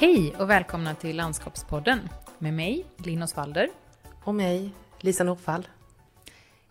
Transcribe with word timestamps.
Hej 0.00 0.34
och 0.38 0.50
välkomna 0.50 0.94
till 0.94 1.16
Landskapspodden 1.16 2.08
med 2.38 2.54
mig, 2.54 2.84
Linn 2.96 3.22
Osvalder. 3.22 3.68
Och 4.24 4.34
mig, 4.34 4.70
Lisa 5.00 5.24
Norfall. 5.24 5.68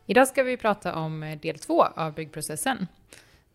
Idag 0.05 0.27
ska 0.27 0.43
vi 0.43 0.57
prata 0.57 0.95
om 0.95 1.37
del 1.41 1.59
två 1.59 1.83
av 1.83 2.13
byggprocessen, 2.13 2.87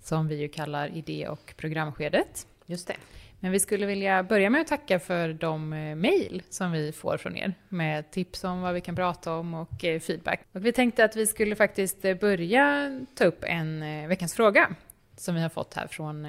som 0.01 0.29
vi 0.29 0.37
ju 0.37 0.49
kallar 0.49 0.97
idé 0.97 1.29
och 1.29 1.55
programskedet. 1.57 2.47
Just 2.67 2.89
det. 2.89 2.97
Men 3.41 3.53
vi 3.53 3.61
skulle 3.61 3.87
vilja 3.87 4.23
börja 4.23 4.51
med 4.51 4.61
att 4.61 4.67
tacka 4.67 4.99
för 4.99 5.33
de 5.33 5.73
eh, 5.73 5.95
mejl 5.95 6.43
som 6.51 6.73
vi 6.73 6.93
får 6.93 7.17
från 7.17 7.37
er 7.37 7.55
med 7.69 8.11
tips 8.11 8.45
om 8.45 8.61
vad 8.61 8.75
vi 8.75 8.81
kan 8.81 8.97
prata 8.97 9.35
om 9.35 9.55
och 9.55 9.85
eh, 9.85 10.01
feedback. 10.01 10.41
Och 10.53 10.67
vi 10.67 10.73
tänkte 10.73 11.05
att 11.05 11.17
vi 11.17 11.27
skulle 11.27 11.57
faktiskt 11.57 12.05
eh, 12.05 12.17
börja 12.17 12.91
ta 13.15 13.25
upp 13.25 13.45
en 13.45 14.09
veckans 14.09 14.35
fråga 14.35 14.75
som 15.17 15.35
vi 15.35 15.41
har 15.41 15.49
fått 15.49 15.75
här 15.75 15.87
från 15.87 16.27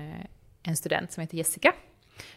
en 0.64 0.78
student 0.78 1.12
som 1.12 1.22
heter 1.22 1.38
Jessica. 1.38 1.74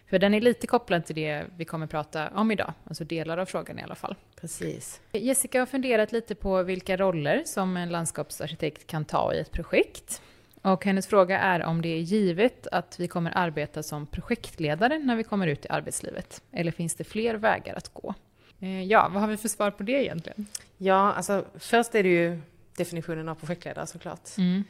För 0.06 0.18
den 0.18 0.34
är 0.34 0.40
lite 0.40 0.66
kopplad 0.66 1.06
till 1.06 1.16
det 1.16 1.44
vi 1.56 1.64
kommer 1.64 1.86
prata 1.86 2.28
om 2.28 2.50
idag, 2.50 2.72
alltså 2.84 3.04
delar 3.04 3.38
av 3.38 3.46
frågan 3.46 3.78
i 3.78 3.82
alla 3.82 3.94
fall. 3.94 4.16
Precis. 4.40 5.00
Jessica 5.12 5.58
har 5.58 5.66
funderat 5.66 6.12
lite 6.12 6.34
på 6.34 6.62
vilka 6.62 6.96
roller 6.96 7.42
som 7.46 7.76
en 7.76 7.88
landskapsarkitekt 7.88 8.86
kan 8.86 9.04
ta 9.04 9.34
i 9.34 9.38
ett 9.38 9.52
projekt. 9.52 10.22
Och 10.62 10.84
hennes 10.84 11.06
fråga 11.06 11.38
är 11.38 11.64
om 11.64 11.82
det 11.82 11.88
är 11.88 12.00
givet 12.00 12.66
att 12.66 13.00
vi 13.00 13.08
kommer 13.08 13.32
arbeta 13.34 13.82
som 13.82 14.06
projektledare 14.06 14.98
när 14.98 15.16
vi 15.16 15.24
kommer 15.24 15.46
ut 15.46 15.64
i 15.64 15.68
arbetslivet? 15.68 16.42
Eller 16.52 16.72
finns 16.72 16.94
det 16.94 17.04
fler 17.04 17.34
vägar 17.34 17.74
att 17.74 17.94
gå? 17.94 18.14
Eh, 18.60 18.82
ja, 18.82 19.08
vad 19.12 19.22
har 19.22 19.28
vi 19.28 19.36
för 19.36 19.48
svar 19.48 19.70
på 19.70 19.82
det 19.82 19.92
egentligen? 19.92 20.46
Ja, 20.76 21.12
alltså 21.12 21.44
först 21.58 21.94
är 21.94 22.02
det 22.02 22.08
ju 22.08 22.40
definitionen 22.76 23.28
av 23.28 23.34
projektledare 23.34 23.86
såklart. 23.86 24.28
Mm. 24.38 24.64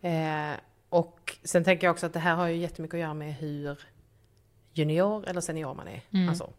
Eh, 0.00 0.56
och 0.88 1.36
sen 1.42 1.64
tänker 1.64 1.86
jag 1.86 1.92
också 1.92 2.06
att 2.06 2.12
det 2.12 2.18
här 2.18 2.34
har 2.34 2.46
ju 2.46 2.56
jättemycket 2.56 2.94
att 2.94 3.00
göra 3.00 3.14
med 3.14 3.34
hur 3.34 3.78
junior 4.80 5.28
eller 5.28 5.40
senior 5.40 5.74
man 5.74 5.88
är. 5.88 6.02
Mm. 6.10 6.28
Alltså, 6.28 6.50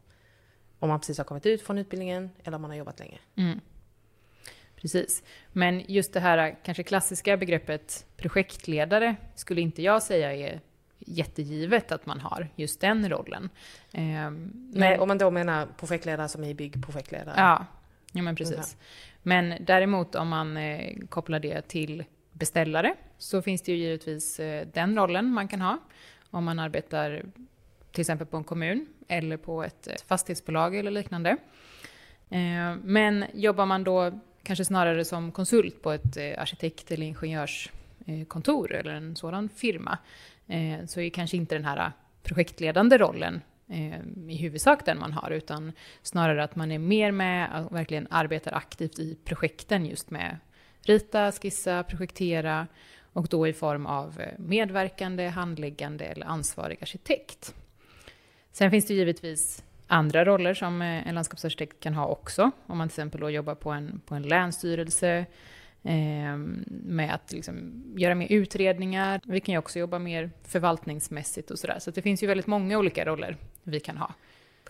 om 0.79 0.89
man 0.89 0.99
precis 0.99 1.17
har 1.17 1.25
kommit 1.25 1.45
ut 1.45 1.61
från 1.61 1.77
utbildningen 1.77 2.29
eller 2.43 2.55
om 2.55 2.61
man 2.61 2.71
har 2.71 2.77
jobbat 2.77 2.99
länge. 2.99 3.19
Mm. 3.35 3.59
Precis. 4.75 5.23
Men 5.51 5.83
just 5.87 6.13
det 6.13 6.19
här 6.19 6.57
kanske 6.63 6.83
klassiska 6.83 7.37
begreppet 7.37 8.05
projektledare 8.17 9.15
skulle 9.35 9.61
inte 9.61 9.81
jag 9.81 10.03
säga 10.03 10.33
är 10.33 10.61
jättegivet 10.99 11.91
att 11.91 12.05
man 12.05 12.19
har 12.19 12.47
just 12.55 12.81
den 12.81 13.09
rollen. 13.09 13.49
Ehm, 13.91 14.51
Nej, 14.73 14.99
om 14.99 15.07
man 15.07 15.17
då 15.17 15.31
menar 15.31 15.67
projektledare 15.77 16.27
som 16.27 16.43
är 16.43 16.53
byggprojektledare. 16.53 17.35
Ja, 17.37 17.65
ja 18.11 18.21
men 18.21 18.35
precis. 18.35 18.57
Okay. 18.57 18.69
Men 19.23 19.65
däremot 19.65 20.15
om 20.15 20.27
man 20.27 20.57
eh, 20.57 20.97
kopplar 21.09 21.39
det 21.39 21.61
till 21.61 22.03
beställare 22.31 22.95
så 23.17 23.41
finns 23.41 23.61
det 23.61 23.71
ju 23.71 23.77
givetvis 23.77 24.39
eh, 24.39 24.67
den 24.73 24.95
rollen 24.95 25.33
man 25.33 25.47
kan 25.47 25.61
ha. 25.61 25.77
Om 26.29 26.45
man 26.45 26.59
arbetar 26.59 27.23
till 27.91 28.01
exempel 28.01 28.27
på 28.27 28.37
en 28.37 28.43
kommun 28.43 28.85
eller 29.07 29.37
på 29.37 29.63
ett, 29.63 29.87
eh, 29.87 29.93
fastighetsbolag 30.07 30.75
eller 30.75 30.91
liknande. 30.91 31.29
Eh, 32.29 32.75
men 32.83 33.25
jobbar 33.33 33.65
man 33.65 33.83
då 33.83 34.19
kanske 34.43 34.65
snarare 34.65 35.05
som 35.05 35.31
konsult 35.31 35.81
på 35.81 35.91
ett 35.91 36.17
eh, 36.17 36.41
arkitekt 36.41 36.91
eller 36.91 37.05
ingenjörskontor 37.05 38.75
eller 38.75 38.93
en 38.93 39.15
sådan 39.15 39.49
firma, 39.49 39.97
så 40.87 41.01
är 41.01 41.09
kanske 41.09 41.37
inte 41.37 41.55
den 41.55 41.65
här 41.65 41.91
projektledande 42.23 42.97
rollen 42.97 43.41
i 44.29 44.35
huvudsak 44.35 44.85
den 44.85 44.99
man 44.99 45.13
har, 45.13 45.31
utan 45.31 45.71
snarare 46.01 46.43
att 46.43 46.55
man 46.55 46.71
är 46.71 46.79
mer 46.79 47.11
med 47.11 47.65
och 47.65 47.75
verkligen 47.75 48.07
arbetar 48.09 48.53
aktivt 48.53 48.99
i 48.99 49.17
projekten 49.25 49.85
just 49.85 50.09
med 50.09 50.37
rita, 50.81 51.31
skissa, 51.31 51.83
projektera 51.83 52.67
och 53.13 53.27
då 53.27 53.47
i 53.47 53.53
form 53.53 53.85
av 53.85 54.21
medverkande, 54.37 55.27
handläggande 55.27 56.05
eller 56.05 56.25
ansvarig 56.25 56.77
arkitekt. 56.81 57.55
Sen 58.51 58.71
finns 58.71 58.85
det 58.85 58.93
givetvis 58.93 59.63
andra 59.87 60.25
roller 60.25 60.53
som 60.53 60.81
eh, 60.81 61.07
en 61.07 61.15
landskapsarkitekt 61.15 61.79
kan 61.79 61.93
ha 61.93 62.07
också. 62.07 62.51
Om 62.65 62.77
man 62.77 62.89
till 62.89 62.93
exempel 62.93 63.21
då 63.21 63.29
jobbar 63.29 63.55
på 63.55 63.71
en, 63.71 64.01
på 64.05 64.15
en 64.15 64.23
länsstyrelse 64.23 65.25
eh, 65.83 66.37
med 66.67 67.13
att 67.13 67.31
liksom 67.31 67.83
göra 67.97 68.15
mer 68.15 68.31
utredningar. 68.31 69.21
Vi 69.23 69.39
kan 69.39 69.53
ju 69.53 69.59
också 69.59 69.79
jobba 69.79 69.99
mer 69.99 70.31
förvaltningsmässigt 70.43 71.51
och 71.51 71.59
sådär. 71.59 71.79
Så 71.79 71.91
det 71.91 72.01
finns 72.01 72.23
ju 72.23 72.27
väldigt 72.27 72.47
många 72.47 72.77
olika 72.77 73.05
roller 73.05 73.37
vi 73.63 73.79
kan 73.79 73.97
ha. 73.97 74.13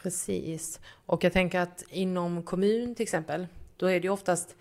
Precis. 0.02 0.80
Och 1.06 1.24
jag 1.24 1.34
tänker 1.34 1.60
att 1.60 1.84
inom 1.90 2.44
kommun 2.44 2.96
till 2.96 3.04
exempel, 3.04 3.48
då 3.78 3.86
är 3.86 4.00
det 4.00 4.04
ju 4.04 4.10
oftast 4.10 4.56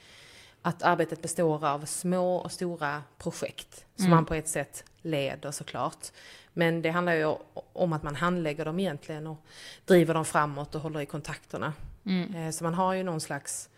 att 0.63 0.83
arbetet 0.83 1.23
består 1.23 1.67
av 1.67 1.85
små 1.85 2.37
och 2.37 2.53
stora 2.53 3.03
projekt 3.19 3.85
som 3.97 4.07
mm. 4.07 4.17
man 4.17 4.25
på 4.25 4.35
ett 4.35 4.49
sätt 4.49 4.85
leder 5.03 5.51
såklart. 5.51 6.07
Men 6.53 6.83
det 6.83 6.91
handlar 6.91 7.15
ju 7.15 7.35
om 7.73 7.93
att 7.93 8.03
man 8.03 8.17
handlägger 8.17 8.65
dem 8.65 8.81
egentligen 8.81 9.27
och 9.27 9.45
driver 9.85 10.15
dem 10.15 10.25
framåt 10.25 10.75
och 10.75 10.81
håller 10.81 11.01
i 11.01 11.07
kontakterna. 11.07 11.73
Mm. 12.05 12.35
Eh, 12.35 12.51
så 12.51 12.65
man 12.65 12.75
har 12.75 12.95
ju 12.95 13.03
någon 13.03 13.21
slags 13.21 13.69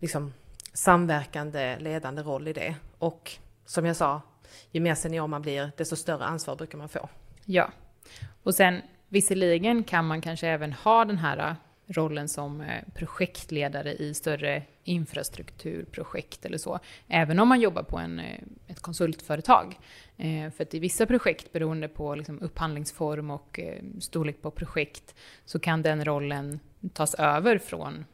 liksom, 0.00 0.32
samverkande 0.72 1.78
ledande 1.78 2.22
roll 2.22 2.48
i 2.48 2.52
det. 2.52 2.74
Och 2.98 3.32
som 3.66 3.86
jag 3.86 3.96
sa, 3.96 4.20
ju 4.70 4.80
mer 4.80 4.94
senior 4.94 5.26
man 5.26 5.42
blir, 5.42 5.70
desto 5.76 5.96
större 5.96 6.24
ansvar 6.24 6.56
brukar 6.56 6.78
man 6.78 6.88
få. 6.88 7.08
Ja, 7.44 7.72
och 8.42 8.54
sen 8.54 8.82
visserligen 9.08 9.84
kan 9.84 10.06
man 10.06 10.20
kanske 10.20 10.48
även 10.48 10.72
ha 10.72 11.04
den 11.04 11.18
här 11.18 11.56
rollen 11.92 12.28
som 12.28 12.60
eh, 12.60 12.82
projektledare 12.94 13.94
i 13.94 14.14
större 14.14 14.62
infrastrukturprojekt 14.84 16.44
eller 16.44 16.58
så. 16.58 16.78
Även 17.08 17.38
om 17.38 17.48
man 17.48 17.60
jobbar 17.60 17.82
på 17.82 17.98
en, 17.98 18.18
eh, 18.18 18.38
ett 18.66 18.80
konsultföretag. 18.80 19.78
Eh, 20.16 20.50
för 20.50 20.62
att 20.62 20.74
i 20.74 20.78
vissa 20.78 21.06
projekt, 21.06 21.52
beroende 21.52 21.88
på 21.88 22.14
liksom 22.14 22.40
upphandlingsform 22.40 23.30
och 23.30 23.60
storlek 24.00 24.42
på 24.42 24.50
projekt, 24.50 25.14
så 25.44 25.58
kan 25.58 25.82
den 25.82 26.04
rollen 26.04 26.60
tas 26.92 27.14
över 27.14 27.58
från 27.58 28.04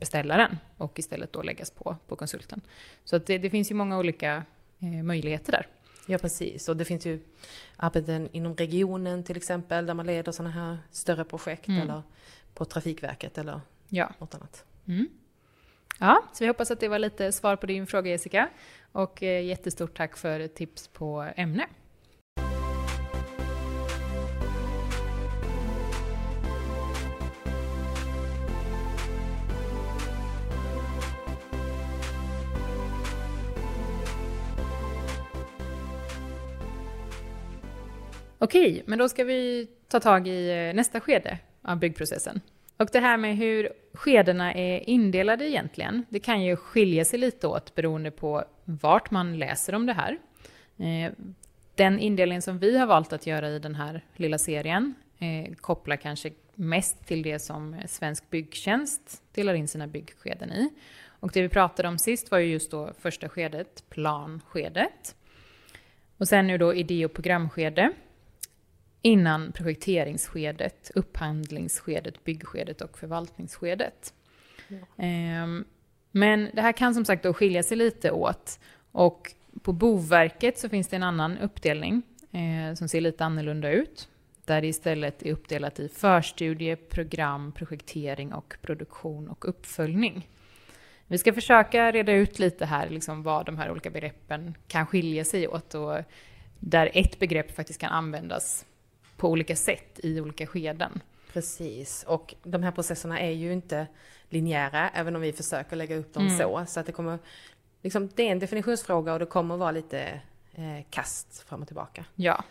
beställaren 0.00 0.58
och 0.76 0.98
istället 0.98 1.32
då 1.32 1.42
läggas 1.42 1.70
på, 1.70 1.96
på 2.08 2.16
konsulten. 2.16 2.60
Så 3.04 3.18
det, 3.18 3.38
det 3.38 3.50
finns 3.50 3.70
ju 3.70 3.74
många 3.74 3.98
olika 3.98 4.42
möjligheter 5.02 5.52
där. 5.52 5.66
Ja 6.10 6.18
precis, 6.18 6.68
och 6.68 6.76
det 6.76 6.84
finns 6.84 7.06
ju 7.06 7.20
arbeten 7.76 8.28
inom 8.32 8.56
regionen 8.56 9.24
till 9.24 9.36
exempel 9.36 9.86
där 9.86 9.94
man 9.94 10.06
leder 10.06 10.32
sådana 10.32 10.54
här 10.54 10.78
större 10.90 11.24
projekt 11.24 11.68
mm. 11.68 11.80
eller 11.80 12.02
på 12.58 12.64
Trafikverket 12.64 13.38
eller 13.38 13.60
ja. 13.88 14.12
något 14.18 14.34
annat. 14.34 14.64
Mm. 14.88 15.08
Ja, 15.98 16.22
så 16.32 16.44
vi 16.44 16.48
hoppas 16.48 16.70
att 16.70 16.80
det 16.80 16.88
var 16.88 16.98
lite 16.98 17.32
svar 17.32 17.56
på 17.56 17.66
din 17.66 17.86
fråga 17.86 18.10
Jessica. 18.10 18.48
Och 18.92 19.22
eh, 19.22 19.44
jättestort 19.44 19.96
tack 19.96 20.16
för 20.16 20.46
tips 20.46 20.88
på 20.88 21.28
ämne. 21.36 21.66
Okej, 38.38 38.82
men 38.86 38.98
då 38.98 39.08
ska 39.08 39.24
vi 39.24 39.68
ta 39.88 40.00
tag 40.00 40.28
i 40.28 40.50
eh, 40.50 40.74
nästa 40.74 41.00
skede 41.00 41.38
av 41.62 41.78
byggprocessen. 41.78 42.40
Och 42.76 42.88
det 42.92 43.00
här 43.00 43.16
med 43.16 43.36
hur 43.36 43.72
skedena 43.92 44.54
är 44.54 44.88
indelade 44.90 45.48
egentligen, 45.48 46.04
det 46.08 46.20
kan 46.20 46.42
ju 46.42 46.56
skilja 46.56 47.04
sig 47.04 47.18
lite 47.18 47.46
åt 47.46 47.74
beroende 47.74 48.10
på 48.10 48.44
vart 48.64 49.10
man 49.10 49.38
läser 49.38 49.74
om 49.74 49.86
det 49.86 49.92
här. 49.92 50.18
Eh, 50.76 51.12
den 51.74 51.98
indelning 51.98 52.42
som 52.42 52.58
vi 52.58 52.78
har 52.78 52.86
valt 52.86 53.12
att 53.12 53.26
göra 53.26 53.48
i 53.48 53.58
den 53.58 53.74
här 53.74 54.04
lilla 54.16 54.38
serien 54.38 54.94
eh, 55.18 55.54
kopplar 55.54 55.96
kanske 55.96 56.32
mest 56.54 57.06
till 57.06 57.22
det 57.22 57.38
som 57.38 57.76
Svensk 57.86 58.30
Byggtjänst 58.30 59.22
delar 59.34 59.54
in 59.54 59.68
sina 59.68 59.86
byggskeden 59.86 60.52
i. 60.52 60.70
Och 61.20 61.30
det 61.32 61.42
vi 61.42 61.48
pratade 61.48 61.88
om 61.88 61.98
sist 61.98 62.30
var 62.30 62.38
ju 62.38 62.46
just 62.46 62.70
då 62.70 62.92
första 62.98 63.28
skedet, 63.28 63.84
planskedet. 63.90 65.16
Och 66.16 66.28
sen 66.28 66.46
nu 66.46 66.58
då 66.58 66.74
idé 66.74 67.04
och 67.04 67.12
programskede 67.12 67.92
innan 69.02 69.52
projekteringsskedet, 69.52 70.90
upphandlingsskedet, 70.94 72.24
byggskedet 72.24 72.80
och 72.80 72.98
förvaltningsskedet. 72.98 74.14
Ja. 74.68 74.76
Ehm, 74.96 75.64
men 76.10 76.50
det 76.54 76.62
här 76.62 76.72
kan 76.72 76.94
som 76.94 77.04
sagt 77.04 77.22
då 77.22 77.34
skilja 77.34 77.62
sig 77.62 77.76
lite 77.76 78.10
åt. 78.10 78.58
Och 78.92 79.32
på 79.62 79.72
Boverket 79.72 80.58
så 80.58 80.68
finns 80.68 80.88
det 80.88 80.96
en 80.96 81.02
annan 81.02 81.38
uppdelning 81.38 82.02
eh, 82.32 82.74
som 82.74 82.88
ser 82.88 83.00
lite 83.00 83.24
annorlunda 83.24 83.70
ut. 83.70 84.08
Där 84.44 84.60
det 84.60 84.66
istället 84.66 85.22
är 85.22 85.32
uppdelat 85.32 85.80
i 85.80 85.88
förstudie, 85.88 86.76
program, 86.76 87.52
projektering 87.52 88.32
och 88.32 88.56
produktion 88.62 89.28
och 89.28 89.48
uppföljning. 89.48 90.28
Vi 91.06 91.18
ska 91.18 91.32
försöka 91.32 91.92
reda 91.92 92.12
ut 92.12 92.38
lite 92.38 92.66
här 92.66 92.88
liksom 92.88 93.22
vad 93.22 93.46
de 93.46 93.58
här 93.58 93.70
olika 93.70 93.90
begreppen 93.90 94.54
kan 94.68 94.86
skilja 94.86 95.24
sig 95.24 95.48
åt 95.48 95.74
och 95.74 95.96
där 96.58 96.90
ett 96.94 97.18
begrepp 97.18 97.56
faktiskt 97.56 97.80
kan 97.80 97.92
användas 97.92 98.66
på 99.18 99.28
olika 99.28 99.56
sätt 99.56 100.00
i 100.02 100.20
olika 100.20 100.46
skeden. 100.46 101.00
Precis, 101.32 102.04
och 102.08 102.34
de 102.42 102.62
här 102.62 102.70
processerna 102.70 103.20
är 103.20 103.30
ju 103.30 103.52
inte 103.52 103.86
linjära, 104.28 104.88
även 104.88 105.16
om 105.16 105.22
vi 105.22 105.32
försöker 105.32 105.76
lägga 105.76 105.96
upp 105.96 106.14
dem 106.14 106.26
mm. 106.26 106.38
så. 106.38 106.64
Så 106.66 106.80
att 106.80 106.86
det 106.86 106.92
kommer, 106.92 107.18
liksom, 107.82 108.08
det 108.14 108.28
är 108.28 108.32
en 108.32 108.38
definitionsfråga 108.38 109.12
och 109.12 109.18
det 109.18 109.26
kommer 109.26 109.56
vara 109.56 109.70
lite 109.70 110.20
eh, 110.54 110.84
kast 110.90 111.42
fram 111.48 111.62
och 111.62 111.66
tillbaka. 111.66 112.04
Ja. 112.14 112.44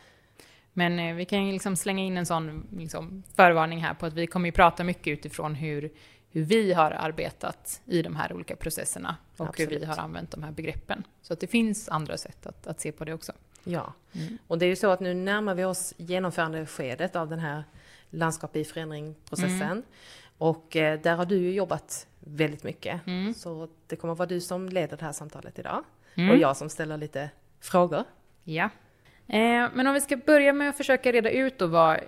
Men 0.74 1.00
eh, 1.00 1.16
vi 1.16 1.26
kan 1.26 1.46
ju 1.46 1.52
liksom 1.52 1.76
slänga 1.76 2.04
in 2.04 2.18
en 2.18 2.26
sån 2.26 2.68
liksom, 2.78 3.24
förvarning 3.36 3.84
här 3.84 3.94
på 3.94 4.06
att 4.06 4.14
vi 4.14 4.28
kommer 4.28 4.46
ju 4.48 4.52
prata 4.52 4.84
mycket 4.84 5.08
utifrån 5.08 5.56
hur, 5.56 5.92
hur 6.30 6.44
vi 6.44 6.74
har 6.74 6.92
arbetat 6.92 7.82
i 7.86 8.02
de 8.02 8.16
här 8.16 8.34
olika 8.34 8.56
processerna 8.56 9.16
och 9.38 9.48
Absolut. 9.48 9.72
hur 9.72 9.80
vi 9.80 9.86
har 9.86 9.98
använt 9.98 10.32
de 10.32 10.44
här 10.44 10.52
begreppen. 10.52 11.04
Så 11.22 11.34
att 11.34 11.40
det 11.40 11.48
finns 11.48 11.90
andra 11.90 12.18
sätt 12.18 12.48
att, 12.48 12.68
att 12.68 12.80
se 12.80 12.92
på 12.92 13.06
det 13.06 13.14
också. 13.14 13.34
Ja, 13.68 13.94
mm. 14.14 14.38
och 14.48 14.58
det 14.58 14.66
är 14.66 14.68
ju 14.68 14.76
så 14.76 14.90
att 14.90 15.00
nu 15.00 15.14
närmar 15.14 15.56
vi 15.56 15.64
oss 15.64 15.94
genomförandeskedet 15.98 17.16
av 17.16 17.30
den 17.30 17.40
här 17.40 17.64
landskap 18.10 18.56
i 18.56 18.64
förändring-processen. 18.64 19.62
Mm. 19.62 19.84
Och 20.38 20.76
eh, 20.76 21.00
där 21.02 21.16
har 21.16 21.26
du 21.26 21.38
ju 21.38 21.52
jobbat 21.54 22.08
väldigt 22.20 22.64
mycket. 22.64 23.08
Mm. 23.08 23.34
Så 23.34 23.70
det 23.88 23.96
kommer 23.96 24.16
vara 24.16 24.30
du 24.30 24.42
som 24.42 24.70
leder 24.70 24.98
det 24.98 25.06
här 25.06 25.12
samtalet 25.12 25.60
idag. 25.60 25.84
Mm. 26.16 26.30
Och 26.30 26.38
jag 26.38 26.58
som 26.58 26.70
ställer 26.70 26.98
lite 26.98 27.30
frågor. 27.62 28.04
Ja. 28.44 28.70
Eh, 29.28 29.70
men 29.74 29.88
om 29.88 29.94
vi 29.94 30.02
ska 30.02 30.18
börja 30.18 30.54
med 30.54 30.70
att 30.70 30.78
försöka 30.78 31.12
reda 31.12 31.30
ut 31.30 31.60
då 31.60 31.68
vad, 31.68 32.00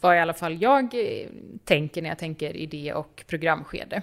vad 0.00 0.16
i 0.16 0.18
alla 0.18 0.34
fall 0.34 0.62
jag 0.62 0.94
eh, 0.94 1.28
tänker 1.64 2.02
när 2.02 2.08
jag 2.08 2.18
tänker 2.18 2.56
idé 2.56 2.92
och 2.92 3.24
programskede. 3.26 4.02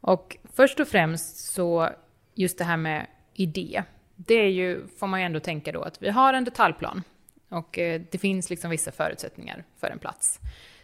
Och 0.00 0.36
först 0.54 0.80
och 0.80 0.88
främst 0.88 1.36
så 1.36 1.90
just 2.34 2.58
det 2.58 2.64
här 2.64 2.76
med 2.76 3.06
idé. 3.34 3.82
Det 4.16 4.34
är 4.34 4.48
ju, 4.48 4.86
får 4.86 5.06
man 5.06 5.20
ju 5.20 5.26
ändå 5.26 5.40
tänka 5.40 5.72
då, 5.72 5.82
att 5.82 6.02
vi 6.02 6.10
har 6.10 6.32
en 6.32 6.44
detaljplan 6.44 7.02
och 7.48 7.78
eh, 7.78 8.00
det 8.10 8.18
finns 8.18 8.50
liksom 8.50 8.70
vissa 8.70 8.92
förutsättningar 8.92 9.64
för 9.80 9.86
en 9.86 9.98
plats. 9.98 10.40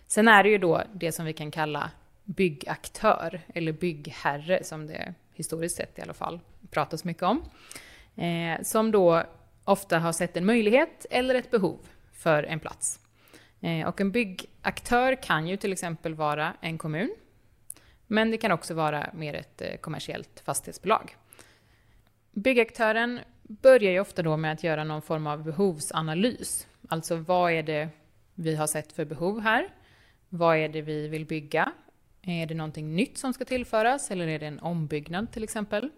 Sen 0.06 0.28
är 0.28 0.42
det 0.42 0.48
ju 0.48 0.58
då 0.58 0.82
det 0.92 1.12
som 1.12 1.24
vi 1.24 1.32
kan 1.32 1.50
kalla 1.50 1.90
byggaktör, 2.24 3.40
eller 3.54 3.72
byggherre 3.72 4.64
som 4.64 4.86
det 4.86 5.14
historiskt 5.34 5.76
sett 5.76 5.98
i 5.98 6.02
alla 6.02 6.14
fall 6.14 6.40
pratas 6.70 7.04
mycket 7.04 7.22
om. 7.22 7.44
Eh, 8.16 8.62
som 8.62 8.90
då 8.90 9.22
ofta 9.64 9.98
har 9.98 10.12
sett 10.12 10.36
en 10.36 10.46
möjlighet 10.46 11.06
eller 11.10 11.34
ett 11.34 11.50
behov 11.50 11.78
för 12.12 12.42
en 12.42 12.60
plats. 12.60 13.00
Eh, 13.60 13.88
och 13.88 14.00
en 14.00 14.10
byggaktör 14.10 15.22
kan 15.22 15.48
ju 15.48 15.56
till 15.56 15.72
exempel 15.72 16.14
vara 16.14 16.52
en 16.60 16.78
kommun, 16.78 17.14
men 18.06 18.30
det 18.30 18.36
kan 18.36 18.52
också 18.52 18.74
vara 18.74 19.10
mer 19.14 19.34
ett 19.34 19.62
eh, 19.62 19.76
kommersiellt 19.76 20.42
fastighetsbolag. 20.44 21.16
Byggaktören 22.34 23.20
börjar 23.42 23.92
ju 23.92 24.00
ofta 24.00 24.22
då 24.22 24.36
med 24.36 24.52
att 24.52 24.64
göra 24.64 24.84
någon 24.84 25.02
form 25.02 25.26
av 25.26 25.44
behovsanalys. 25.44 26.66
Alltså 26.88 27.16
vad 27.16 27.52
är 27.52 27.62
det 27.62 27.88
vi 28.34 28.56
har 28.56 28.66
sett 28.66 28.92
för 28.92 29.04
behov 29.04 29.40
här? 29.40 29.68
Vad 30.28 30.56
är 30.56 30.68
det 30.68 30.82
vi 30.82 31.08
vill 31.08 31.26
bygga? 31.26 31.72
Är 32.22 32.46
det 32.46 32.54
någonting 32.54 32.96
nytt 32.96 33.18
som 33.18 33.32
ska 33.32 33.44
tillföras 33.44 34.10
eller 34.10 34.26
är 34.26 34.38
det 34.38 34.46
en 34.46 34.58
ombyggnad 34.58 35.32
till 35.32 35.44
exempel? 35.44 35.90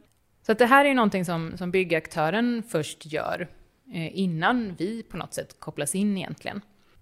Så 0.46 0.52
att 0.52 0.58
det 0.58 0.66
här 0.66 0.84
är 0.84 0.88
ju 0.88 0.94
någonting 0.94 1.25
som, 1.25 1.56
som 1.56 1.70
byggaktören 1.70 2.62
först 2.69 3.06
gör 3.06 3.48
eh, 3.94 4.19
innan 4.19 4.75
vi 4.75 5.02
på 5.02 5.16
något 5.16 5.34
sätt 5.34 5.60
kopplas 5.60 5.94
in 5.94 6.16
egentligen. 6.16 6.60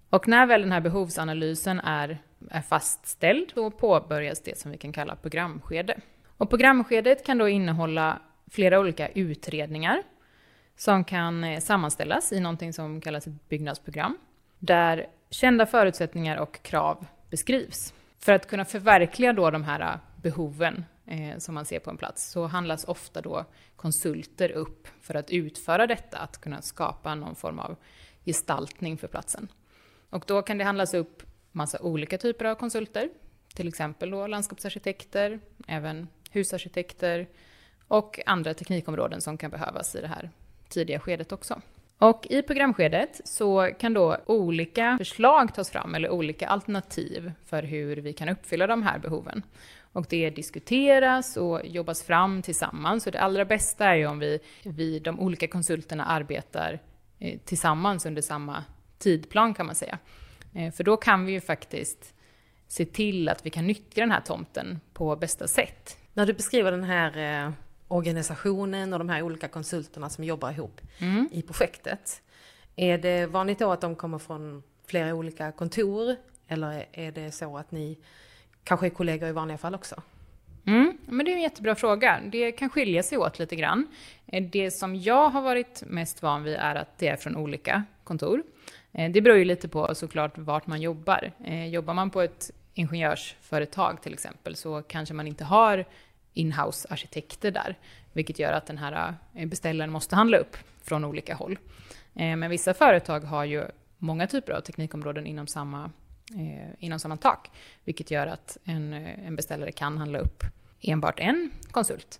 Och 0.09 0.27
när 0.27 0.45
väl 0.45 0.61
den 0.61 0.71
här 0.71 0.81
behovsanalysen 0.81 1.79
är, 1.79 2.17
är 2.49 2.61
fastställd, 2.61 3.51
då 3.55 3.71
påbörjas 3.71 4.41
det 4.41 4.57
som 4.57 4.71
vi 4.71 4.77
kan 4.77 4.93
kalla 4.93 5.15
programskede. 5.15 5.99
Och 6.37 6.49
programskedet 6.49 7.25
kan 7.25 7.37
då 7.37 7.49
innehålla 7.49 8.19
flera 8.53 8.79
olika 8.79 9.07
utredningar 9.07 10.03
som 10.75 11.03
kan 11.03 11.43
eh, 11.43 11.59
sammanställas 11.59 12.31
i 12.31 12.39
någonting 12.39 12.73
som 12.73 13.01
kallas 13.01 13.27
ett 13.27 13.49
byggnadsprogram, 13.49 14.17
där 14.59 15.07
kända 15.29 15.65
förutsättningar 15.65 16.37
och 16.37 16.61
krav 16.61 17.05
beskrivs. 17.29 17.93
För 18.19 18.31
att 18.33 18.47
kunna 18.47 18.65
förverkliga 18.65 19.33
då 19.33 19.51
de 19.51 19.63
här 19.63 19.79
eh, 19.79 19.99
behoven 20.21 20.85
eh, 21.05 21.37
som 21.37 21.55
man 21.55 21.65
ser 21.65 21.79
på 21.79 21.89
en 21.89 21.97
plats 21.97 22.31
så 22.31 22.47
handlas 22.47 22.83
ofta 22.83 23.21
då 23.21 23.45
konsulter 23.75 24.51
upp 24.51 24.87
för 25.01 25.15
att 25.15 25.31
utföra 25.31 25.87
detta, 25.87 26.17
att 26.17 26.41
kunna 26.41 26.61
skapa 26.61 27.15
någon 27.15 27.35
form 27.35 27.59
av 27.59 27.75
gestaltning 28.25 28.97
för 28.97 29.07
platsen. 29.07 29.47
Och 30.09 30.23
då 30.27 30.41
kan 30.41 30.57
det 30.57 30.63
handlas 30.63 30.93
upp 30.93 31.23
massa 31.51 31.81
olika 31.81 32.17
typer 32.17 32.45
av 32.45 32.55
konsulter, 32.55 33.09
till 33.55 33.67
exempel 33.67 34.09
då 34.09 34.27
landskapsarkitekter, 34.27 35.39
även 35.67 36.07
husarkitekter 36.31 37.27
och 37.87 38.19
andra 38.25 38.53
teknikområden 38.53 39.21
som 39.21 39.37
kan 39.37 39.51
behövas 39.51 39.95
i 39.95 40.01
det 40.01 40.07
här 40.07 40.29
tidiga 40.69 40.99
skedet 40.99 41.31
också. 41.31 41.61
Och 41.97 42.27
i 42.29 42.41
programskedet 42.41 43.21
så 43.23 43.69
kan 43.79 43.93
då 43.93 44.17
olika 44.25 44.97
förslag 44.97 45.53
tas 45.53 45.69
fram, 45.69 45.95
eller 45.95 46.09
olika 46.09 46.47
alternativ 46.47 47.31
för 47.45 47.63
hur 47.63 47.95
vi 47.95 48.13
kan 48.13 48.29
uppfylla 48.29 48.67
de 48.67 48.83
här 48.83 48.99
behoven. 48.99 49.43
Och 49.93 50.05
det 50.09 50.29
diskuteras 50.29 51.37
och 51.37 51.65
jobbas 51.65 52.03
fram 52.03 52.41
tillsammans. 52.41 53.03
Så 53.03 53.09
det 53.09 53.19
allra 53.19 53.45
bästa 53.45 53.85
är 53.85 53.95
ju 53.95 54.07
om 54.07 54.19
vi, 54.19 54.39
vi 54.63 54.99
de 54.99 55.19
olika 55.19 55.47
konsulterna 55.47 56.05
arbetar 56.05 56.79
eh, 57.19 57.39
tillsammans 57.45 58.05
under 58.05 58.21
samma 58.21 58.63
tidplan 58.97 59.53
kan 59.53 59.65
man 59.65 59.75
säga. 59.75 59.97
Eh, 60.53 60.71
för 60.71 60.83
då 60.83 60.97
kan 60.97 61.25
vi 61.25 61.31
ju 61.31 61.41
faktiskt 61.41 62.13
se 62.67 62.85
till 62.85 63.29
att 63.29 63.45
vi 63.45 63.49
kan 63.49 63.67
nyttja 63.67 64.01
den 64.01 64.11
här 64.11 64.21
tomten 64.21 64.79
på 64.93 65.15
bästa 65.15 65.47
sätt. 65.47 65.97
När 66.13 66.25
du 66.25 66.33
beskriver 66.33 66.71
den 66.71 66.83
här 66.83 67.45
eh, 67.45 67.51
organisationen 67.93 68.93
och 68.93 68.99
de 68.99 69.09
här 69.09 69.21
olika 69.21 69.47
konsulterna 69.47 70.09
som 70.09 70.23
jobbar 70.23 70.51
ihop 70.51 70.81
mm. 70.99 71.29
i 71.31 71.41
projektet. 71.41 72.21
Är 72.75 72.97
det 72.97 73.25
vanligt 73.25 73.59
då 73.59 73.71
att 73.71 73.81
de 73.81 73.95
kommer 73.95 74.19
från 74.19 74.63
flera 74.85 75.13
olika 75.13 75.51
kontor 75.51 76.15
eller 76.47 76.85
är 76.91 77.11
det 77.11 77.31
så 77.31 77.57
att 77.57 77.71
ni 77.71 77.97
kanske 78.63 78.85
är 78.85 78.89
kollegor 78.89 79.29
i 79.29 79.31
vanliga 79.31 79.57
fall 79.57 79.75
också? 79.75 80.01
Mm, 80.65 80.97
men 81.05 81.25
det 81.25 81.31
är 81.31 81.35
en 81.35 81.41
jättebra 81.41 81.75
fråga. 81.75 82.19
Det 82.25 82.51
kan 82.51 82.69
skilja 82.69 83.03
sig 83.03 83.17
åt 83.17 83.39
lite 83.39 83.55
grann. 83.55 83.87
Eh, 84.27 84.43
det 84.43 84.71
som 84.71 84.95
jag 84.95 85.29
har 85.29 85.41
varit 85.41 85.83
mest 85.87 86.21
van 86.21 86.43
vid 86.43 86.55
är 86.55 86.75
att 86.75 86.97
det 86.97 87.07
är 87.07 87.15
från 87.15 87.35
olika 87.35 87.83
kontor. 88.03 88.43
Eh, 88.91 89.11
det 89.11 89.21
beror 89.21 89.37
ju 89.37 89.45
lite 89.45 89.67
på 89.67 89.95
såklart 89.95 90.37
vart 90.37 90.67
man 90.67 90.81
jobbar. 90.81 91.31
Eh, 91.45 91.67
jobbar 91.67 91.93
man 91.93 92.09
på 92.09 92.21
ett 92.21 92.51
ingenjörsföretag 92.73 94.01
till 94.01 94.13
exempel 94.13 94.55
så 94.55 94.81
kanske 94.81 95.13
man 95.13 95.27
inte 95.27 95.43
har 95.43 95.85
inhouse-arkitekter 96.33 97.51
där, 97.51 97.77
vilket 98.13 98.39
gör 98.39 98.53
att 98.53 98.65
den 98.65 98.77
här 98.77 99.15
eh, 99.35 99.47
beställaren 99.47 99.91
måste 99.91 100.15
handla 100.15 100.37
upp 100.37 100.57
från 100.83 101.05
olika 101.05 101.35
håll. 101.35 101.59
Eh, 102.15 102.35
men 102.35 102.49
vissa 102.49 102.73
företag 102.73 103.19
har 103.19 103.45
ju 103.45 103.63
många 103.97 104.27
typer 104.27 104.53
av 104.53 104.61
teknikområden 104.61 105.25
inom 105.25 105.47
samma, 105.47 105.91
eh, 106.35 106.69
inom 106.79 106.99
samma 106.99 107.17
tak, 107.17 107.51
vilket 107.83 108.11
gör 108.11 108.27
att 108.27 108.57
en, 108.63 108.93
en 108.93 109.35
beställare 109.35 109.71
kan 109.71 109.97
handla 109.97 110.19
upp 110.19 110.43
enbart 110.81 111.19
en 111.19 111.51
konsult. 111.71 112.19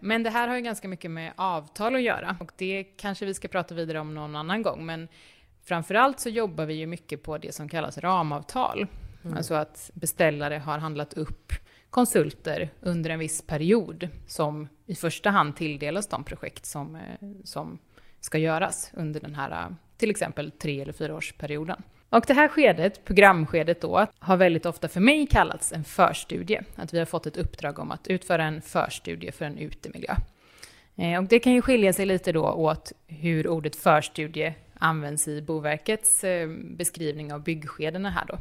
Men 0.00 0.22
det 0.22 0.30
här 0.30 0.48
har 0.48 0.56
ju 0.56 0.62
ganska 0.62 0.88
mycket 0.88 1.10
med 1.10 1.32
avtal 1.36 1.94
att 1.94 2.02
göra 2.02 2.36
och 2.40 2.52
det 2.56 2.84
kanske 2.84 3.26
vi 3.26 3.34
ska 3.34 3.48
prata 3.48 3.74
vidare 3.74 4.00
om 4.00 4.14
någon 4.14 4.36
annan 4.36 4.62
gång. 4.62 4.86
Men 4.86 5.08
framförallt 5.64 6.20
så 6.20 6.28
jobbar 6.28 6.66
vi 6.66 6.74
ju 6.74 6.86
mycket 6.86 7.22
på 7.22 7.38
det 7.38 7.54
som 7.54 7.68
kallas 7.68 7.98
ramavtal. 7.98 8.86
Mm. 9.24 9.36
Alltså 9.36 9.54
att 9.54 9.90
beställare 9.94 10.54
har 10.54 10.78
handlat 10.78 11.12
upp 11.12 11.52
konsulter 11.90 12.70
under 12.80 13.10
en 13.10 13.18
viss 13.18 13.42
period 13.42 14.08
som 14.26 14.68
i 14.86 14.94
första 14.94 15.30
hand 15.30 15.56
tilldelas 15.56 16.06
de 16.06 16.24
projekt 16.24 16.66
som, 16.66 16.96
eh, 16.96 17.28
som 17.44 17.78
ska 18.20 18.38
göras 18.38 18.90
under 18.94 19.20
den 19.20 19.34
här 19.34 19.74
till 19.96 20.10
exempel 20.10 20.50
tre 20.50 20.80
eller 20.80 20.92
fyraårsperioden. 20.92 21.82
Och 22.10 22.24
det 22.26 22.34
här 22.34 22.48
skedet, 22.48 23.04
programskedet 23.04 23.80
då, 23.80 24.06
har 24.18 24.36
väldigt 24.36 24.66
ofta 24.66 24.88
för 24.88 25.00
mig 25.00 25.26
kallats 25.26 25.72
en 25.72 25.84
förstudie. 25.84 26.60
Att 26.76 26.94
vi 26.94 26.98
har 26.98 27.06
fått 27.06 27.26
ett 27.26 27.36
uppdrag 27.36 27.78
om 27.78 27.90
att 27.90 28.08
utföra 28.08 28.44
en 28.44 28.62
förstudie 28.62 29.32
för 29.32 29.44
en 29.44 29.58
utemiljö. 29.58 30.14
Eh, 30.96 31.18
och 31.18 31.24
det 31.24 31.38
kan 31.38 31.52
ju 31.52 31.62
skilja 31.62 31.92
sig 31.92 32.06
lite 32.06 32.32
då 32.32 32.50
åt 32.50 32.92
hur 33.06 33.48
ordet 33.48 33.76
förstudie 33.76 34.54
används 34.78 35.28
i 35.28 35.42
Boverkets 35.42 36.24
eh, 36.24 36.48
beskrivning 36.48 37.32
av 37.32 37.42
byggskedena 37.42 38.10
här 38.10 38.24
då. 38.28 38.38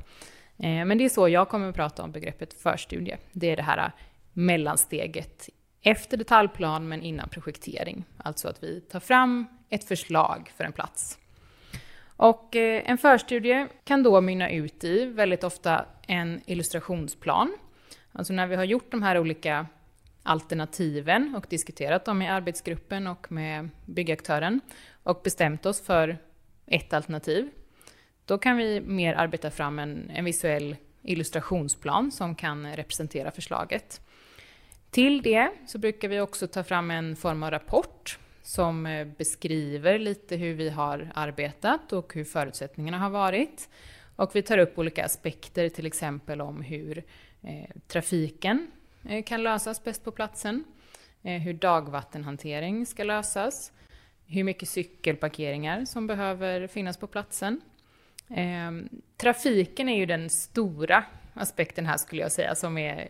Eh, 0.57 0.85
men 0.85 0.97
det 0.97 1.05
är 1.05 1.09
så 1.09 1.29
jag 1.29 1.49
kommer 1.49 1.69
att 1.69 1.75
prata 1.75 2.03
om 2.03 2.11
begreppet 2.11 2.53
förstudie. 2.53 3.17
Det 3.31 3.51
är 3.51 3.55
det 3.55 3.63
här 3.63 3.77
äh, 3.77 3.91
mellansteget 4.33 5.49
efter 5.81 6.17
detaljplan 6.17 6.87
men 6.87 7.01
innan 7.01 7.29
projektering. 7.29 8.05
Alltså 8.17 8.47
att 8.47 8.63
vi 8.63 8.81
tar 8.81 8.99
fram 8.99 9.45
ett 9.69 9.83
förslag 9.83 10.51
för 10.57 10.63
en 10.63 10.71
plats. 10.71 11.19
Och 12.17 12.55
eh, 12.55 12.83
en 12.85 12.97
förstudie 12.97 13.67
kan 13.83 14.03
då 14.03 14.21
mynna 14.21 14.49
ut 14.49 14.83
i 14.83 15.05
väldigt 15.05 15.43
ofta 15.43 15.85
en 16.07 16.41
illustrationsplan. 16.45 17.57
Alltså 18.11 18.33
när 18.33 18.47
vi 18.47 18.55
har 18.55 18.63
gjort 18.63 18.91
de 18.91 19.03
här 19.03 19.19
olika 19.19 19.67
alternativen 20.23 21.35
och 21.35 21.45
diskuterat 21.49 22.05
dem 22.05 22.21
i 22.21 22.27
arbetsgruppen 22.27 23.07
och 23.07 23.31
med 23.31 23.69
byggaktören 23.85 24.61
och 25.03 25.21
bestämt 25.23 25.65
oss 25.65 25.81
för 25.81 26.17
ett 26.65 26.93
alternativ 26.93 27.49
då 28.25 28.37
kan 28.37 28.57
vi 28.57 28.81
mer 28.81 29.13
arbeta 29.13 29.51
fram 29.51 29.79
en, 29.79 30.09
en 30.09 30.25
visuell 30.25 30.75
illustrationsplan 31.01 32.11
som 32.11 32.35
kan 32.35 32.75
representera 32.75 33.31
förslaget. 33.31 34.01
Till 34.89 35.21
det 35.21 35.51
så 35.67 35.77
brukar 35.77 36.07
vi 36.07 36.19
också 36.19 36.47
ta 36.47 36.63
fram 36.63 36.91
en 36.91 37.15
form 37.15 37.43
av 37.43 37.51
rapport 37.51 38.19
som 38.41 38.85
eh, 38.85 39.07
beskriver 39.07 39.99
lite 39.99 40.35
hur 40.35 40.53
vi 40.53 40.69
har 40.69 41.11
arbetat 41.15 41.93
och 41.93 42.13
hur 42.13 42.23
förutsättningarna 42.23 42.97
har 42.97 43.09
varit. 43.09 43.69
Och 44.15 44.35
vi 44.35 44.41
tar 44.41 44.57
upp 44.57 44.79
olika 44.79 45.05
aspekter, 45.05 45.69
till 45.69 45.85
exempel 45.85 46.41
om 46.41 46.61
hur 46.61 47.03
eh, 47.41 47.69
trafiken 47.87 48.71
eh, 49.09 49.23
kan 49.23 49.43
lösas 49.43 49.83
bäst 49.83 50.03
på 50.03 50.11
platsen, 50.11 50.63
eh, 51.23 51.41
hur 51.41 51.53
dagvattenhantering 51.53 52.85
ska 52.85 53.03
lösas, 53.03 53.71
hur 54.25 54.43
mycket 54.43 54.69
cykelparkeringar 54.69 55.85
som 55.85 56.07
behöver 56.07 56.67
finnas 56.67 56.97
på 56.97 57.07
platsen. 57.07 57.61
Eh, 58.29 58.71
trafiken 59.17 59.89
är 59.89 59.97
ju 59.97 60.05
den 60.05 60.29
stora 60.29 61.03
aspekten 61.33 61.85
här 61.85 61.97
skulle 61.97 62.21
jag 62.21 62.31
säga, 62.31 62.55
som 62.55 62.77
är 62.77 63.07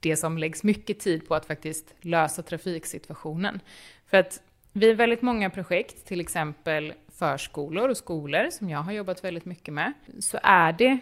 det 0.00 0.16
som 0.16 0.38
läggs 0.38 0.62
mycket 0.62 1.00
tid 1.00 1.28
på 1.28 1.34
att 1.34 1.46
faktiskt 1.46 1.94
lösa 2.00 2.42
trafiksituationen. 2.42 3.60
För 4.06 4.16
att 4.16 4.42
vid 4.72 4.96
väldigt 4.96 5.22
många 5.22 5.50
projekt, 5.50 6.06
till 6.06 6.20
exempel 6.20 6.92
förskolor 7.08 7.88
och 7.88 7.96
skolor, 7.96 8.50
som 8.50 8.70
jag 8.70 8.78
har 8.78 8.92
jobbat 8.92 9.24
väldigt 9.24 9.44
mycket 9.44 9.74
med, 9.74 9.92
så 10.20 10.38
är 10.42 10.72
det 10.72 10.98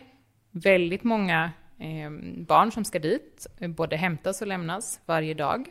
väldigt 0.50 1.04
många 1.04 1.52
eh, 1.78 2.10
barn 2.36 2.72
som 2.72 2.84
ska 2.84 2.98
dit, 2.98 3.46
både 3.58 3.96
hämtas 3.96 4.40
och 4.40 4.46
lämnas 4.46 5.00
varje 5.06 5.34
dag. 5.34 5.70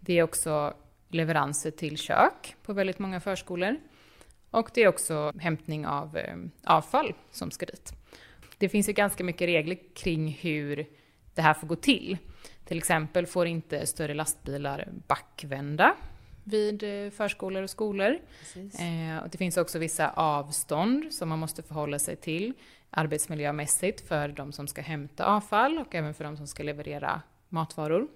Det 0.00 0.18
är 0.18 0.22
också 0.22 0.74
leveranser 1.08 1.70
till 1.70 1.96
kök 1.96 2.54
på 2.62 2.72
väldigt 2.72 2.98
många 2.98 3.20
förskolor. 3.20 3.76
Och 4.50 4.70
det 4.74 4.82
är 4.82 4.88
också 4.88 5.32
hämtning 5.38 5.86
av 5.86 6.16
eh, 6.16 6.36
avfall 6.64 7.14
som 7.30 7.50
ska 7.50 7.66
dit. 7.66 7.92
Det 8.58 8.68
finns 8.68 8.88
ju 8.88 8.92
ganska 8.92 9.24
mycket 9.24 9.46
regler 9.46 9.78
kring 9.94 10.28
hur 10.28 10.86
det 11.34 11.42
här 11.42 11.54
får 11.54 11.66
gå 11.66 11.76
till. 11.76 12.18
Till 12.64 12.78
exempel 12.78 13.26
får 13.26 13.46
inte 13.46 13.86
större 13.86 14.14
lastbilar 14.14 14.88
backvända 15.06 15.94
vid 16.44 16.82
eh, 16.82 17.10
förskolor 17.10 17.62
och 17.62 17.70
skolor. 17.70 18.18
Eh, 18.56 19.22
och 19.22 19.30
det 19.30 19.38
finns 19.38 19.56
också 19.56 19.78
vissa 19.78 20.10
avstånd 20.10 21.14
som 21.14 21.28
man 21.28 21.38
måste 21.38 21.62
förhålla 21.62 21.98
sig 21.98 22.16
till 22.16 22.52
arbetsmiljömässigt 22.90 24.08
för 24.08 24.28
de 24.28 24.52
som 24.52 24.68
ska 24.68 24.82
hämta 24.82 25.24
avfall 25.24 25.78
och 25.78 25.94
även 25.94 26.14
för 26.14 26.24
de 26.24 26.36
som 26.36 26.46
ska 26.46 26.62
leverera 26.62 27.22
matvaror. 27.48 28.08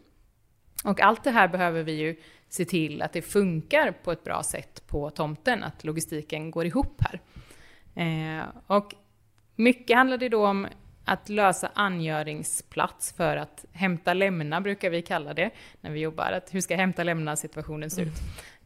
Och 0.85 1.01
allt 1.01 1.25
det 1.25 1.31
här 1.31 1.49
behöver 1.49 1.83
vi 1.83 1.93
ju 1.93 2.17
se 2.49 2.65
till 2.65 3.03
att 3.03 3.13
det 3.13 3.23
funkar 3.23 3.93
på 3.93 4.13
ett 4.13 4.25
bra 4.25 4.43
sätt 4.43 4.83
på 4.87 5.11
tomten, 5.11 5.63
att 5.63 5.85
logistiken 5.85 6.51
går 6.51 6.67
ihop 6.67 7.01
här. 7.01 7.21
Eh, 7.95 8.45
och 8.67 8.95
mycket 9.57 9.97
handlar 9.97 10.19
det 10.19 10.29
då 10.29 10.47
om 10.47 10.67
att 11.05 11.29
lösa 11.29 11.71
angöringsplats 11.75 13.13
för 13.13 13.37
att 13.37 13.65
hämta 13.73 14.15
lämna, 14.15 14.61
brukar 14.61 14.91
vi 14.91 15.03
kalla 15.03 15.35
det 15.35 15.51
när 15.81 15.91
vi 15.91 16.01
jobbar. 16.01 16.33
Att 16.33 16.55
hur 16.55 16.61
ska 16.61 16.77
hämta 16.77 17.05
lämna 17.05 17.37
situationen 17.37 17.91
se 17.91 18.03
ut? 18.03 18.19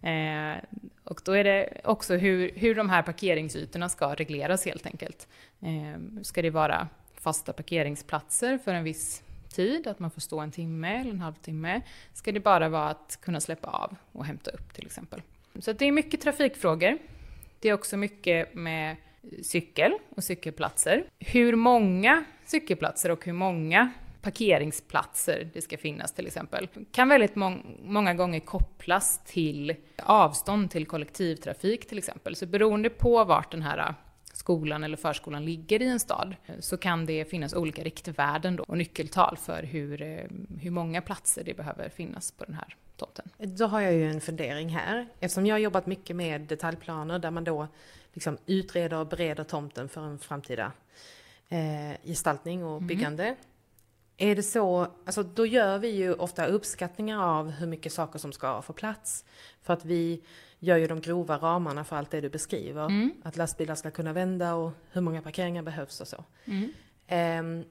Mm. 0.02 0.52
Eh, 0.52 0.62
och 1.04 1.21
då 1.25 1.33
är 1.33 1.44
det 1.44 1.80
också 1.85 2.14
hur, 2.14 2.52
hur 2.54 2.75
de 2.75 2.90
här 2.90 3.02
parkeringsytorna 3.02 3.88
ska 3.88 4.14
regleras 4.14 4.64
helt 4.64 4.87
enkelt. 4.87 5.28
Eh, 5.61 6.23
ska 6.23 6.42
det 6.42 6.50
vara 6.50 6.88
fasta 7.14 7.52
parkeringsplatser 7.52 8.59
för 8.59 8.75
en 8.75 8.85
viss 8.85 9.23
tid, 9.55 9.87
att 9.87 9.99
man 9.99 10.11
får 10.11 10.21
stå 10.21 10.41
en 10.41 10.51
timme 10.51 11.01
eller 11.01 11.11
en 11.11 11.21
halvtimme? 11.21 11.81
Ska 12.13 12.33
det 12.33 12.41
bara 12.41 12.69
vara 12.69 12.89
att 12.89 13.19
kunna 13.23 13.41
släppa 13.41 13.69
av 13.69 13.97
och 14.13 14.25
hämta 14.25 14.51
upp 14.51 14.75
till 14.75 14.87
exempel? 14.87 15.23
Så 15.59 15.73
det 15.73 15.85
är 15.85 15.93
mycket 15.93 16.21
trafikfrågor. 16.21 16.99
Det 17.61 17.69
är 17.69 17.73
också 17.73 17.97
mycket 17.97 18.55
med 18.55 18.97
cykel 19.43 19.93
och 20.17 20.25
cykelplatser. 20.25 21.05
Hur 21.19 21.57
många 21.57 22.25
cykelplatser 22.45 23.11
och 23.11 23.25
hur 23.25 23.33
många 23.33 23.93
parkeringsplatser 24.25 25.51
det 25.53 25.63
ska 25.63 25.79
finnas 25.79 26.13
till 26.13 26.27
exempel, 26.27 26.69
kan 26.93 27.09
väldigt 27.09 27.37
må 27.37 27.57
många 27.83 28.15
gånger 28.15 28.41
kopplas 28.41 29.21
till 29.25 29.77
avstånd 30.03 30.71
till 30.71 30.87
kollektivtrafik 30.87 31.89
till 31.89 31.99
exempel. 31.99 32.37
Så 32.37 32.47
beroende 32.47 32.91
på 32.91 33.25
vart 33.25 33.51
den 33.51 33.63
här 33.63 33.95
skolan 34.35 34.85
eller 34.85 34.97
förskolan 34.97 35.45
ligger 35.45 35.83
i 35.83 35.87
en 35.87 36.00
stad 36.00 36.37
så 36.59 36.76
kan 36.76 37.07
det 37.07 37.25
finnas 37.25 37.55
olika 37.55 37.83
riktvärden 37.83 38.57
då, 38.57 38.62
och 38.62 38.79
nyckeltal 38.79 39.37
för 39.37 39.62
hur, 39.62 40.03
eh, 40.03 40.25
hur 40.61 40.71
många 40.71 41.03
platser 41.03 41.45
det 41.45 41.55
behöver 41.55 41.88
finnas 41.88 42.33
på 42.33 42.45
den 42.45 42.55
här 42.55 42.76
tomten. 42.97 43.29
Då 43.38 43.67
har 43.67 43.81
jag 43.81 43.93
ju 43.93 44.11
en 44.11 44.21
fundering 44.21 44.69
här. 44.69 45.07
Eftersom 45.21 45.47
jag 45.47 45.55
har 45.55 45.61
jobbat 45.61 45.87
mycket 45.87 46.17
med 46.17 46.41
detaljplaner 46.41 47.19
där 47.19 47.31
man 47.31 47.45
då 47.45 47.69
liksom 48.12 48.38
utreder 48.47 48.97
och 48.97 49.07
bereder 49.07 49.45
tomten 49.45 49.88
för 49.88 50.00
en 50.00 50.19
framtida 50.19 50.73
eh, 51.49 52.00
gestaltning 52.05 52.64
och 52.64 52.76
mm. 52.76 52.87
byggande. 52.87 53.25
Mm. 53.25 53.37
Är 54.17 54.37
det 54.37 54.43
så, 54.43 54.87
alltså 55.05 55.23
då 55.23 55.47
gör 55.47 55.79
vi 55.79 55.88
ju 55.88 56.14
ofta 56.14 56.47
uppskattningar 56.47 57.23
av 57.23 57.50
hur 57.50 57.67
mycket 57.67 57.93
saker 57.93 58.19
som 58.19 58.33
ska 58.33 58.62
få 58.62 58.73
plats. 58.73 59.25
För 59.62 59.73
att 59.73 59.85
vi 59.85 60.23
gör 60.59 60.77
ju 60.77 60.87
de 60.87 61.01
grova 61.01 61.39
ramarna 61.39 61.85
för 61.85 61.97
allt 61.97 62.11
det 62.11 62.21
du 62.21 62.29
beskriver. 62.29 62.87
Mm. 62.87 63.13
Att 63.23 63.37
lastbilar 63.37 63.75
ska 63.75 63.91
kunna 63.91 64.13
vända 64.13 64.55
och 64.55 64.73
hur 64.91 65.01
många 65.01 65.23
parkeringar 65.23 65.63
behövs 65.63 66.01
och 66.01 66.09
så. 66.09 66.25
Mm. 66.45 66.73
Eh, 67.07 67.67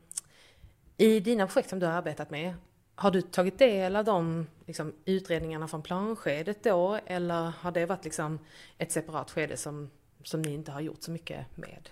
I 0.97 1.19
dina 1.19 1.47
projekt 1.47 1.69
som 1.69 1.79
du 1.79 1.85
har 1.85 1.93
arbetat 1.93 2.29
med, 2.29 2.53
har 2.95 3.11
du 3.11 3.21
tagit 3.21 3.59
del 3.59 3.95
av 3.95 4.05
de 4.05 4.47
liksom, 4.65 4.93
utredningarna 5.05 5.67
från 5.67 5.81
planskedet 5.81 6.63
då? 6.63 6.99
Eller 7.05 7.51
har 7.59 7.71
det 7.71 7.85
varit 7.85 8.03
liksom 8.03 8.39
ett 8.77 8.91
separat 8.91 9.31
skede 9.31 9.57
som, 9.57 9.89
som 10.23 10.41
ni 10.41 10.53
inte 10.53 10.71
har 10.71 10.81
gjort 10.81 11.03
så 11.03 11.11
mycket 11.11 11.57
med? 11.57 11.89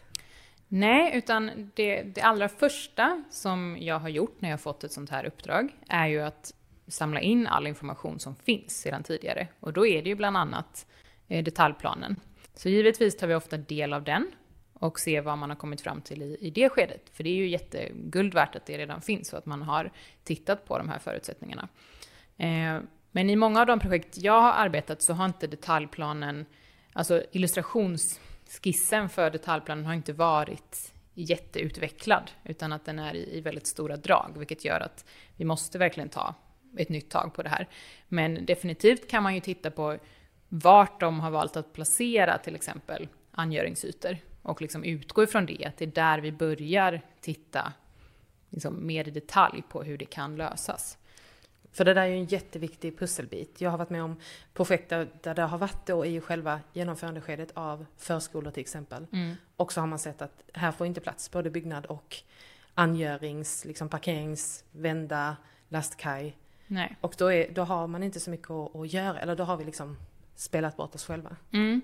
Nej, 0.67 1.17
utan 1.17 1.71
det, 1.75 2.03
det 2.03 2.21
allra 2.21 2.49
första 2.49 3.23
som 3.29 3.77
jag 3.79 3.99
har 3.99 4.09
gjort 4.09 4.41
när 4.41 4.49
jag 4.49 4.61
fått 4.61 4.83
ett 4.83 4.91
sånt 4.91 5.09
här 5.09 5.25
uppdrag 5.25 5.77
är 5.87 6.07
ju 6.07 6.21
att 6.21 6.53
samla 6.91 7.19
in 7.19 7.47
all 7.47 7.67
information 7.67 8.19
som 8.19 8.35
finns 8.35 8.81
sedan 8.81 9.03
tidigare. 9.03 9.47
Och 9.59 9.73
då 9.73 9.87
är 9.87 10.01
det 10.01 10.09
ju 10.09 10.15
bland 10.15 10.37
annat 10.37 10.87
eh, 11.27 11.43
detaljplanen. 11.43 12.15
Så 12.53 12.69
givetvis 12.69 13.17
tar 13.17 13.27
vi 13.27 13.35
ofta 13.35 13.57
del 13.57 13.93
av 13.93 14.03
den 14.03 14.31
och 14.73 14.99
ser 14.99 15.21
vad 15.21 15.37
man 15.37 15.49
har 15.49 15.57
kommit 15.57 15.81
fram 15.81 16.01
till 16.01 16.21
i, 16.21 16.37
i 16.39 16.49
det 16.49 16.69
skedet. 16.69 17.09
För 17.13 17.23
det 17.23 17.29
är 17.29 17.35
ju 17.35 17.47
jätteguld 17.47 18.33
värt 18.33 18.55
att 18.55 18.65
det 18.65 18.77
redan 18.77 19.01
finns 19.01 19.33
och 19.33 19.39
att 19.39 19.45
man 19.45 19.61
har 19.61 19.91
tittat 20.23 20.65
på 20.65 20.77
de 20.77 20.89
här 20.89 20.99
förutsättningarna. 20.99 21.67
Eh, 22.37 22.79
men 23.11 23.29
i 23.29 23.35
många 23.35 23.59
av 23.59 23.65
de 23.65 23.79
projekt 23.79 24.17
jag 24.17 24.41
har 24.41 24.51
arbetat 24.51 25.01
så 25.01 25.13
har 25.13 25.25
inte 25.25 25.47
detaljplanen, 25.47 26.45
alltså 26.93 27.23
illustrationsskissen 27.31 29.09
för 29.09 29.29
detaljplanen 29.29 29.85
har 29.85 29.93
inte 29.93 30.13
varit 30.13 30.93
jätteutvecklad, 31.13 32.31
utan 32.43 32.73
att 32.73 32.85
den 32.85 32.99
är 32.99 33.13
i, 33.13 33.37
i 33.37 33.41
väldigt 33.41 33.67
stora 33.67 33.97
drag, 33.97 34.31
vilket 34.37 34.65
gör 34.65 34.79
att 34.79 35.05
vi 35.35 35.45
måste 35.45 35.77
verkligen 35.77 36.09
ta 36.09 36.35
ett 36.77 36.89
nytt 36.89 37.09
tag 37.09 37.33
på 37.33 37.43
det 37.43 37.49
här. 37.49 37.67
Men 38.07 38.45
definitivt 38.45 39.09
kan 39.09 39.23
man 39.23 39.35
ju 39.35 39.39
titta 39.39 39.71
på 39.71 39.97
vart 40.49 40.99
de 40.99 41.19
har 41.19 41.31
valt 41.31 41.57
att 41.57 41.73
placera 41.73 42.37
till 42.37 42.55
exempel 42.55 43.07
angöringsytor 43.31 44.17
och 44.41 44.61
liksom 44.61 44.83
utgå 44.83 45.23
ifrån 45.23 45.45
det, 45.45 45.65
att 45.65 45.77
det 45.77 45.85
är 45.85 45.91
där 45.91 46.19
vi 46.19 46.31
börjar 46.31 47.01
titta 47.21 47.73
liksom 48.49 48.87
mer 48.87 49.07
i 49.07 49.11
detalj 49.11 49.63
på 49.69 49.83
hur 49.83 49.97
det 49.97 50.05
kan 50.05 50.35
lösas. 50.35 50.97
För 51.71 51.85
det 51.85 51.93
där 51.93 52.01
är 52.01 52.07
ju 52.07 52.15
en 52.15 52.25
jätteviktig 52.25 52.99
pusselbit. 52.99 53.61
Jag 53.61 53.71
har 53.71 53.77
varit 53.77 53.89
med 53.89 54.03
om 54.03 54.19
projekt 54.53 54.89
där, 54.89 55.33
det 55.33 55.41
har 55.41 55.57
varit 55.57 55.85
då 55.85 56.05
i 56.05 56.21
själva 56.21 56.59
genomförandeskedet 56.73 57.51
av 57.53 57.85
förskolor 57.97 58.51
till 58.51 58.61
exempel. 58.61 59.07
Mm. 59.13 59.35
Och 59.55 59.73
så 59.73 59.79
har 59.79 59.87
man 59.87 59.99
sett 59.99 60.21
att 60.21 60.43
här 60.53 60.71
får 60.71 60.87
inte 60.87 61.01
plats 61.01 61.31
både 61.31 61.49
byggnad 61.49 61.85
och 61.85 62.17
angörings, 62.73 63.65
liksom 63.65 63.89
parkerings, 63.89 64.63
vända, 64.71 65.37
lastkaj. 65.69 66.37
Nej. 66.71 66.95
Och 67.01 67.15
då, 67.17 67.31
är, 67.31 67.51
då 67.51 67.63
har 67.63 67.87
man 67.87 68.03
inte 68.03 68.19
så 68.19 68.29
mycket 68.29 68.49
att, 68.49 68.75
att 68.75 68.93
göra, 68.93 69.19
eller 69.19 69.35
då 69.35 69.43
har 69.43 69.57
vi 69.57 69.63
liksom 69.65 69.97
spelat 70.35 70.77
bort 70.77 70.95
oss 70.95 71.05
själva. 71.05 71.35
Mm. 71.53 71.81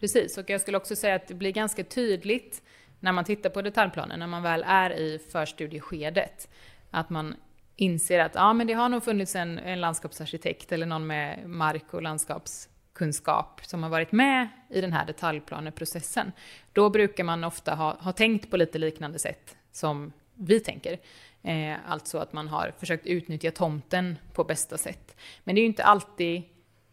Precis, 0.00 0.38
och 0.38 0.50
jag 0.50 0.60
skulle 0.60 0.76
också 0.76 0.96
säga 0.96 1.14
att 1.14 1.28
det 1.28 1.34
blir 1.34 1.52
ganska 1.52 1.84
tydligt 1.84 2.62
när 3.00 3.12
man 3.12 3.24
tittar 3.24 3.50
på 3.50 3.62
detaljplanen, 3.62 4.18
när 4.18 4.26
man 4.26 4.42
väl 4.42 4.64
är 4.66 4.90
i 4.90 5.18
förstudieskedet, 5.18 6.48
att 6.90 7.10
man 7.10 7.36
inser 7.76 8.18
att 8.18 8.34
ja, 8.34 8.52
men 8.52 8.66
det 8.66 8.72
har 8.72 8.88
nog 8.88 9.04
funnits 9.04 9.36
en, 9.36 9.58
en 9.58 9.80
landskapsarkitekt 9.80 10.72
eller 10.72 10.86
någon 10.86 11.06
med 11.06 11.48
mark 11.50 11.94
och 11.94 12.02
landskapskunskap 12.02 13.60
som 13.64 13.82
har 13.82 13.90
varit 13.90 14.12
med 14.12 14.48
i 14.70 14.80
den 14.80 14.92
här 14.92 15.06
detaljplaneprocessen. 15.06 16.32
Då 16.72 16.90
brukar 16.90 17.24
man 17.24 17.44
ofta 17.44 17.74
ha, 17.74 17.96
ha 18.00 18.12
tänkt 18.12 18.50
på 18.50 18.56
lite 18.56 18.78
liknande 18.78 19.18
sätt 19.18 19.56
som 19.72 20.12
vi 20.34 20.60
tänker. 20.60 20.98
Eh, 21.44 21.76
alltså 21.86 22.18
att 22.18 22.32
man 22.32 22.48
har 22.48 22.72
försökt 22.78 23.06
utnyttja 23.06 23.50
tomten 23.50 24.18
på 24.32 24.44
bästa 24.44 24.78
sätt. 24.78 25.16
Men 25.44 25.54
det 25.54 25.58
är 25.58 25.62
ju 25.62 25.68
inte 25.68 25.84
alltid 25.84 26.42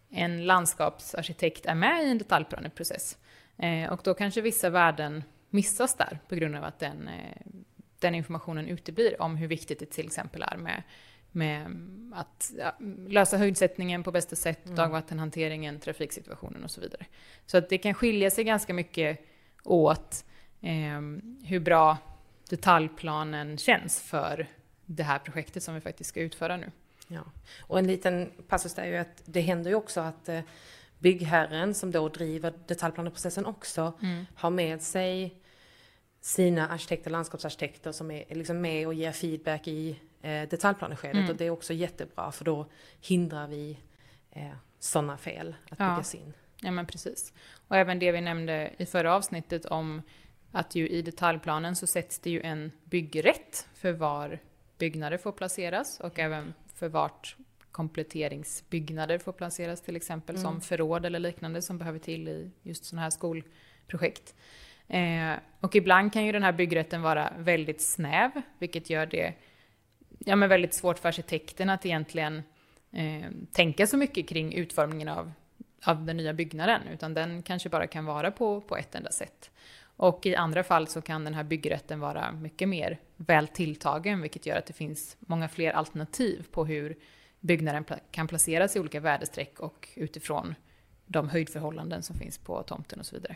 en 0.10 0.46
landskapsarkitekt 0.46 1.66
är 1.66 1.76
med 1.76 2.04
i 2.04 2.12
en 2.12 2.18
detaljplaneprocess. 2.18 3.18
Eh, 3.58 3.92
och 3.92 4.02
då 4.04 4.14
kanske 4.14 4.42
vissa 4.42 4.70
värden 4.70 5.24
missas 5.50 5.96
där 5.96 6.20
på 6.28 6.36
grund 6.36 6.56
av 6.56 6.64
att 6.64 6.80
den, 6.80 7.08
eh, 7.08 7.38
den 8.00 8.16
informationen 8.16 8.68
uteblir 8.68 9.22
om 9.22 9.36
hur 9.36 9.48
viktigt 9.48 9.80
det 9.80 9.86
till 9.86 10.06
exempel 10.06 10.42
är 10.42 10.58
med, 10.58 10.84
med 11.32 11.68
att 12.14 12.52
ja, 12.58 12.76
lösa 13.08 13.38
höjdsättningen 13.38 14.04
på 14.04 14.12
bästa 14.12 14.36
sätt, 14.36 14.66
mm. 14.66 14.76
dagvattenhanteringen, 14.76 15.80
trafiksituationen 15.80 16.64
och 16.64 16.72
så 16.72 16.82
vidare. 16.82 17.06
Så 17.46 17.58
att 17.58 17.70
det 17.70 17.78
kan 17.78 17.94
skilja 17.94 18.32
sig 18.32 18.44
ganska 18.44 18.74
mycket 18.74 19.26
åt 19.64 20.26
eh, 20.62 21.02
hur 21.44 21.60
bra 21.60 21.98
detaljplanen 22.52 23.58
känns 23.58 24.02
för 24.02 24.48
det 24.86 25.04
här 25.04 25.20
projektet 25.20 25.64
som 25.64 25.76
vi 25.76 25.82
faktiskt 25.82 26.10
ska 26.10 26.22
utföra 26.22 26.58
nu. 26.58 26.72
Ja. 27.08 27.22
Och 27.62 27.80
en 27.80 27.88
liten 27.88 28.32
passus 28.48 28.74
där 28.74 28.84
är 28.84 28.88
ju 28.88 28.98
att 28.98 29.22
det 29.26 29.42
händer 29.42 29.70
ju 29.70 29.76
också 29.76 30.02
att 30.02 30.30
eh, 30.30 30.40
byggherren 31.00 31.74
som 31.74 31.92
då 31.92 32.10
driver 32.10 32.54
detaljplaneprocessen 32.68 33.46
också 33.46 33.94
mm. 34.02 34.26
har 34.36 34.50
med 34.50 34.82
sig 34.82 35.42
sina 36.22 36.68
arkitekter, 36.68 37.12
landskapsarkitekter 37.12 37.92
som 37.92 38.12
är 38.12 38.36
liksom 38.36 38.62
med 38.62 38.88
och 38.88 38.94
ger 38.94 39.12
feedback 39.12 39.68
i 39.68 40.00
eh, 40.22 40.50
detaljplaneskedet. 40.50 41.16
Mm. 41.16 41.30
Och 41.30 41.36
det 41.36 41.46
är 41.46 41.50
också 41.50 41.74
jättebra 41.74 42.32
för 42.32 42.46
då 42.46 42.70
hindrar 43.02 43.48
vi 43.48 43.78
eh, 44.32 44.52
sådana 44.80 45.18
fel 45.18 45.56
att 45.70 45.80
ja. 45.80 45.90
byggas 45.90 46.16
in. 46.16 46.34
Ja 46.62 46.72
men 46.72 46.86
precis. 46.86 47.34
Och 47.68 47.76
även 47.76 48.00
det 48.00 48.12
vi 48.12 48.22
nämnde 48.22 48.72
i 48.78 48.86
förra 48.86 49.16
avsnittet 49.16 49.66
om 49.66 50.02
att 50.52 50.76
ju 50.76 50.88
i 50.88 51.02
detaljplanen 51.02 51.76
så 51.76 51.88
sätts 51.88 52.20
det 52.20 52.30
ju 52.30 52.42
en 52.42 52.72
byggrätt 52.84 53.68
för 53.74 53.92
var 53.92 54.40
byggnader 54.78 55.18
får 55.18 55.32
placeras 55.32 56.00
och 56.00 56.20
även 56.20 56.54
för 56.76 56.90
vart 56.90 57.36
kompletteringsbyggnader 57.72 59.18
får 59.18 59.32
placeras 59.32 59.82
till 59.82 59.96
exempel 59.96 60.36
mm. 60.36 60.44
som 60.44 60.62
förråd 60.62 61.06
eller 61.06 61.20
liknande 61.20 61.62
som 61.62 61.78
behöver 61.78 62.00
till 62.00 62.28
i 62.28 62.52
just 62.64 62.86
sådana 62.86 63.02
här 63.02 63.10
skolprojekt. 63.10 64.36
Eh, 64.88 65.34
och 65.60 65.76
ibland 65.76 66.14
kan 66.14 66.26
ju 66.26 66.32
den 66.32 66.44
här 66.44 66.52
byggrätten 66.52 67.02
vara 67.02 67.34
väldigt 67.38 67.82
snäv, 67.82 68.32
vilket 68.60 68.90
gör 68.90 69.06
det 69.06 69.34
ja, 70.26 70.36
men 70.36 70.50
väldigt 70.50 70.74
svårt 70.74 71.00
för 71.00 71.10
arkitekten 71.10 71.70
att 71.70 71.86
egentligen 71.86 72.44
eh, 72.92 73.32
tänka 73.52 73.88
så 73.88 73.98
mycket 73.98 74.28
kring 74.28 74.54
utformningen 74.54 75.08
av, 75.08 75.32
av 75.86 76.06
den 76.06 76.18
nya 76.18 76.34
byggnaden, 76.34 76.82
utan 76.88 77.14
den 77.14 77.44
kanske 77.44 77.70
bara 77.70 77.88
kan 77.88 78.06
vara 78.06 78.32
på, 78.32 78.62
på 78.62 78.78
ett 78.78 78.96
enda 78.96 79.12
sätt. 79.12 79.52
Och 80.02 80.26
i 80.26 80.36
andra 80.36 80.64
fall 80.64 80.88
så 80.88 81.02
kan 81.02 81.24
den 81.24 81.34
här 81.34 81.44
byggrätten 81.44 82.00
vara 82.00 82.32
mycket 82.32 82.70
mer 82.70 83.00
väl 83.16 83.48
tilltagen, 83.48 84.22
vilket 84.22 84.46
gör 84.46 84.58
att 84.58 84.66
det 84.66 84.74
finns 84.74 85.18
många 85.20 85.50
fler 85.50 85.72
alternativ 85.72 86.46
på 86.52 86.66
hur 86.66 86.98
byggnaden 87.40 87.86
kan 88.12 88.28
placeras 88.28 88.76
i 88.76 88.80
olika 88.80 89.00
väderstreck 89.00 89.60
och 89.60 89.90
utifrån 89.96 90.56
de 91.06 91.30
höjdförhållanden 91.30 92.04
som 92.04 92.16
finns 92.16 92.38
på 92.38 92.64
tomten 92.64 93.00
och 93.00 93.06
så 93.06 93.16
vidare. 93.16 93.36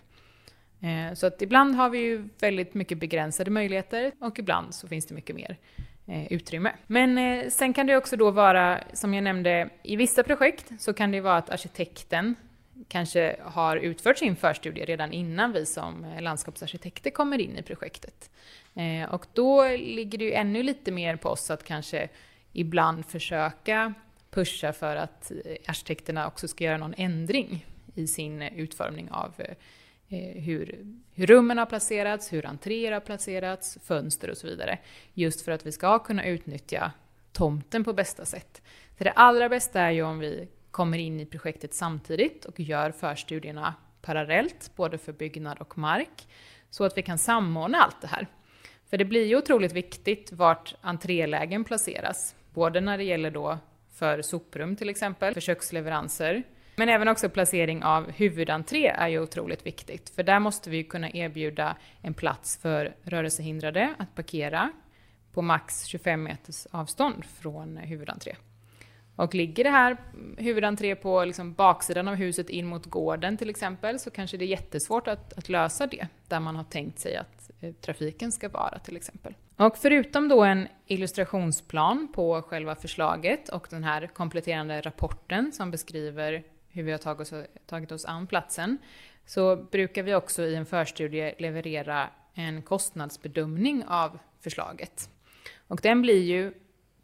Eh, 0.82 1.14
så 1.14 1.28
att 1.28 1.42
ibland 1.42 1.76
har 1.76 1.90
vi 1.90 2.00
ju 2.00 2.30
väldigt 2.40 2.74
mycket 2.74 2.98
begränsade 2.98 3.52
möjligheter 3.52 4.12
och 4.20 4.40
ibland 4.40 4.76
så 4.76 4.88
finns 4.88 5.06
det 5.06 5.16
mycket 5.16 5.36
mer 5.36 5.58
eh, 6.06 6.34
utrymme. 6.34 6.72
Men 6.88 7.18
eh, 7.18 7.50
sen 7.50 7.74
kan 7.74 7.88
det 7.88 7.98
också 7.98 8.18
då 8.18 8.32
vara, 8.32 8.80
som 8.94 9.14
jag 9.14 9.24
nämnde, 9.24 9.70
i 9.84 9.96
vissa 9.96 10.24
projekt 10.24 10.72
så 10.80 10.94
kan 10.94 11.12
det 11.12 11.22
vara 11.22 11.38
att 11.38 11.50
arkitekten 11.50 12.36
kanske 12.88 13.36
har 13.42 13.78
utfört 13.78 14.18
sin 14.18 14.36
förstudie 14.36 14.86
redan 14.86 15.12
innan 15.12 15.52
vi 15.52 15.66
som 15.66 16.16
landskapsarkitekter 16.20 17.10
kommer 17.10 17.38
in 17.38 17.58
i 17.58 17.62
projektet. 17.62 18.30
Eh, 18.76 19.14
och 19.14 19.26
då 19.34 19.68
ligger 19.68 20.18
det 20.18 20.26
ju 20.26 20.34
ännu 20.34 20.64
lite 20.64 20.92
mer 20.92 21.16
på 21.16 21.30
oss 21.30 21.52
att 21.52 21.64
kanske 21.64 22.10
ibland 22.54 23.06
försöka 23.06 23.94
pusha 24.30 24.74
för 24.74 24.96
att 24.96 25.32
eh, 25.32 25.38
arkitekterna 25.68 26.28
också 26.28 26.48
ska 26.48 26.64
göra 26.64 26.78
någon 26.78 26.94
ändring 26.98 27.66
i 27.96 28.08
sin 28.08 28.42
utformning 28.42 29.12
av 29.12 29.34
eh, 29.38 29.56
hur, 30.44 30.86
hur 31.14 31.28
rummen 31.28 31.58
har 31.58 31.66
placerats, 31.66 32.34
hur 32.34 32.46
entréer 32.46 32.92
har 32.92 33.00
placerats, 33.00 33.78
fönster 33.84 34.30
och 34.30 34.38
så 34.38 34.48
vidare. 34.48 34.80
Just 35.14 35.42
för 35.42 35.52
att 35.52 35.66
vi 35.66 35.72
ska 35.72 36.00
kunna 36.00 36.26
utnyttja 36.26 36.92
tomten 37.32 37.84
på 37.84 37.94
bästa 37.94 38.26
sätt. 38.26 38.62
Så 38.98 39.04
det 39.04 39.12
allra 39.12 39.50
bästa 39.50 39.82
är 39.82 39.92
ju 39.92 40.04
om 40.04 40.20
vi 40.20 40.48
kommer 40.76 40.98
in 40.98 41.20
i 41.20 41.26
projektet 41.26 41.74
samtidigt 41.74 42.46
och 42.46 42.60
gör 42.60 42.92
förstudierna 42.92 43.76
parallellt, 44.02 44.72
både 44.76 44.98
för 44.98 45.14
byggnad 45.14 45.58
och 45.60 45.78
mark, 45.78 46.28
så 46.70 46.84
att 46.84 46.98
vi 46.98 47.02
kan 47.02 47.18
samordna 47.18 47.78
allt 47.78 48.02
det 48.02 48.08
här. 48.08 48.28
För 48.90 48.98
det 48.98 49.06
blir 49.06 49.26
ju 49.26 49.38
otroligt 49.38 49.74
viktigt 49.74 50.32
vart 50.32 50.76
entrélägen 50.82 51.64
placeras, 51.64 52.36
både 52.54 52.82
när 52.82 52.98
det 52.98 53.04
gäller 53.04 53.32
då 53.32 53.58
för 53.94 54.22
soprum 54.22 54.76
till 54.76 54.90
exempel, 54.90 55.34
för 55.34 55.42
köksleveranser, 55.42 56.44
men 56.76 56.90
även 56.90 57.08
också 57.08 57.30
placering 57.30 57.84
av 57.84 58.12
huvudentré 58.12 58.88
är 58.88 59.08
ju 59.08 59.20
otroligt 59.20 59.66
viktigt, 59.66 60.10
för 60.10 60.24
där 60.24 60.40
måste 60.40 60.70
vi 60.70 60.84
kunna 60.84 61.10
erbjuda 61.10 61.76
en 62.02 62.14
plats 62.14 62.58
för 62.58 62.96
rörelsehindrade 63.04 63.96
att 63.98 64.16
parkera 64.16 64.72
på 65.34 65.42
max 65.42 65.86
25 65.86 66.24
meters 66.24 66.68
avstånd 66.72 67.26
från 67.26 67.78
huvudentré. 67.78 68.36
Och 69.16 69.36
ligger 69.36 69.64
det 69.64 69.70
här 69.70 69.98
huvudentré 70.38 70.96
på 70.96 71.26
liksom 71.26 71.54
baksidan 71.54 72.08
av 72.08 72.16
huset 72.16 72.50
in 72.50 72.66
mot 72.66 72.86
gården 72.86 73.38
till 73.38 73.50
exempel 73.50 74.00
så 74.00 74.12
kanske 74.12 74.38
det 74.38 74.46
är 74.46 74.48
jättesvårt 74.48 75.08
att, 75.08 75.34
att 75.34 75.50
lösa 75.50 75.88
det 75.88 76.08
där 76.28 76.40
man 76.40 76.56
har 76.56 76.64
tänkt 76.64 77.00
sig 77.00 77.16
att 77.16 77.52
eh, 77.62 77.74
trafiken 77.74 78.32
ska 78.32 78.50
vara 78.50 78.80
till 78.80 78.96
exempel. 78.96 79.34
Och 79.58 79.78
förutom 79.78 80.28
då 80.28 80.44
en 80.44 80.68
illustrationsplan 80.86 82.08
på 82.14 82.42
själva 82.42 82.76
förslaget 82.76 83.50
och 83.50 83.68
den 83.70 83.84
här 83.84 84.08
kompletterande 84.08 84.82
rapporten 84.82 85.52
som 85.52 85.72
beskriver 85.72 86.44
hur 86.70 86.84
vi 86.84 86.92
har 86.92 86.98
tagit 86.98 87.22
oss, 87.22 87.34
tagit 87.66 87.92
oss 87.92 88.06
an 88.06 88.28
platsen, 88.28 88.78
så 89.26 89.56
brukar 89.56 90.04
vi 90.04 90.16
också 90.16 90.44
i 90.44 90.56
en 90.56 90.66
förstudie 90.66 91.34
leverera 91.38 92.10
en 92.34 92.62
kostnadsbedömning 92.62 93.84
av 93.88 94.20
förslaget. 94.42 95.10
Och 95.68 95.80
den 95.84 96.02
blir 96.02 96.24
ju 96.24 96.54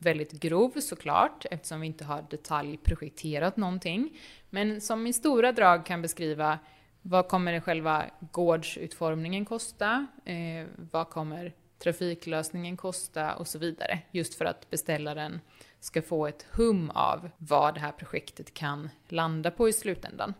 väldigt 0.02 0.32
grov 0.32 0.80
såklart, 0.80 1.46
eftersom 1.52 1.82
vi 1.82 1.88
inte 1.88 2.04
har 2.06 2.26
detaljprojekterat 2.30 3.58
någonting, 3.58 4.20
men 4.50 4.82
som 4.82 5.08
i 5.08 5.14
stora 5.14 5.52
drag 5.52 5.86
kan 5.86 6.02
beskriva 6.02 6.60
vad 7.02 7.28
kommer 7.28 7.60
själva 7.60 8.06
gårdsutformningen 8.32 9.46
kosta? 9.46 10.08
Eh, 10.26 10.68
vad 10.92 11.10
kommer 11.10 11.54
trafiklösningen 11.84 12.78
kosta? 12.78 13.36
Och 13.36 13.48
så 13.48 13.60
vidare. 13.60 14.00
Just 14.12 14.36
för 14.36 14.46
att 14.46 14.70
beställaren 14.70 15.40
ska 15.80 16.02
få 16.02 16.28
ett 16.28 16.46
hum 16.52 16.90
av 16.90 17.30
vad 17.38 17.74
det 17.74 17.80
här 17.80 17.92
projektet 17.92 18.54
kan 18.54 18.90
landa 19.08 19.52
på 19.52 19.70
i 19.70 19.74
slutändan. 19.74 20.34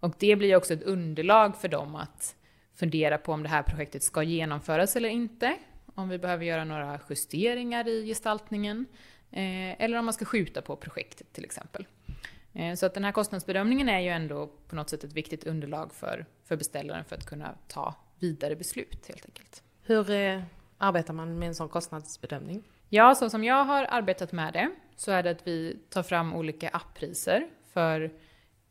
Och 0.00 0.14
det 0.18 0.36
blir 0.36 0.56
också 0.56 0.74
ett 0.74 0.82
underlag 0.82 1.56
för 1.56 1.68
dem 1.68 1.94
att 1.94 2.36
fundera 2.74 3.18
på 3.18 3.32
om 3.32 3.42
det 3.42 3.48
här 3.48 3.62
projektet 3.62 4.02
ska 4.02 4.22
genomföras 4.22 4.96
eller 4.96 5.08
inte, 5.08 5.56
om 5.94 6.08
vi 6.08 6.18
behöver 6.18 6.44
göra 6.44 6.64
några 6.64 7.00
justeringar 7.08 7.88
i 7.88 8.06
gestaltningen, 8.06 8.86
eh, 9.30 9.82
eller 9.82 9.98
om 9.98 10.04
man 10.04 10.14
ska 10.14 10.24
skjuta 10.24 10.62
på 10.62 10.76
projektet 10.76 11.32
till 11.32 11.44
exempel. 11.44 11.86
Eh, 12.52 12.74
så 12.74 12.86
att 12.86 12.94
den 12.94 13.04
här 13.04 13.12
kostnadsbedömningen 13.12 13.88
är 13.88 14.00
ju 14.00 14.08
ändå 14.08 14.50
på 14.68 14.76
något 14.76 14.90
sätt 14.90 15.04
ett 15.04 15.12
viktigt 15.12 15.46
underlag 15.46 15.94
för, 15.94 16.26
för 16.44 16.56
beställaren 16.56 17.04
för 17.04 17.16
att 17.16 17.26
kunna 17.26 17.54
ta 17.68 17.94
vidare 18.18 18.56
beslut 18.56 19.08
helt 19.08 19.24
enkelt. 19.26 19.62
Hur 19.82 20.10
eh, 20.10 20.42
arbetar 20.78 21.14
man 21.14 21.38
med 21.38 21.48
en 21.48 21.54
sån 21.54 21.68
kostnadsbedömning? 21.68 22.62
Ja, 22.88 23.14
så 23.14 23.30
som 23.30 23.44
jag 23.44 23.64
har 23.64 23.86
arbetat 23.88 24.32
med 24.32 24.52
det 24.52 24.70
så 24.96 25.10
är 25.10 25.22
det 25.22 25.30
att 25.30 25.46
vi 25.46 25.78
tar 25.88 26.02
fram 26.02 26.34
olika 26.34 26.68
apppriser 26.68 27.46
för, 27.72 28.12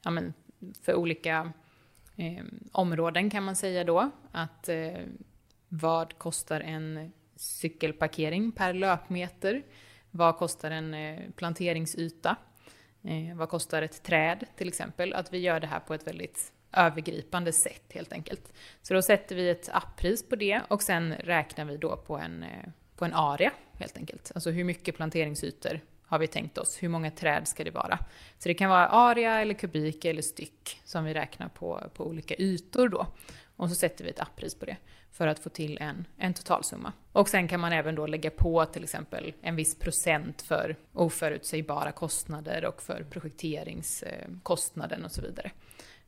ja, 0.04 0.12
men, 0.12 0.34
för 0.82 0.96
olika 0.96 1.54
eh, 2.16 2.44
områden 2.72 3.30
kan 3.30 3.44
man 3.44 3.56
säga 3.56 3.84
då. 3.84 4.12
Att 4.32 4.70
eh, 4.70 5.00
vad 5.74 6.18
kostar 6.18 6.62
en 6.62 7.12
cykelparkering 7.36 8.52
per 8.52 8.74
löpmeter? 8.74 9.64
Vad 10.12 10.38
kostar 10.38 10.72
en 10.72 10.94
eh, 10.94 11.20
planteringsyta? 11.36 12.36
Eh, 13.04 13.36
vad 13.38 13.50
kostar 13.50 13.82
ett 13.82 14.04
träd 14.04 14.46
till 14.58 14.68
exempel? 14.68 15.14
Att 15.14 15.34
vi 15.34 15.38
gör 15.38 15.60
det 15.60 15.68
här 15.68 15.80
på 15.80 15.94
ett 15.94 16.08
väldigt 16.08 16.54
övergripande 16.74 17.54
sätt 17.54 17.84
helt 17.90 18.14
enkelt. 18.14 18.54
Så 18.82 18.94
då 18.94 19.02
sätter 19.02 19.36
vi 19.36 19.50
ett 19.50 19.70
appris 19.72 20.30
på 20.30 20.36
det 20.36 20.62
och 20.68 20.82
sen 20.82 21.14
räknar 21.14 21.66
vi 21.66 21.78
då 21.78 21.98
på 21.98 22.18
en, 22.18 22.44
eh, 22.44 22.70
på 22.96 23.06
en 23.06 23.14
area 23.14 23.52
helt 23.74 23.98
enkelt. 23.98 24.32
Alltså 24.36 24.50
hur 24.50 24.64
mycket 24.64 24.96
planteringsytor 24.96 25.80
har 26.06 26.20
vi 26.20 26.28
tänkt 26.28 26.58
oss? 26.58 26.84
Hur 26.84 26.90
många 26.90 27.12
träd 27.12 27.48
ska 27.48 27.64
det 27.64 27.72
vara? 27.72 28.00
Så 28.40 28.50
det 28.50 28.54
kan 28.54 28.70
vara 28.70 28.88
area 28.88 29.42
eller 29.42 29.54
kubik 29.54 30.06
eller 30.06 30.22
styck 30.22 30.82
som 30.84 31.04
vi 31.06 31.14
räknar 31.14 31.48
på, 31.48 31.84
på 31.94 32.08
olika 32.08 32.36
ytor 32.36 32.90
då. 32.90 33.08
Och 33.62 33.70
så 33.70 33.76
sätter 33.76 34.04
vi 34.04 34.10
ett 34.10 34.20
appris 34.20 34.56
på 34.56 34.66
det 34.66 34.78
för 35.12 35.28
att 35.28 35.40
få 35.40 35.50
till 35.50 35.78
en, 35.82 36.08
en 36.18 36.34
totalsumma. 36.34 36.94
Och 37.12 37.30
sen 37.30 37.48
kan 37.48 37.60
man 37.60 37.74
även 37.74 37.96
då 37.96 38.08
lägga 38.08 38.30
på 38.30 38.66
till 38.66 38.84
exempel 38.84 39.34
en 39.42 39.56
viss 39.56 39.76
procent 39.76 40.42
för 40.42 40.76
oförutsägbara 40.94 41.92
kostnader 41.92 42.66
och 42.66 42.82
för 42.82 43.04
projekteringskostnaden 43.04 45.06
och 45.06 45.12
så 45.12 45.22
vidare. 45.22 45.52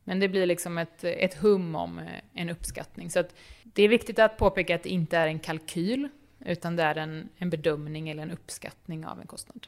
Men 0.04 0.20
det 0.20 0.30
blir 0.30 0.46
liksom 0.46 0.78
ett, 0.78 1.04
ett 1.04 1.34
hum 1.34 1.76
om 1.76 2.00
eh, 2.00 2.06
en 2.34 2.50
uppskattning. 2.50 3.10
Så 3.10 3.20
att 3.20 3.36
det 3.64 3.84
är 3.84 3.90
viktigt 3.90 4.20
att 4.20 4.38
påpeka 4.38 4.76
att 4.76 4.84
det 4.84 4.90
inte 4.90 5.18
är 5.18 5.28
en 5.28 5.40
kalkyl, 5.40 6.10
utan 6.40 6.76
det 6.76 6.84
är 6.84 6.96
en, 6.96 7.30
en 7.38 7.50
bedömning 7.50 8.10
eller 8.10 8.24
en 8.24 8.32
uppskattning 8.32 9.06
av 9.06 9.22
en 9.22 9.28
kostnad. 9.28 9.68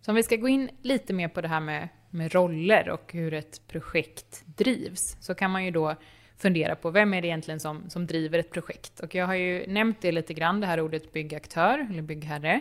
Så 0.00 0.10
om 0.10 0.14
vi 0.14 0.22
ska 0.22 0.36
gå 0.36 0.48
in 0.48 0.70
lite 0.82 1.12
mer 1.12 1.28
på 1.28 1.40
det 1.40 1.48
här 1.48 1.60
med, 1.60 1.88
med 2.10 2.34
roller 2.34 2.88
och 2.88 3.12
hur 3.12 3.34
ett 3.34 3.68
projekt 3.68 4.42
drivs, 4.46 5.16
så 5.20 5.34
kan 5.34 5.50
man 5.50 5.64
ju 5.64 5.70
då 5.70 5.96
fundera 6.38 6.76
på 6.76 6.90
vem 6.90 7.14
är 7.14 7.22
det 7.22 7.28
egentligen 7.28 7.60
som, 7.60 7.90
som 7.90 8.06
driver 8.06 8.38
ett 8.38 8.50
projekt? 8.50 9.00
Och 9.00 9.14
jag 9.14 9.26
har 9.26 9.34
ju 9.34 9.66
nämnt 9.66 10.00
det 10.00 10.12
lite 10.12 10.34
grann, 10.34 10.60
det 10.60 10.66
här 10.66 10.80
ordet 10.80 11.12
byggaktör 11.12 11.86
eller 11.90 12.02
byggherre. 12.02 12.60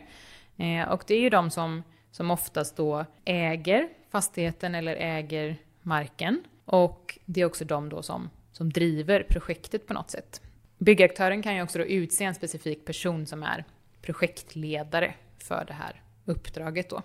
Eh, 0.58 0.90
och 0.90 1.04
det 1.08 1.16
är 1.16 1.20
ju 1.20 1.30
de 1.30 1.50
som, 1.50 1.84
som 2.12 2.32
oftast 2.32 2.78
då 2.78 3.06
äger 3.26 3.90
fastigheten 4.10 4.76
eller 4.76 4.96
äger 4.96 5.58
marken. 5.82 6.44
Och 6.66 7.20
det 7.26 7.42
är 7.42 7.46
också 7.46 7.66
de 7.66 7.90
då 7.90 8.02
som, 8.02 8.30
som 8.52 8.70
driver 8.70 9.24
projektet 9.24 9.88
på 9.88 9.94
något 9.94 10.10
sätt. 10.10 10.42
Byggaktören 10.78 11.42
kan 11.42 11.56
ju 11.56 11.62
också 11.62 11.80
då 11.80 11.86
utse 11.86 12.24
en 12.24 12.36
specifik 12.36 12.86
person 12.86 13.26
som 13.26 13.44
är 13.44 13.66
projektledare 14.02 15.14
för 15.38 15.66
det 15.68 15.74
här 15.74 16.02
uppdraget 16.26 16.90
då. 16.90 17.02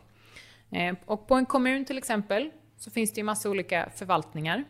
Eh, 0.70 0.94
och 1.04 1.26
på 1.28 1.34
en 1.34 1.46
kommun 1.46 1.84
till 1.84 1.98
exempel 1.98 2.50
så 2.76 2.90
finns 2.90 3.12
det 3.12 3.18
ju 3.18 3.24
massa 3.24 3.50
olika 3.50 3.90
förvaltningar. 3.96 4.64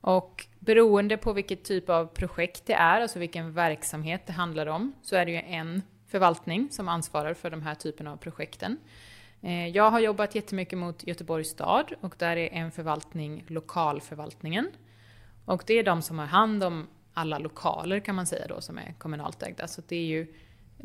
Och 0.00 0.46
beroende 0.58 1.16
på 1.16 1.32
vilket 1.32 1.64
typ 1.64 1.88
av 1.88 2.06
projekt 2.06 2.66
det 2.66 2.72
är, 2.72 3.00
alltså 3.00 3.18
vilken 3.18 3.52
verksamhet 3.52 4.22
det 4.26 4.32
handlar 4.32 4.66
om, 4.66 4.92
så 5.02 5.16
är 5.16 5.26
det 5.26 5.32
ju 5.32 5.38
en 5.38 5.82
förvaltning 6.06 6.68
som 6.70 6.88
ansvarar 6.88 7.34
för 7.34 7.50
de 7.50 7.62
här 7.62 7.74
typen 7.74 8.06
av 8.06 8.16
projekten. 8.16 8.78
Eh, 9.42 9.68
jag 9.68 9.90
har 9.90 10.00
jobbat 10.00 10.34
jättemycket 10.34 10.78
mot 10.78 11.06
Göteborgs 11.06 11.48
stad 11.48 11.92
och 12.00 12.14
där 12.18 12.36
är 12.36 12.48
en 12.52 12.70
förvaltning 12.70 13.44
lokalförvaltningen. 13.46 14.70
Och 15.44 15.62
det 15.66 15.74
är 15.74 15.82
de 15.82 16.02
som 16.02 16.18
har 16.18 16.26
hand 16.26 16.64
om 16.64 16.86
alla 17.14 17.38
lokaler 17.38 18.00
kan 18.00 18.14
man 18.14 18.26
säga 18.26 18.46
då 18.46 18.60
som 18.60 18.78
är 18.78 18.94
kommunalt 18.98 19.42
ägda. 19.42 19.66
Så 19.66 19.82
det 19.88 19.96
är 19.96 20.04
ju 20.04 20.34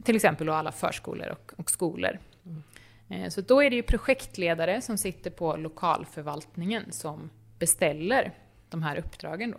till 0.04 0.16
exempel 0.16 0.50
alla 0.50 0.72
förskolor 0.72 1.30
och, 1.30 1.54
och 1.58 1.72
skolor. 1.72 2.20
Mm. 2.46 3.32
Så 3.32 3.42
då 3.42 3.64
är 3.64 3.70
det 3.70 3.76
ju 3.76 3.84
projektledare 3.84 4.82
som 4.82 4.98
sitter 4.98 5.32
på 5.32 5.56
lokalförvaltningen 5.56 6.92
som 6.92 7.30
beställer 7.60 8.34
de 8.74 8.84
här 8.84 8.98
uppdragen 8.98 9.52
då. 9.52 9.58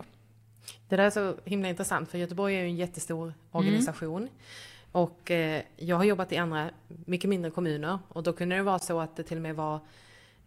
Det 0.89 0.95
där 0.95 1.03
är 1.03 1.09
så 1.09 1.35
himla 1.45 1.69
intressant 1.69 2.09
för 2.09 2.17
Göteborg 2.17 2.55
är 2.55 2.61
ju 2.61 2.65
en 2.65 2.75
jättestor 2.75 3.33
organisation. 3.51 4.21
Mm. 4.21 4.33
Och 4.91 5.31
eh, 5.31 5.61
jag 5.77 5.95
har 5.95 6.03
jobbat 6.03 6.31
i 6.31 6.37
andra, 6.37 6.69
mycket 6.87 7.29
mindre 7.29 7.51
kommuner 7.51 7.99
och 8.07 8.23
då 8.23 8.33
kunde 8.33 8.55
det 8.55 8.63
vara 8.63 8.79
så 8.79 8.99
att 8.99 9.15
det 9.15 9.23
till 9.23 9.37
och 9.37 9.43
med 9.43 9.55
var 9.55 9.79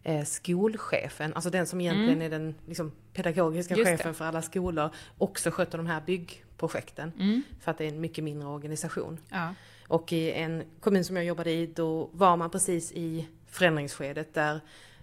eh, 0.03 0.25
skolchefen, 0.25 1.33
alltså 1.33 1.49
den 1.49 1.67
som 1.67 1.81
egentligen 1.81 2.21
mm. 2.21 2.21
är 2.21 2.29
den 2.29 2.55
liksom, 2.67 2.91
pedagogiska 3.13 3.75
Just 3.75 3.89
chefen 3.89 4.07
det. 4.07 4.13
för 4.13 4.25
alla 4.25 4.41
skolor, 4.41 4.89
också 5.17 5.51
sköter 5.51 5.77
de 5.77 5.87
här 5.87 6.01
byggprojekten. 6.05 7.11
Mm. 7.19 7.43
För 7.59 7.71
att 7.71 7.77
det 7.77 7.85
är 7.85 7.89
en 7.89 8.01
mycket 8.01 8.23
mindre 8.23 8.47
organisation. 8.47 9.17
Ja. 9.29 9.53
Och 9.87 10.13
i 10.13 10.31
en 10.31 10.63
kommun 10.79 11.03
som 11.03 11.15
jag 11.15 11.25
jobbade 11.25 11.51
i, 11.51 11.67
då 11.67 12.09
var 12.13 12.37
man 12.37 12.49
precis 12.49 12.91
i 12.91 13.27
förändringsskedet 13.47 14.33
där 14.33 14.59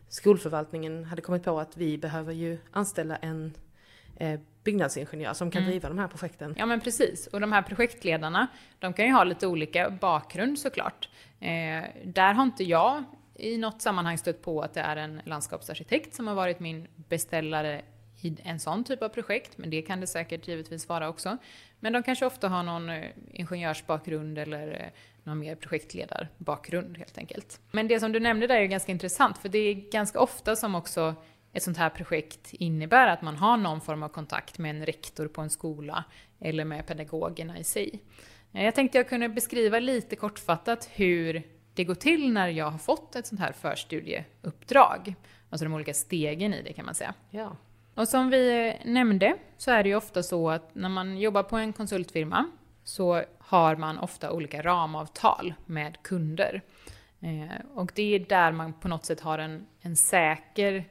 skolförvaltningen 0.08 1.04
hade 1.04 1.22
kommit 1.22 1.44
på 1.44 1.60
att 1.60 1.76
vi 1.76 1.98
behöver 1.98 2.32
ju 2.32 2.58
anställa 2.70 3.16
en 3.16 3.54
eh, 4.16 4.40
byggnadsingenjör 4.64 5.32
som 5.32 5.50
kan 5.50 5.62
mm. 5.62 5.70
driva 5.70 5.88
de 5.88 5.98
här 5.98 6.08
projekten. 6.08 6.54
Ja 6.58 6.66
men 6.66 6.80
precis, 6.80 7.26
och 7.26 7.40
de 7.40 7.52
här 7.52 7.62
projektledarna, 7.62 8.46
de 8.78 8.92
kan 8.92 9.06
ju 9.06 9.12
ha 9.12 9.24
lite 9.24 9.46
olika 9.46 9.90
bakgrund 9.90 10.58
såklart. 10.58 11.08
Eh, 11.40 11.84
där 12.04 12.34
har 12.34 12.42
inte 12.42 12.64
jag 12.64 13.04
i 13.34 13.58
något 13.58 13.82
sammanhang 13.82 14.18
stött 14.18 14.42
på 14.42 14.60
att 14.62 14.74
det 14.74 14.80
är 14.80 14.96
en 14.96 15.20
landskapsarkitekt 15.24 16.14
som 16.14 16.26
har 16.26 16.34
varit 16.34 16.60
min 16.60 16.86
beställare 17.08 17.82
i 18.20 18.36
en 18.42 18.60
sån 18.60 18.84
typ 18.84 19.02
av 19.02 19.08
projekt, 19.08 19.58
men 19.58 19.70
det 19.70 19.82
kan 19.82 20.00
det 20.00 20.06
säkert 20.06 20.48
givetvis 20.48 20.88
vara 20.88 21.08
också. 21.08 21.38
Men 21.80 21.92
de 21.92 22.02
kanske 22.02 22.26
ofta 22.26 22.48
har 22.48 22.62
någon 22.62 22.88
eh, 22.88 23.04
ingenjörsbakgrund 23.32 24.38
eller 24.38 24.68
eh, 24.72 25.00
någon 25.26 25.38
mer 25.38 25.54
projektledarbakgrund 25.54 26.98
helt 26.98 27.18
enkelt. 27.18 27.60
Men 27.70 27.88
det 27.88 28.00
som 28.00 28.12
du 28.12 28.20
nämnde 28.20 28.46
där 28.46 28.56
är 28.56 28.64
ganska 28.64 28.92
intressant, 28.92 29.38
för 29.38 29.48
det 29.48 29.58
är 29.58 29.74
ganska 29.74 30.20
ofta 30.20 30.56
som 30.56 30.74
också 30.74 31.14
ett 31.52 31.62
sånt 31.62 31.76
här 31.76 31.90
projekt 31.90 32.52
innebär 32.52 33.06
att 33.08 33.22
man 33.22 33.36
har 33.36 33.56
någon 33.56 33.80
form 33.80 34.02
av 34.02 34.08
kontakt 34.08 34.58
med 34.58 34.70
en 34.70 34.86
rektor 34.86 35.28
på 35.28 35.40
en 35.40 35.50
skola 35.50 36.04
eller 36.40 36.64
med 36.64 36.86
pedagogerna 36.86 37.58
i 37.58 37.64
sig. 37.64 38.02
Eh, 38.52 38.64
jag 38.64 38.74
tänkte 38.74 38.98
jag 38.98 39.08
kunde 39.08 39.28
beskriva 39.28 39.78
lite 39.78 40.16
kortfattat 40.16 40.88
hur 40.92 41.42
det 41.74 41.84
går 41.84 41.94
till 41.94 42.32
när 42.32 42.48
jag 42.48 42.70
har 42.70 42.78
fått 42.78 43.16
ett 43.16 43.26
sånt 43.26 43.40
här 43.40 43.52
förstudieuppdrag. 43.52 45.14
Alltså 45.50 45.64
de 45.64 45.74
olika 45.74 45.94
stegen 45.94 46.54
i 46.54 46.62
det 46.62 46.72
kan 46.72 46.84
man 46.84 46.94
säga. 46.94 47.14
Ja. 47.30 47.56
Och 47.94 48.08
som 48.08 48.30
vi 48.30 48.76
nämnde 48.84 49.36
så 49.56 49.70
är 49.70 49.82
det 49.82 49.88
ju 49.88 49.94
ofta 49.94 50.22
så 50.22 50.50
att 50.50 50.74
när 50.74 50.88
man 50.88 51.18
jobbar 51.18 51.42
på 51.42 51.56
en 51.56 51.72
konsultfirma 51.72 52.50
så 52.86 53.22
har 53.38 53.76
man 53.76 53.98
ofta 53.98 54.32
olika 54.32 54.62
ramavtal 54.62 55.54
med 55.66 56.02
kunder. 56.02 56.62
Eh, 57.20 57.66
och 57.74 57.92
det 57.94 58.14
är 58.14 58.18
där 58.18 58.52
man 58.52 58.72
på 58.72 58.88
något 58.88 59.04
sätt 59.04 59.20
har 59.20 59.38
en, 59.38 59.66
en 59.80 59.96
säker 59.96 60.84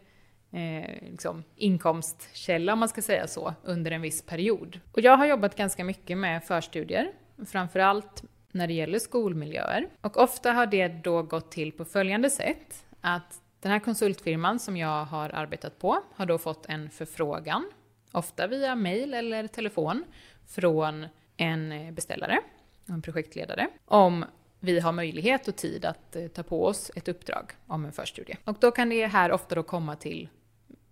eh, 0.52 1.10
liksom, 1.12 1.44
inkomstkälla, 1.56 2.74
om 2.74 2.80
man 2.80 2.90
ska 2.90 3.02
säga 3.02 3.28
så, 3.28 3.54
under 3.64 3.92
en 3.92 4.02
viss 4.02 4.22
period. 4.22 4.80
Och 4.92 5.02
jag 5.02 5.18
har 5.18 5.26
jobbat 5.26 5.56
ganska 5.56 5.84
mycket 5.84 6.18
med 6.18 6.44
förstudier, 6.44 7.12
framförallt 7.46 8.24
när 8.52 8.68
det 8.68 8.74
gäller 8.74 9.00
skolmiljöer. 9.00 9.90
Och 10.02 10.18
ofta 10.18 10.52
har 10.52 10.66
det 10.66 10.88
då 10.88 11.22
gått 11.22 11.52
till 11.52 11.72
på 11.72 11.86
följande 11.86 12.30
sätt, 12.30 12.86
att 13.02 13.42
den 13.60 13.72
här 13.72 13.80
konsultfirman 13.80 14.60
som 14.60 14.78
jag 14.78 15.06
har 15.06 15.30
arbetat 15.30 15.80
på 15.80 15.98
har 16.16 16.26
då 16.26 16.38
fått 16.38 16.66
en 16.66 16.90
förfrågan, 16.90 17.72
ofta 18.12 18.48
via 18.48 18.76
mail 18.76 19.14
eller 19.14 19.48
telefon, 19.48 20.04
från 20.48 21.08
en 21.38 21.72
eh, 21.72 21.92
beställare, 21.92 22.40
en 22.86 23.02
projektledare, 23.02 23.68
om 23.86 24.26
vi 24.60 24.80
har 24.80 24.92
möjlighet 24.92 25.48
och 25.48 25.56
tid 25.56 25.86
att 25.86 26.16
eh, 26.16 26.28
ta 26.28 26.44
på 26.44 26.66
oss 26.66 26.92
ett 26.96 27.08
uppdrag 27.08 27.52
om 27.68 27.86
en 27.86 27.92
förstudie. 27.92 28.38
Och 28.44 28.58
då 28.60 28.72
kan 28.72 28.90
det 28.90 29.08
här 29.08 29.32
ofta 29.32 29.56
då 29.56 29.64
komma 29.64 29.96
till 29.96 30.30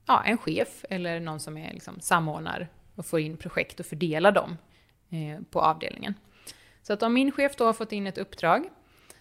ja, 0.06 0.24
en 0.26 0.38
chef 0.38 0.86
eller 0.90 1.20
någon 1.20 1.40
som 1.40 1.58
är 1.58 1.74
liksom 1.74 2.00
samordnar 2.00 2.68
och 2.96 3.06
får 3.06 3.20
in 3.20 3.38
projekt 3.38 3.80
och 3.80 3.86
fördelar 3.86 4.32
dem 4.32 4.58
eh, 5.10 5.44
på 5.50 5.62
avdelningen. 5.62 6.14
Så 6.82 6.94
att 6.94 7.04
om 7.04 7.14
min 7.14 7.32
chef 7.32 7.56
då 7.56 7.66
har 7.66 7.74
fått 7.74 7.92
in 7.92 8.08
ett 8.08 8.18
uppdrag 8.18 8.70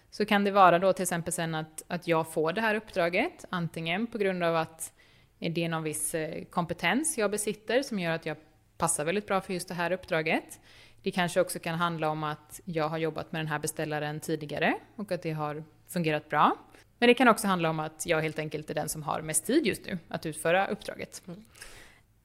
så 0.09 0.25
kan 0.25 0.43
det 0.43 0.51
vara 0.51 0.79
då 0.79 0.93
till 0.93 1.03
exempel 1.03 1.33
sen 1.33 1.55
att, 1.55 1.83
att 1.87 2.07
jag 2.07 2.33
får 2.33 2.53
det 2.53 2.61
här 2.61 2.75
uppdraget, 2.75 3.45
antingen 3.49 4.07
på 4.07 4.17
grund 4.17 4.43
av 4.43 4.55
att 4.55 4.93
det 5.39 5.63
är 5.63 5.69
någon 5.69 5.83
viss 5.83 6.15
eh, 6.15 6.43
kompetens 6.43 7.17
jag 7.17 7.31
besitter 7.31 7.81
som 7.81 7.99
gör 7.99 8.11
att 8.11 8.25
jag 8.25 8.37
passar 8.77 9.05
väldigt 9.05 9.27
bra 9.27 9.41
för 9.41 9.53
just 9.53 9.67
det 9.67 9.73
här 9.73 9.91
uppdraget. 9.91 10.59
Det 11.03 11.11
kanske 11.11 11.41
också 11.41 11.59
kan 11.59 11.75
handla 11.75 12.09
om 12.09 12.23
att 12.23 12.61
jag 12.65 12.89
har 12.89 12.97
jobbat 12.97 13.31
med 13.31 13.39
den 13.39 13.47
här 13.47 13.59
beställaren 13.59 14.19
tidigare 14.19 14.73
och 14.95 15.11
att 15.11 15.21
det 15.21 15.31
har 15.31 15.63
fungerat 15.87 16.29
bra. 16.29 16.57
Men 16.99 17.07
det 17.07 17.13
kan 17.13 17.27
också 17.27 17.47
handla 17.47 17.69
om 17.69 17.79
att 17.79 18.05
jag 18.05 18.21
helt 18.21 18.39
enkelt 18.39 18.69
är 18.69 18.73
den 18.73 18.89
som 18.89 19.03
har 19.03 19.21
mest 19.21 19.45
tid 19.45 19.65
just 19.65 19.85
nu 19.85 19.97
att 20.07 20.25
utföra 20.25 20.67
uppdraget. 20.67 21.21
Mm. 21.27 21.43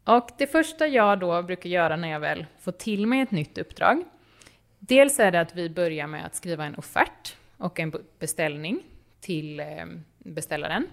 Och 0.04 0.30
det 0.38 0.46
första 0.46 0.86
jag 0.86 1.20
då 1.20 1.42
brukar 1.42 1.70
göra 1.70 1.96
när 1.96 2.08
jag 2.08 2.20
väl 2.20 2.46
får 2.60 2.72
till 2.72 3.06
mig 3.06 3.20
ett 3.20 3.30
nytt 3.30 3.58
uppdrag, 3.58 4.04
dels 4.78 5.18
är 5.18 5.32
det 5.32 5.40
att 5.40 5.56
vi 5.56 5.70
börjar 5.70 6.06
med 6.06 6.26
att 6.26 6.34
skriva 6.34 6.64
en 6.64 6.74
offert 6.74 7.36
och 7.56 7.80
en 7.80 7.92
beställning 8.18 8.82
till 9.20 9.60
eh, 9.60 9.66
beställaren. 10.18 10.86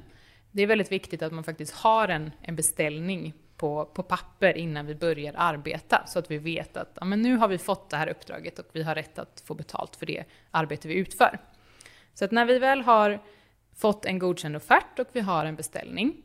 Det 0.52 0.63
är 0.63 0.67
väldigt 0.67 0.91
viktigt 0.91 1.21
att 1.21 1.34
man 1.34 1.43
faktiskt 1.43 1.74
har 1.74 2.08
en, 2.08 2.32
en 2.41 2.56
beställning 2.56 3.34
på, 3.58 3.86
på 3.86 4.04
papper 4.04 4.58
innan 4.58 4.86
vi 4.86 4.96
börjar 4.96 5.34
arbeta 5.38 6.04
så 6.08 6.20
att 6.20 6.32
vi 6.32 6.38
vet 6.38 6.78
att 6.78 6.98
ja, 7.00 7.06
men 7.06 7.22
nu 7.22 7.38
har 7.38 7.48
vi 7.48 7.58
fått 7.58 7.89
det 7.89 7.98
här 7.98 8.08
uppdraget 8.08 8.60
och 8.60 8.65
vi 8.72 8.84
har 8.84 8.96
rätt 8.96 9.20
att 9.20 9.44
få 9.46 9.54
betalt 9.54 9.96
för 9.96 10.06
det 10.06 10.24
arbete 10.52 10.88
vi 10.88 10.94
utför. 10.94 11.39
Så 12.13 12.26
att 12.26 12.32
när 12.32 12.46
vi 12.46 12.60
väl 12.60 12.82
har 12.82 13.20
fått 13.76 14.06
en 14.06 14.20
godkänd 14.20 14.56
offert 14.56 15.00
och 15.00 15.08
vi 15.12 15.20
har 15.20 15.46
en 15.46 15.56
beställning, 15.56 16.15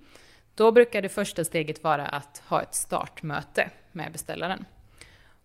då 0.54 0.72
brukar 0.72 1.02
det 1.02 1.08
första 1.08 1.44
steget 1.44 1.84
vara 1.84 2.06
att 2.06 2.42
ha 2.46 2.62
ett 2.62 2.74
startmöte 2.74 3.70
med 3.92 4.12
beställaren. 4.12 4.64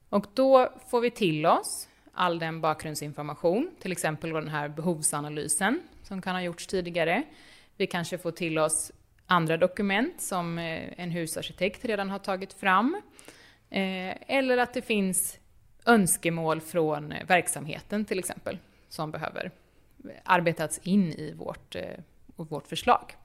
Och 0.09 0.25
då 0.33 0.69
får 0.89 1.01
vi 1.01 1.11
till 1.11 1.45
oss 1.45 1.87
all 2.13 2.39
den 2.39 2.61
bakgrundsinformation, 2.61 3.75
till 3.79 3.91
exempel 3.91 4.29
den 4.29 4.47
här 4.47 4.69
behovsanalysen 4.69 5.81
som 6.03 6.21
kan 6.21 6.35
ha 6.35 6.41
gjorts 6.41 6.67
tidigare. 6.67 7.23
Vi 7.77 7.87
kanske 7.87 8.17
får 8.17 8.31
till 8.31 8.59
oss 8.59 8.91
andra 9.27 9.57
dokument 9.57 10.21
som 10.21 10.57
eh, 10.57 10.89
en 10.97 11.11
husarkitekt 11.11 11.85
redan 11.85 12.09
har 12.09 12.19
tagit 12.19 12.53
fram. 12.53 13.01
Eh, 13.69 14.15
eller 14.27 14.57
att 14.57 14.73
det 14.73 14.81
finns 14.81 15.39
önskemål 15.85 16.61
från 16.61 17.13
verksamheten 17.27 18.05
till 18.05 18.19
exempel, 18.19 18.57
som 18.89 19.11
behöver 19.11 19.51
arbetats 20.23 20.79
in 20.83 21.11
i 21.11 21.33
vårt, 21.33 21.75
eh, 21.75 21.83
vårt 22.35 22.67
förslag. 22.67 23.15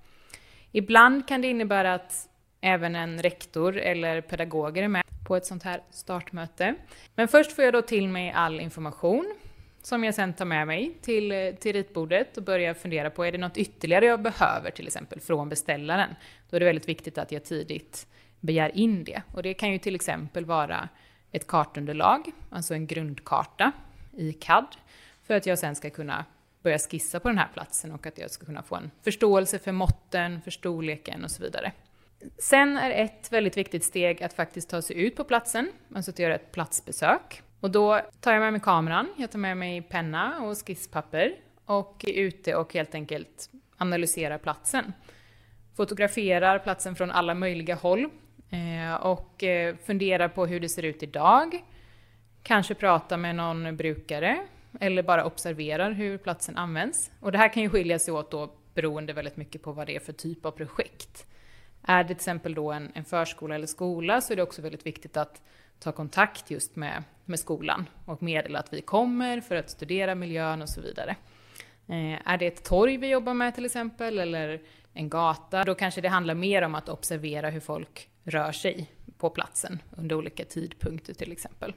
Ibland 0.72 1.28
kan 1.28 1.42
det 1.42 1.48
innebära 1.48 1.94
att 1.94 2.28
även 2.60 2.96
en 2.96 3.22
rektor 3.22 3.76
eller 3.76 4.20
pedagoger 4.20 4.82
är 4.82 4.88
med 4.88 5.04
på 5.26 5.36
ett 5.36 5.46
sånt 5.46 5.62
här 5.62 5.82
startmöte. 5.90 6.74
Men 7.14 7.28
först 7.28 7.52
får 7.52 7.64
jag 7.64 7.72
då 7.72 7.82
till 7.82 8.08
mig 8.08 8.30
all 8.30 8.60
information 8.60 9.34
som 9.82 10.04
jag 10.04 10.14
sen 10.14 10.32
tar 10.32 10.44
med 10.44 10.66
mig 10.66 10.94
till, 11.00 11.56
till 11.60 11.72
ritbordet 11.72 12.36
och 12.36 12.42
börjar 12.42 12.74
fundera 12.74 13.10
på, 13.10 13.24
är 13.24 13.32
det 13.32 13.38
något 13.38 13.56
ytterligare 13.56 14.06
jag 14.06 14.22
behöver 14.22 14.70
till 14.70 14.86
exempel 14.86 15.20
från 15.20 15.48
beställaren? 15.48 16.14
Då 16.50 16.56
är 16.56 16.60
det 16.60 16.66
väldigt 16.66 16.88
viktigt 16.88 17.18
att 17.18 17.32
jag 17.32 17.44
tidigt 17.44 18.06
begär 18.40 18.76
in 18.76 19.04
det. 19.04 19.22
Och 19.34 19.42
det 19.42 19.54
kan 19.54 19.72
ju 19.72 19.78
till 19.78 19.94
exempel 19.94 20.44
vara 20.44 20.88
ett 21.32 21.46
kartunderlag, 21.46 22.30
alltså 22.50 22.74
en 22.74 22.86
grundkarta 22.86 23.72
i 24.16 24.32
CAD, 24.32 24.76
för 25.22 25.34
att 25.34 25.46
jag 25.46 25.58
sen 25.58 25.74
ska 25.74 25.90
kunna 25.90 26.24
börja 26.62 26.78
skissa 26.78 27.20
på 27.20 27.28
den 27.28 27.38
här 27.38 27.48
platsen 27.54 27.92
och 27.92 28.06
att 28.06 28.18
jag 28.18 28.30
ska 28.30 28.46
kunna 28.46 28.62
få 28.62 28.76
en 28.76 28.90
förståelse 29.02 29.58
för 29.58 29.72
måtten, 29.72 30.42
för 30.42 30.50
storleken 30.50 31.24
och 31.24 31.30
så 31.30 31.42
vidare. 31.42 31.72
Sen 32.38 32.76
är 32.76 32.90
ett 32.90 33.32
väldigt 33.32 33.56
viktigt 33.56 33.84
steg 33.84 34.22
att 34.22 34.32
faktiskt 34.32 34.70
ta 34.70 34.82
sig 34.82 34.96
ut 34.96 35.16
på 35.16 35.24
platsen, 35.24 35.72
alltså 35.94 36.10
att 36.10 36.18
göra 36.18 36.34
ett 36.34 36.52
platsbesök. 36.52 37.42
Och 37.60 37.70
då 37.70 38.00
tar 38.20 38.32
jag 38.32 38.40
med 38.40 38.52
mig 38.52 38.60
kameran, 38.60 39.08
jag 39.16 39.30
tar 39.30 39.38
med 39.38 39.56
mig 39.56 39.82
penna 39.82 40.42
och 40.42 40.66
skisspapper 40.66 41.34
och 41.64 42.04
är 42.08 42.12
ute 42.12 42.54
och 42.54 42.74
helt 42.74 42.94
enkelt 42.94 43.50
analyserar 43.76 44.38
platsen. 44.38 44.92
Fotograferar 45.76 46.58
platsen 46.58 46.96
från 46.96 47.10
alla 47.10 47.34
möjliga 47.34 47.74
håll 47.74 48.08
eh, 48.50 48.94
och 48.94 49.44
eh, 49.44 49.76
funderar 49.76 50.28
på 50.28 50.46
hur 50.46 50.60
det 50.60 50.68
ser 50.68 50.82
ut 50.82 51.02
idag. 51.02 51.64
Kanske 52.42 52.74
pratar 52.74 53.16
med 53.16 53.34
någon 53.34 53.76
brukare 53.76 54.46
eller 54.80 55.02
bara 55.02 55.24
observerar 55.24 55.90
hur 55.90 56.18
platsen 56.18 56.56
används. 56.56 57.10
Och 57.20 57.32
det 57.32 57.38
här 57.38 57.52
kan 57.52 57.62
ju 57.62 57.70
skilja 57.70 57.98
sig 57.98 58.14
åt 58.14 58.30
då 58.30 58.52
beroende 58.74 59.12
väldigt 59.12 59.36
mycket 59.36 59.62
på 59.62 59.72
vad 59.72 59.86
det 59.86 59.96
är 59.96 60.00
för 60.00 60.12
typ 60.12 60.46
av 60.46 60.50
projekt. 60.50 61.26
Är 61.82 62.02
det 62.02 62.08
till 62.08 62.16
exempel 62.16 62.54
då 62.54 62.72
en, 62.72 62.90
en 62.94 63.04
förskola 63.04 63.54
eller 63.54 63.66
skola 63.66 64.20
så 64.20 64.32
är 64.32 64.36
det 64.36 64.42
också 64.42 64.62
väldigt 64.62 64.86
viktigt 64.86 65.16
att 65.16 65.42
ta 65.78 65.92
kontakt 65.92 66.50
just 66.50 66.76
med, 66.76 67.04
med 67.30 67.38
skolan 67.38 67.86
och 68.04 68.22
meddela 68.22 68.58
att 68.58 68.72
vi 68.72 68.80
kommer 68.80 69.40
för 69.40 69.56
att 69.56 69.70
studera 69.70 70.14
miljön 70.14 70.62
och 70.62 70.68
så 70.68 70.80
vidare. 70.80 71.16
Eh, 71.88 72.28
är 72.28 72.38
det 72.38 72.46
ett 72.46 72.64
torg 72.64 72.96
vi 72.96 73.08
jobbar 73.08 73.34
med 73.34 73.54
till 73.54 73.64
exempel, 73.64 74.18
eller 74.18 74.60
en 74.92 75.08
gata? 75.08 75.64
Då 75.64 75.74
kanske 75.74 76.00
det 76.00 76.08
handlar 76.08 76.34
mer 76.34 76.62
om 76.62 76.74
att 76.74 76.88
observera 76.88 77.50
hur 77.50 77.60
folk 77.60 78.08
rör 78.24 78.52
sig 78.52 78.90
på 79.18 79.30
platsen 79.30 79.82
under 79.96 80.16
olika 80.16 80.44
tidpunkter 80.44 81.14
till 81.14 81.32
exempel. 81.32 81.74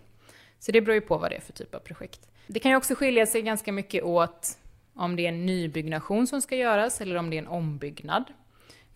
Så 0.60 0.72
det 0.72 0.82
beror 0.82 0.96
ju 0.96 1.02
på 1.02 1.18
vad 1.18 1.32
det 1.32 1.36
är 1.36 1.42
för 1.42 1.54
typ 1.54 1.76
av 1.76 1.80
projekt. 1.80 2.28
Det 2.48 2.60
kan 2.60 2.72
ju 2.72 2.78
också 2.78 2.96
skilja 2.96 3.26
sig 3.26 3.42
ganska 3.42 3.72
mycket 3.72 4.04
åt 4.04 4.58
om 4.94 5.16
det 5.16 5.26
är 5.26 5.30
en 5.30 5.46
nybyggnation 5.46 6.28
som 6.28 6.42
ska 6.42 6.56
göras 6.56 7.02
eller 7.02 7.16
om 7.16 7.30
det 7.30 7.38
är 7.38 7.42
en 7.42 7.48
ombyggnad. 7.48 8.24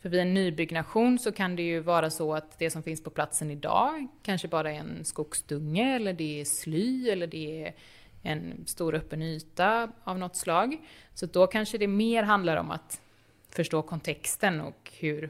För 0.07 0.11
vid 0.11 0.21
en 0.21 0.33
nybyggnation 0.33 1.19
så 1.19 1.31
kan 1.31 1.55
det 1.55 1.63
ju 1.63 1.79
vara 1.79 2.09
så 2.09 2.33
att 2.33 2.59
det 2.59 2.69
som 2.69 2.83
finns 2.83 3.03
på 3.03 3.09
platsen 3.09 3.51
idag 3.51 4.07
kanske 4.23 4.47
bara 4.47 4.71
är 4.71 4.79
en 4.79 5.05
skogsdunge 5.05 5.95
eller 5.95 6.13
det 6.13 6.41
är 6.41 6.45
sly 6.45 7.09
eller 7.09 7.27
det 7.27 7.63
är 7.63 7.73
en 8.21 8.65
stor 8.65 8.95
öppen 8.95 9.21
yta 9.21 9.91
av 10.03 10.19
något 10.19 10.35
slag. 10.35 10.77
Så 11.13 11.25
då 11.25 11.47
kanske 11.47 11.77
det 11.77 11.87
mer 11.87 12.23
handlar 12.23 12.57
om 12.57 12.71
att 12.71 13.01
förstå 13.49 13.81
kontexten 13.81 14.61
och 14.61 14.91
hur, 14.99 15.29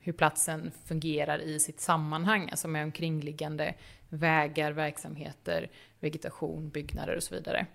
hur 0.00 0.12
platsen 0.12 0.72
fungerar 0.86 1.38
i 1.38 1.60
sitt 1.60 1.80
sammanhang, 1.80 2.48
alltså 2.50 2.68
med 2.68 2.84
omkringliggande 2.84 3.74
vägar, 4.08 4.72
verksamheter, 4.72 5.70
vegetation, 6.00 6.68
byggnader 6.68 7.16
och 7.16 7.22
så 7.22 7.34
vidare. 7.34 7.66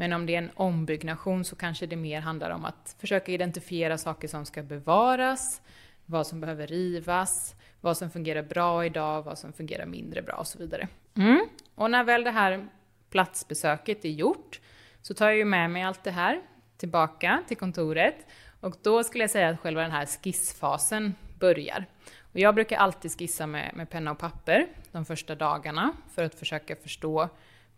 Men 0.00 0.12
om 0.12 0.26
det 0.26 0.34
är 0.34 0.38
en 0.38 0.50
ombyggnation 0.54 1.44
så 1.44 1.56
kanske 1.56 1.86
det 1.86 1.96
mer 1.96 2.20
handlar 2.20 2.50
om 2.50 2.64
att 2.64 2.96
försöka 2.98 3.32
identifiera 3.32 3.98
saker 3.98 4.28
som 4.28 4.46
ska 4.46 4.62
bevaras, 4.62 5.62
vad 6.06 6.26
som 6.26 6.40
behöver 6.40 6.66
rivas, 6.66 7.54
vad 7.80 7.96
som 7.96 8.10
fungerar 8.10 8.42
bra 8.42 8.84
idag, 8.84 9.22
vad 9.22 9.38
som 9.38 9.52
fungerar 9.52 9.86
mindre 9.86 10.22
bra 10.22 10.34
och 10.34 10.46
så 10.46 10.58
vidare. 10.58 10.88
Mm. 11.16 11.48
Och 11.74 11.90
när 11.90 12.04
väl 12.04 12.24
det 12.24 12.30
här 12.30 12.68
platsbesöket 13.10 14.04
är 14.04 14.08
gjort 14.08 14.60
så 15.02 15.14
tar 15.14 15.26
jag 15.26 15.36
ju 15.36 15.44
med 15.44 15.70
mig 15.70 15.82
allt 15.82 16.04
det 16.04 16.10
här 16.10 16.40
tillbaka 16.76 17.42
till 17.48 17.56
kontoret 17.56 18.26
och 18.60 18.76
då 18.82 19.04
skulle 19.04 19.24
jag 19.24 19.30
säga 19.30 19.48
att 19.48 19.60
själva 19.60 19.82
den 19.82 19.90
här 19.90 20.06
skissfasen 20.06 21.14
börjar. 21.38 21.86
Och 22.32 22.38
jag 22.38 22.54
brukar 22.54 22.76
alltid 22.76 23.18
skissa 23.18 23.46
med, 23.46 23.72
med 23.74 23.90
penna 23.90 24.10
och 24.10 24.18
papper 24.18 24.66
de 24.92 25.04
första 25.04 25.34
dagarna 25.34 25.92
för 26.14 26.24
att 26.24 26.34
försöka 26.34 26.76
förstå 26.76 27.28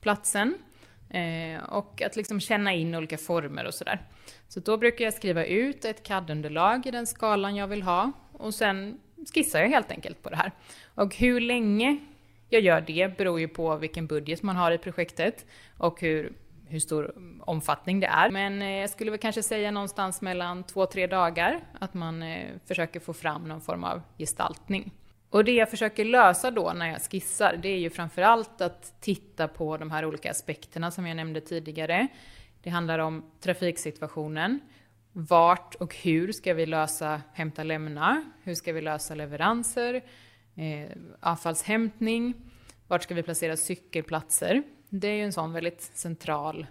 platsen 0.00 0.54
eh, 1.10 1.62
och 1.62 2.02
att 2.02 2.16
liksom 2.16 2.40
känna 2.40 2.72
in 2.72 2.94
olika 2.94 3.18
former 3.18 3.66
och 3.66 3.74
sådär. 3.74 4.02
Så 4.48 4.60
då 4.60 4.76
brukar 4.76 5.04
jag 5.04 5.14
skriva 5.14 5.44
ut 5.44 5.84
ett 5.84 6.02
CAD-underlag 6.02 6.86
i 6.86 6.90
den 6.90 7.06
skalan 7.06 7.56
jag 7.56 7.66
vill 7.66 7.82
ha 7.82 8.12
och 8.32 8.54
sen 8.54 9.00
skissar 9.34 9.60
jag 9.60 9.68
helt 9.68 9.90
enkelt 9.90 10.22
på 10.22 10.30
det 10.30 10.36
här. 10.36 10.52
Och 10.94 11.16
hur 11.16 11.40
länge 11.40 11.98
jag 12.48 12.62
gör 12.62 12.80
det 12.80 13.16
beror 13.16 13.40
ju 13.40 13.48
på 13.48 13.76
vilken 13.76 14.06
budget 14.06 14.42
man 14.42 14.56
har 14.56 14.72
i 14.72 14.78
projektet 14.78 15.46
och 15.76 16.00
hur, 16.00 16.32
hur 16.68 16.80
stor 16.80 17.14
omfattning 17.40 18.00
det 18.00 18.06
är. 18.06 18.30
Men 18.30 18.62
eh, 18.62 18.68
jag 18.68 18.90
skulle 18.90 19.10
väl 19.10 19.20
kanske 19.20 19.42
säga 19.42 19.70
någonstans 19.70 20.22
mellan 20.22 20.64
två, 20.64 20.86
tre 20.86 21.06
dagar 21.06 21.60
att 21.78 21.94
man 21.94 22.22
eh, 22.22 22.48
försöker 22.66 23.00
få 23.00 23.12
fram 23.12 23.48
någon 23.48 23.60
form 23.60 23.84
av 23.84 24.02
gestaltning. 24.18 24.92
Och 25.30 25.44
det 25.44 25.52
jag 25.52 25.70
försöker 25.70 26.04
lösa 26.04 26.50
då 26.50 26.72
när 26.72 26.90
jag 26.90 27.02
skissar, 27.02 27.58
det 27.62 27.68
är 27.68 27.78
ju 27.78 27.90
framförallt 27.90 28.60
att 28.60 29.00
titta 29.00 29.48
på 29.48 29.76
de 29.76 29.90
här 29.90 30.04
olika 30.04 30.30
aspekterna 30.30 30.90
som 30.90 31.06
jag 31.06 31.16
nämnde 31.16 31.40
tidigare. 31.40 32.08
Det 32.62 32.70
handlar 32.70 32.98
om 32.98 33.30
trafiksituationen. 33.40 34.60
Vart 35.12 35.74
och 35.74 35.96
hur 35.96 36.32
ska 36.32 36.54
vi 36.54 36.66
lösa 36.66 37.22
hämta 37.32 37.62
lämna? 37.62 38.24
Hur 38.42 38.54
ska 38.54 38.72
vi 38.72 38.80
lösa 38.80 39.14
leveranser? 39.14 40.02
eh, 40.60 40.90
avfallshämtning, 41.20 42.34
vart 42.88 43.02
ska 43.02 43.14
vi 43.14 43.22
placera 43.22 43.56
cykelplatser? 43.56 44.62
Det 44.88 45.08
är 45.08 45.14
ju 45.14 45.24
en 45.24 45.32
sån 45.32 45.52
väldigt 45.52 45.82
central 45.82 46.66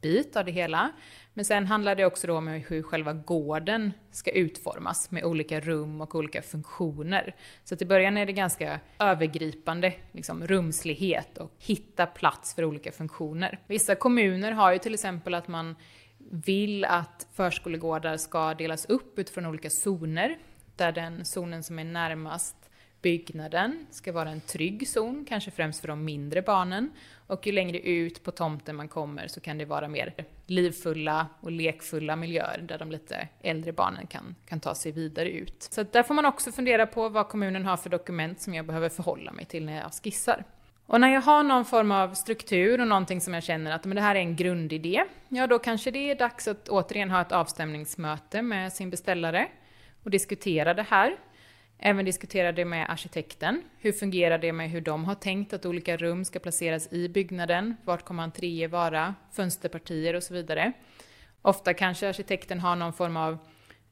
bit 0.00 0.36
av 0.36 0.44
det 0.44 0.52
hela. 0.52 0.92
Men 1.34 1.44
sen 1.44 1.66
handlar 1.66 1.94
det 1.94 2.04
också 2.04 2.26
då 2.26 2.36
om 2.36 2.48
hur 2.48 2.82
själva 2.82 3.12
gården 3.12 3.92
ska 4.10 4.30
utformas 4.30 5.10
med 5.10 5.24
olika 5.24 5.60
rum 5.60 6.00
och 6.00 6.14
olika 6.14 6.42
funktioner. 6.42 7.36
Så 7.64 7.76
till 7.76 7.86
början 7.86 8.16
är 8.16 8.26
det 8.26 8.32
ganska 8.32 8.80
övergripande 8.98 9.94
liksom, 10.12 10.46
rumslighet 10.46 11.38
och 11.38 11.52
hitta 11.58 12.06
plats 12.06 12.54
för 12.54 12.64
olika 12.64 12.92
funktioner. 12.92 13.58
Vissa 13.66 13.94
kommuner 13.94 14.52
har 14.52 14.72
ju 14.72 14.78
till 14.78 14.94
exempel 14.94 15.34
att 15.34 15.48
man 15.48 15.76
vill 16.30 16.84
att 16.84 17.26
förskolegårdar 17.32 18.16
ska 18.16 18.54
delas 18.54 18.86
upp 18.86 19.18
utifrån 19.18 19.46
olika 19.46 19.70
zoner. 19.70 20.38
Där 20.76 20.92
den 20.92 21.24
zonen 21.24 21.62
som 21.62 21.78
är 21.78 21.84
närmast 21.84 22.61
Byggnaden 23.02 23.86
ska 23.90 24.12
vara 24.12 24.30
en 24.30 24.40
trygg 24.40 24.88
zon, 24.88 25.24
kanske 25.28 25.50
främst 25.50 25.80
för 25.80 25.88
de 25.88 26.04
mindre 26.04 26.42
barnen. 26.42 26.90
Och 27.26 27.46
ju 27.46 27.52
längre 27.52 27.78
ut 27.78 28.22
på 28.22 28.30
tomten 28.30 28.76
man 28.76 28.88
kommer 28.88 29.28
så 29.28 29.40
kan 29.40 29.58
det 29.58 29.64
vara 29.64 29.88
mer 29.88 30.14
livfulla 30.46 31.26
och 31.40 31.50
lekfulla 31.50 32.16
miljöer 32.16 32.58
där 32.68 32.78
de 32.78 32.90
lite 32.90 33.28
äldre 33.40 33.72
barnen 33.72 34.06
kan, 34.06 34.34
kan 34.48 34.60
ta 34.60 34.74
sig 34.74 34.92
vidare 34.92 35.30
ut. 35.30 35.68
Så 35.70 35.82
där 35.82 36.02
får 36.02 36.14
man 36.14 36.26
också 36.26 36.52
fundera 36.52 36.86
på 36.86 37.08
vad 37.08 37.28
kommunen 37.28 37.66
har 37.66 37.76
för 37.76 37.90
dokument 37.90 38.40
som 38.40 38.54
jag 38.54 38.66
behöver 38.66 38.88
förhålla 38.88 39.32
mig 39.32 39.44
till 39.44 39.64
när 39.64 39.80
jag 39.80 39.92
skissar. 40.02 40.44
Och 40.86 41.00
när 41.00 41.12
jag 41.12 41.20
har 41.20 41.42
någon 41.42 41.64
form 41.64 41.92
av 41.92 42.14
struktur 42.14 42.80
och 42.80 42.88
någonting 42.88 43.20
som 43.20 43.34
jag 43.34 43.42
känner 43.42 43.70
att 43.70 43.84
men 43.84 43.96
det 43.96 44.02
här 44.02 44.14
är 44.14 44.20
en 44.20 44.36
grundidé, 44.36 45.04
ja 45.28 45.46
då 45.46 45.58
kanske 45.58 45.90
det 45.90 46.10
är 46.10 46.14
dags 46.14 46.48
att 46.48 46.68
återigen 46.68 47.10
ha 47.10 47.20
ett 47.20 47.32
avstämningsmöte 47.32 48.42
med 48.42 48.72
sin 48.72 48.90
beställare 48.90 49.48
och 50.02 50.10
diskutera 50.10 50.74
det 50.74 50.86
här. 50.88 51.16
Även 51.84 52.04
diskutera 52.04 52.52
det 52.52 52.64
med 52.64 52.90
arkitekten. 52.90 53.62
Hur 53.78 53.92
fungerar 53.92 54.38
det 54.38 54.52
med 54.52 54.70
hur 54.70 54.80
de 54.80 55.04
har 55.04 55.14
tänkt 55.14 55.52
att 55.52 55.66
olika 55.66 55.96
rum 55.96 56.24
ska 56.24 56.38
placeras 56.38 56.92
i 56.92 57.08
byggnaden? 57.08 57.76
Vart 57.84 58.04
kommer 58.04 58.22
entréer 58.22 58.68
vara? 58.68 59.14
Fönsterpartier 59.32 60.14
och 60.14 60.22
så 60.22 60.34
vidare. 60.34 60.72
Ofta 61.42 61.74
kanske 61.74 62.08
arkitekten 62.08 62.60
har 62.60 62.76
någon 62.76 62.92
form 62.92 63.16
av 63.16 63.38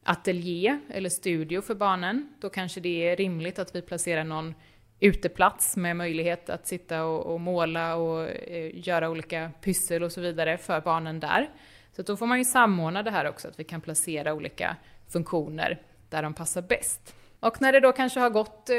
ateljé 0.03 0.79
eller 0.91 1.11
studio 1.11 1.61
för 1.61 1.75
barnen. 1.75 2.35
Då 2.41 2.51
kanske 2.51 2.81
det 2.81 3.09
är 3.09 3.17
rimligt 3.17 3.59
att 3.59 3.75
vi 3.75 3.83
placerar 3.83 4.25
någon 4.25 4.55
uteplats 5.01 5.77
med 5.77 5.97
möjlighet 5.97 6.51
att 6.51 6.67
sitta 6.67 7.05
och, 7.05 7.35
och 7.35 7.41
måla 7.41 7.97
och 7.97 8.29
eh, 8.29 8.89
göra 8.89 9.11
olika 9.11 9.51
pyssel 9.61 10.03
och 10.03 10.13
så 10.13 10.21
vidare 10.21 10.59
för 10.59 10.81
barnen 10.81 11.21
där. 11.21 11.51
Så 11.93 12.03
då 12.03 12.17
får 12.17 12.27
man 12.27 12.39
ju 12.39 12.45
samordna 12.45 13.03
det 13.03 13.11
här 13.11 13.29
också, 13.29 13.49
att 13.49 13.59
vi 13.59 13.65
kan 13.65 13.81
placera 13.81 14.35
olika 14.35 14.77
funktioner 15.09 15.83
där 16.09 16.23
de 16.23 16.35
passar 16.35 16.63
bäst. 16.63 17.15
Och 17.41 17.61
när 17.61 17.73
det 17.73 17.81
då 17.81 17.93
kanske 17.93 18.21
har 18.21 18.31
gått 18.31 18.71
eh, 18.71 18.77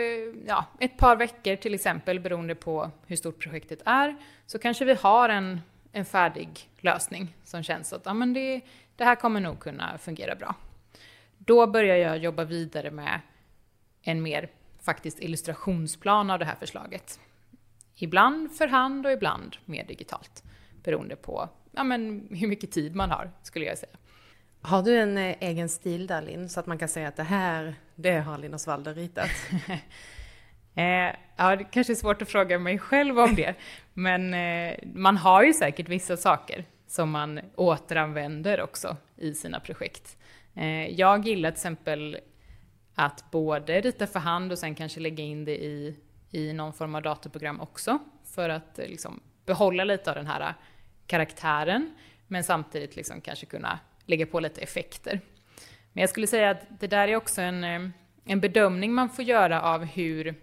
ja, 0.47 0.65
ett 0.80 0.97
par 0.97 1.15
veckor 1.15 1.56
till 1.56 1.74
exempel, 1.74 2.19
beroende 2.19 2.56
på 2.56 2.91
hur 3.08 3.15
stort 3.15 3.43
projektet 3.43 3.82
är, 3.86 4.15
så 4.45 4.60
kanske 4.60 4.86
vi 4.86 4.93
har 4.93 5.30
en, 5.30 5.62
en 5.91 6.06
färdig 6.06 6.69
lösning 6.80 7.36
som 7.43 7.63
känns 7.63 7.93
att 7.93 8.06
ja, 8.06 8.13
men 8.13 8.34
det, 8.34 8.62
det 8.95 9.06
här 9.06 9.15
kommer 9.15 9.39
nog 9.39 9.60
kunna 9.60 9.97
fungera 9.97 10.36
bra. 10.36 10.56
Då 11.38 11.67
börjar 11.67 11.95
jag 11.95 12.17
jobba 12.17 12.43
vidare 12.43 12.91
med 12.91 13.19
en 14.02 14.21
mer 14.21 14.50
faktiskt 14.82 15.19
illustrationsplan 15.19 16.30
av 16.30 16.39
det 16.39 16.45
här 16.45 16.56
förslaget. 16.60 17.19
Ibland 17.95 18.52
för 18.52 18.67
hand 18.67 19.06
och 19.06 19.12
ibland 19.12 19.58
mer 19.65 19.84
digitalt, 19.84 20.43
beroende 20.84 21.15
på 21.15 21.50
ja, 21.71 21.84
men 21.84 22.28
hur 22.32 22.47
mycket 22.47 22.71
tid 22.71 22.95
man 22.95 23.12
har, 23.12 23.32
skulle 23.43 23.65
jag 23.65 23.78
säga. 23.78 23.97
Har 24.62 24.84
du 24.84 24.97
en 24.97 25.17
eh, 25.17 25.36
egen 25.39 25.69
stil 25.69 26.08
där 26.08 26.21
Linn, 26.21 26.50
så 26.50 26.60
att 26.60 26.65
man 26.65 26.78
kan 26.78 26.88
säga 26.88 27.08
att 27.08 27.15
det 27.15 27.24
här, 27.24 27.76
det 28.01 28.19
har 28.19 28.37
Linus 28.37 28.67
Walder 28.67 28.93
ritat? 28.93 29.29
eh, 30.75 31.15
ja, 31.35 31.55
det 31.55 31.63
kanske 31.63 31.93
är 31.93 31.95
svårt 31.95 32.21
att 32.21 32.29
fråga 32.29 32.59
mig 32.59 32.79
själv 32.79 33.19
om 33.19 33.35
det, 33.35 33.55
men 33.93 34.33
eh, 34.33 34.77
man 34.93 35.17
har 35.17 35.43
ju 35.43 35.53
säkert 35.53 35.89
vissa 35.89 36.17
saker 36.17 36.65
som 36.87 37.09
man 37.09 37.39
återanvänder 37.55 38.61
också 38.61 38.97
i 39.17 39.33
sina 39.33 39.59
projekt. 39.59 40.17
Eh, 40.55 40.87
jag 40.87 41.27
gillar 41.27 41.51
till 41.51 41.55
exempel 41.55 42.17
att 42.95 43.31
både 43.31 43.81
rita 43.81 44.07
för 44.07 44.19
hand 44.19 44.51
och 44.51 44.59
sen 44.59 44.75
kanske 44.75 44.99
lägga 44.99 45.23
in 45.23 45.45
det 45.45 45.63
i, 45.63 45.95
i 46.31 46.53
någon 46.53 46.73
form 46.73 46.95
av 46.95 47.01
datorprogram 47.01 47.61
också, 47.61 47.99
för 48.25 48.49
att 48.49 48.79
eh, 48.79 48.87
liksom, 48.87 49.19
behålla 49.45 49.83
lite 49.83 50.09
av 50.09 50.15
den 50.15 50.27
här 50.27 50.53
karaktären, 51.07 51.95
men 52.27 52.43
samtidigt 52.43 52.95
liksom 52.95 53.21
kanske 53.21 53.45
kunna 53.45 53.79
lägga 54.05 54.25
på 54.25 54.39
lite 54.39 54.61
effekter. 54.61 55.19
Men 55.93 56.01
jag 56.01 56.10
skulle 56.10 56.27
säga 56.27 56.49
att 56.49 56.80
det 56.80 56.88
där 56.88 57.08
är 57.08 57.15
också 57.15 57.41
en, 57.41 57.63
eh, 57.63 57.89
en 58.25 58.39
bedömning 58.39 58.93
man 58.93 59.10
får 59.10 59.25
göra 59.25 59.62
av 59.62 59.86
hur 59.86 60.36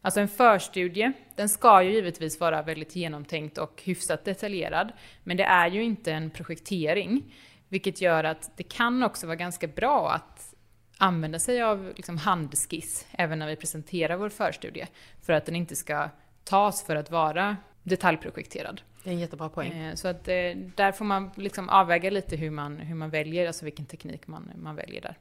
Alltså 0.00 0.20
en 0.20 0.28
förstudie, 0.28 1.12
den 1.36 1.48
ska 1.48 1.82
ju 1.82 1.92
givetvis 1.92 2.40
vara 2.40 2.62
väldigt 2.62 2.96
genomtänkt 2.96 3.58
och 3.58 3.82
hyfsat 3.84 4.24
detaljerad, 4.24 4.92
men 5.24 5.36
det 5.36 5.44
är 5.44 5.70
ju 5.70 5.82
inte 5.82 6.12
en 6.12 6.30
projektering, 6.30 7.34
vilket 7.68 8.00
gör 8.00 8.24
att 8.24 8.56
det 8.56 8.62
kan 8.62 9.02
också 9.02 9.26
vara 9.26 9.36
ganska 9.36 9.66
bra 9.66 10.10
att 10.10 10.54
använda 10.98 11.38
sig 11.38 11.62
av 11.62 11.92
liksom 11.96 12.16
handskiss 12.18 13.06
även 13.12 13.38
när 13.38 13.46
vi 13.46 13.56
presenterar 13.56 14.16
vår 14.16 14.28
förstudie, 14.28 14.86
för 15.22 15.32
att 15.32 15.46
den 15.46 15.56
inte 15.56 15.76
ska 15.76 16.08
tas 16.44 16.86
för 16.86 16.96
att 16.96 17.10
vara 17.10 17.56
detaljprojekterad. 17.82 18.80
Det 19.08 19.12
är 19.12 19.14
en 19.14 19.20
jättebra 19.20 19.48
poäng. 19.48 19.72
Eh, 19.72 19.94
så 19.94 20.08
att 20.08 20.28
eh, 20.28 20.34
där 20.74 20.92
får 20.92 21.04
man 21.04 21.30
liksom 21.34 21.68
avväga 21.68 22.10
lite 22.10 22.36
hur 22.36 22.50
man, 22.50 22.78
hur 22.78 22.94
man 22.94 23.10
väljer, 23.10 23.46
alltså 23.46 23.64
vilken 23.64 23.86
teknik 23.86 24.26
man, 24.26 24.50
man 24.56 24.76
väljer 24.76 25.00
där. 25.00 25.18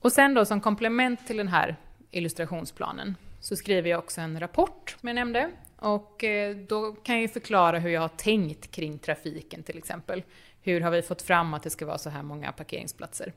Och 0.00 0.12
sen 0.12 0.34
då 0.34 0.44
som 0.44 0.60
komplement 0.60 1.26
till 1.26 1.36
den 1.36 1.48
här 1.48 1.76
illustrationsplanen 2.10 3.16
så 3.40 3.56
skriver 3.56 3.90
jag 3.90 3.98
också 3.98 4.20
en 4.20 4.40
rapport, 4.40 4.96
som 5.00 5.08
jag 5.08 5.14
nämnde, 5.14 5.50
Och 5.76 6.24
eh, 6.24 6.56
då 6.56 6.92
kan 6.92 7.14
jag 7.14 7.22
ju 7.22 7.28
förklara 7.28 7.78
hur 7.78 7.90
jag 7.90 8.00
har 8.00 8.08
tänkt 8.08 8.70
kring 8.70 8.98
trafiken 8.98 9.62
till 9.62 9.78
exempel. 9.78 10.22
Hur 10.62 10.80
har 10.80 10.90
vi 10.90 11.02
fått 11.02 11.22
fram 11.22 11.54
att 11.54 11.62
det 11.62 11.70
ska 11.70 11.86
vara 11.86 11.98
så 11.98 12.10
här 12.10 12.22
många 12.22 12.52
parkeringsplatser? 12.52 13.32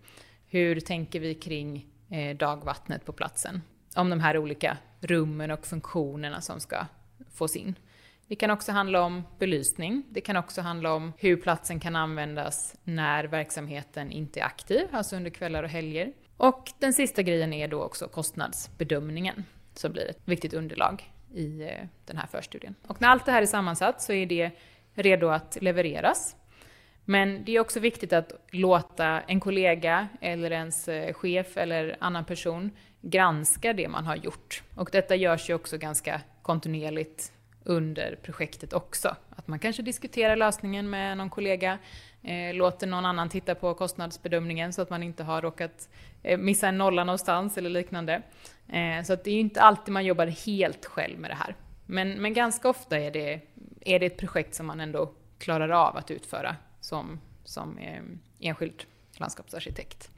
Hur 0.47 0.79
tänker 0.79 1.19
vi 1.19 1.33
kring 1.33 1.87
dagvattnet 2.37 3.05
på 3.05 3.13
platsen? 3.13 3.61
Om 3.95 4.09
de 4.09 4.19
här 4.19 4.37
olika 4.37 4.77
rummen 4.99 5.51
och 5.51 5.65
funktionerna 5.65 6.41
som 6.41 6.59
ska 6.59 6.85
fås 7.33 7.55
in. 7.55 7.75
Det 8.33 8.37
kan 8.37 8.51
också 8.51 8.71
handla 8.71 9.01
om 9.01 9.23
belysning. 9.39 10.03
Det 10.09 10.21
kan 10.21 10.37
också 10.37 10.61
handla 10.61 10.93
om 10.93 11.13
hur 11.17 11.37
platsen 11.37 11.79
kan 11.79 11.95
användas 11.95 12.75
när 12.83 13.23
verksamheten 13.23 14.11
inte 14.11 14.39
är 14.39 14.43
aktiv, 14.43 14.87
alltså 14.91 15.15
under 15.15 15.29
kvällar 15.29 15.63
och 15.63 15.69
helger. 15.69 16.13
Och 16.37 16.71
den 16.79 16.93
sista 16.93 17.21
grejen 17.21 17.53
är 17.53 17.67
då 17.67 17.83
också 17.83 18.07
kostnadsbedömningen 18.07 19.43
som 19.73 19.91
blir 19.91 20.09
ett 20.09 20.19
viktigt 20.25 20.53
underlag 20.53 21.13
i 21.33 21.61
eh, 21.61 21.87
den 22.05 22.17
här 22.17 22.27
förstudien. 22.27 22.75
Och 22.87 23.01
när 23.01 23.07
allt 23.07 23.25
det 23.25 23.31
här 23.31 23.41
är 23.41 23.45
sammansatt 23.45 24.01
så 24.01 24.13
är 24.13 24.25
det 24.25 24.51
redo 24.93 25.27
att 25.27 25.57
levereras. 25.61 26.35
Men 27.05 27.45
det 27.45 27.55
är 27.55 27.59
också 27.59 27.79
viktigt 27.79 28.13
att 28.13 28.31
låta 28.51 29.21
en 29.21 29.39
kollega 29.39 30.07
eller 30.21 30.51
ens 30.51 30.87
eh, 30.87 31.13
chef 31.13 31.57
eller 31.57 31.97
annan 31.99 32.25
person 32.25 32.71
granska 33.01 33.73
det 33.73 33.87
man 33.87 34.05
har 34.05 34.15
gjort. 34.15 34.63
Och 34.75 34.89
detta 34.91 35.15
görs 35.15 35.49
ju 35.49 35.53
också 35.53 35.77
ganska 35.77 36.21
kontinuerligt 36.41 37.31
under 37.63 38.15
projektet 38.21 38.73
också. 38.73 39.15
Att 39.29 39.47
man 39.47 39.59
kanske 39.59 39.81
diskuterar 39.81 40.35
lösningen 40.35 40.89
med 40.89 41.17
någon 41.17 41.29
kollega, 41.29 41.77
eh, 42.21 42.53
låter 42.53 42.87
någon 42.87 43.05
annan 43.05 43.29
titta 43.29 43.55
på 43.55 43.73
kostnadsbedömningen 43.73 44.73
så 44.73 44.81
att 44.81 44.89
man 44.89 45.03
inte 45.03 45.23
har 45.23 45.41
råkat 45.41 45.89
eh, 46.23 46.37
missa 46.37 46.67
en 46.67 46.77
nolla 46.77 47.03
någonstans 47.03 47.57
eller 47.57 47.69
liknande. 47.69 48.21
Eh, 48.67 49.03
så 49.03 49.13
att 49.13 49.23
det 49.23 49.29
är 49.29 49.33
ju 49.33 49.39
inte 49.39 49.61
alltid 49.61 49.93
man 49.93 50.05
jobbar 50.05 50.27
helt 50.27 50.85
själv 50.85 51.19
med 51.19 51.29
det 51.29 51.35
här. 51.35 51.55
Men, 51.85 52.21
men 52.21 52.33
ganska 52.33 52.69
ofta 52.69 52.99
är 52.99 53.11
det, 53.11 53.41
är 53.81 53.99
det 53.99 54.05
ett 54.05 54.17
projekt 54.17 54.55
som 54.55 54.65
man 54.65 54.79
ändå 54.79 55.13
klarar 55.37 55.69
av 55.69 55.97
att 55.97 56.11
utföra 56.11 56.55
som, 56.79 57.19
som 57.43 57.77
eh, 57.77 58.01
enskild 58.39 58.83
landskapsarkitekt. 59.17 60.11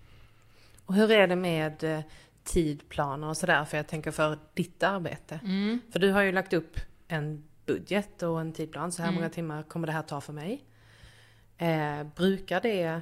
Och 0.86 0.94
hur 0.94 1.12
är 1.12 1.28
det 1.28 1.36
med 1.36 1.84
eh, 1.84 2.00
tidplaner 2.44 3.28
och 3.28 3.38
sådär, 3.38 3.66
för 3.66 3.78
jag 3.78 3.88
tänker 3.88 4.12
för 4.12 4.40
ditt 4.54 4.84
arbete? 4.84 5.40
Mm. 5.44 5.82
För 5.92 6.00
du 6.00 6.12
har 6.12 6.22
ju 6.22 6.32
lagt 6.32 6.54
upp 6.54 6.80
en 7.08 7.44
budget 7.66 8.24
och 8.24 8.42
en 8.42 8.54
tidplan, 8.54 8.92
så 8.92 9.02
här 9.02 9.10
Mm. 9.10 9.16
många 9.22 9.30
timmar 9.30 9.64
kommer 9.64 9.88
det 9.88 9.94
här 9.94 10.02
ta 10.02 10.22
för 10.22 10.34
mig. 10.34 10.64
Eh, 11.58 12.04
brukar 12.16 12.62
det 12.62 13.02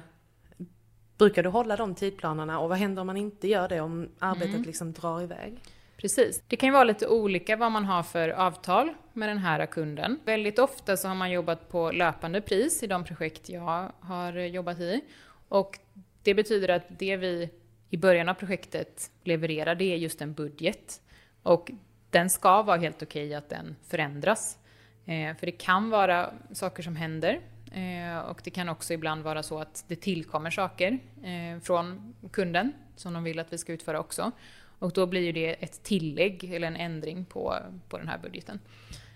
Brukar 1.18 1.42
du 1.42 1.48
hålla 1.48 1.76
de 1.76 1.94
tidplanerna 1.94 2.58
och 2.60 2.68
vad 2.68 2.78
händer 2.78 3.00
om 3.00 3.06
man 3.06 3.16
inte 3.16 3.48
gör 3.48 3.68
det, 3.68 3.80
om 3.80 4.08
arbetet 4.18 4.54
Mm. 4.54 4.62
liksom 4.62 4.92
drar 4.92 5.22
iväg? 5.22 5.60
Precis. 5.96 6.42
Det 6.48 6.56
kan 6.56 6.66
ju 6.66 6.72
vara 6.72 6.84
lite 6.84 7.08
olika 7.08 7.56
vad 7.56 7.72
man 7.72 7.84
har 7.84 8.02
för 8.02 8.28
avtal 8.28 8.94
med 9.12 9.28
den 9.28 9.38
här 9.38 9.66
kunden. 9.66 10.20
Väldigt 10.24 10.58
ofta 10.58 10.96
så 10.96 11.08
har 11.08 11.14
man 11.14 11.30
jobbat 11.30 11.68
på 11.68 11.90
löpande 11.92 12.40
pris 12.40 12.82
i 12.82 12.86
de 12.86 13.04
projekt 13.04 13.48
jag 13.48 13.92
har 14.00 14.32
jobbat 14.32 14.80
i. 14.80 15.00
Och 15.48 15.78
det 16.22 16.34
betyder 16.34 16.68
att 16.68 16.98
det 16.98 17.16
vi 17.16 17.50
i 17.90 17.96
början 17.96 18.28
av 18.28 18.34
projektet 18.34 19.10
levererar, 19.24 19.74
det 19.74 19.84
är 19.92 19.96
just 19.96 20.20
en 20.22 20.34
budget. 20.34 21.00
Och 21.42 21.70
den 22.14 22.30
ska 22.30 22.62
vara 22.62 22.76
helt 22.76 23.02
okej 23.02 23.34
att 23.34 23.48
den 23.48 23.76
förändras. 23.88 24.58
Eh, 25.04 25.36
för 25.36 25.46
det 25.46 25.52
kan 25.52 25.90
vara 25.90 26.30
saker 26.52 26.82
som 26.82 26.96
händer. 26.96 27.40
Eh, 27.72 28.18
och 28.18 28.40
det 28.44 28.50
kan 28.50 28.68
också 28.68 28.94
ibland 28.94 29.22
vara 29.22 29.42
så 29.42 29.58
att 29.58 29.84
det 29.88 29.96
tillkommer 29.96 30.50
saker 30.50 30.98
eh, 31.22 31.60
från 31.62 32.14
kunden 32.32 32.72
som 32.96 33.12
de 33.12 33.24
vill 33.24 33.38
att 33.38 33.52
vi 33.52 33.58
ska 33.58 33.72
utföra 33.72 34.00
också. 34.00 34.32
Och 34.78 34.92
då 34.92 35.06
blir 35.06 35.32
det 35.32 35.62
ett 35.64 35.82
tillägg 35.82 36.54
eller 36.54 36.66
en 36.66 36.76
ändring 36.76 37.24
på, 37.24 37.56
på 37.88 37.98
den 37.98 38.08
här 38.08 38.18
budgeten. 38.18 38.60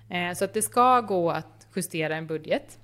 Eh, 0.09 0.35
så 0.35 0.45
att 0.45 0.55
det 0.55 0.63
ska 0.63 1.01
gå 1.01 1.31
att 1.31 1.67
justera 1.77 2.17
en 2.17 2.27
budget. 2.27 2.79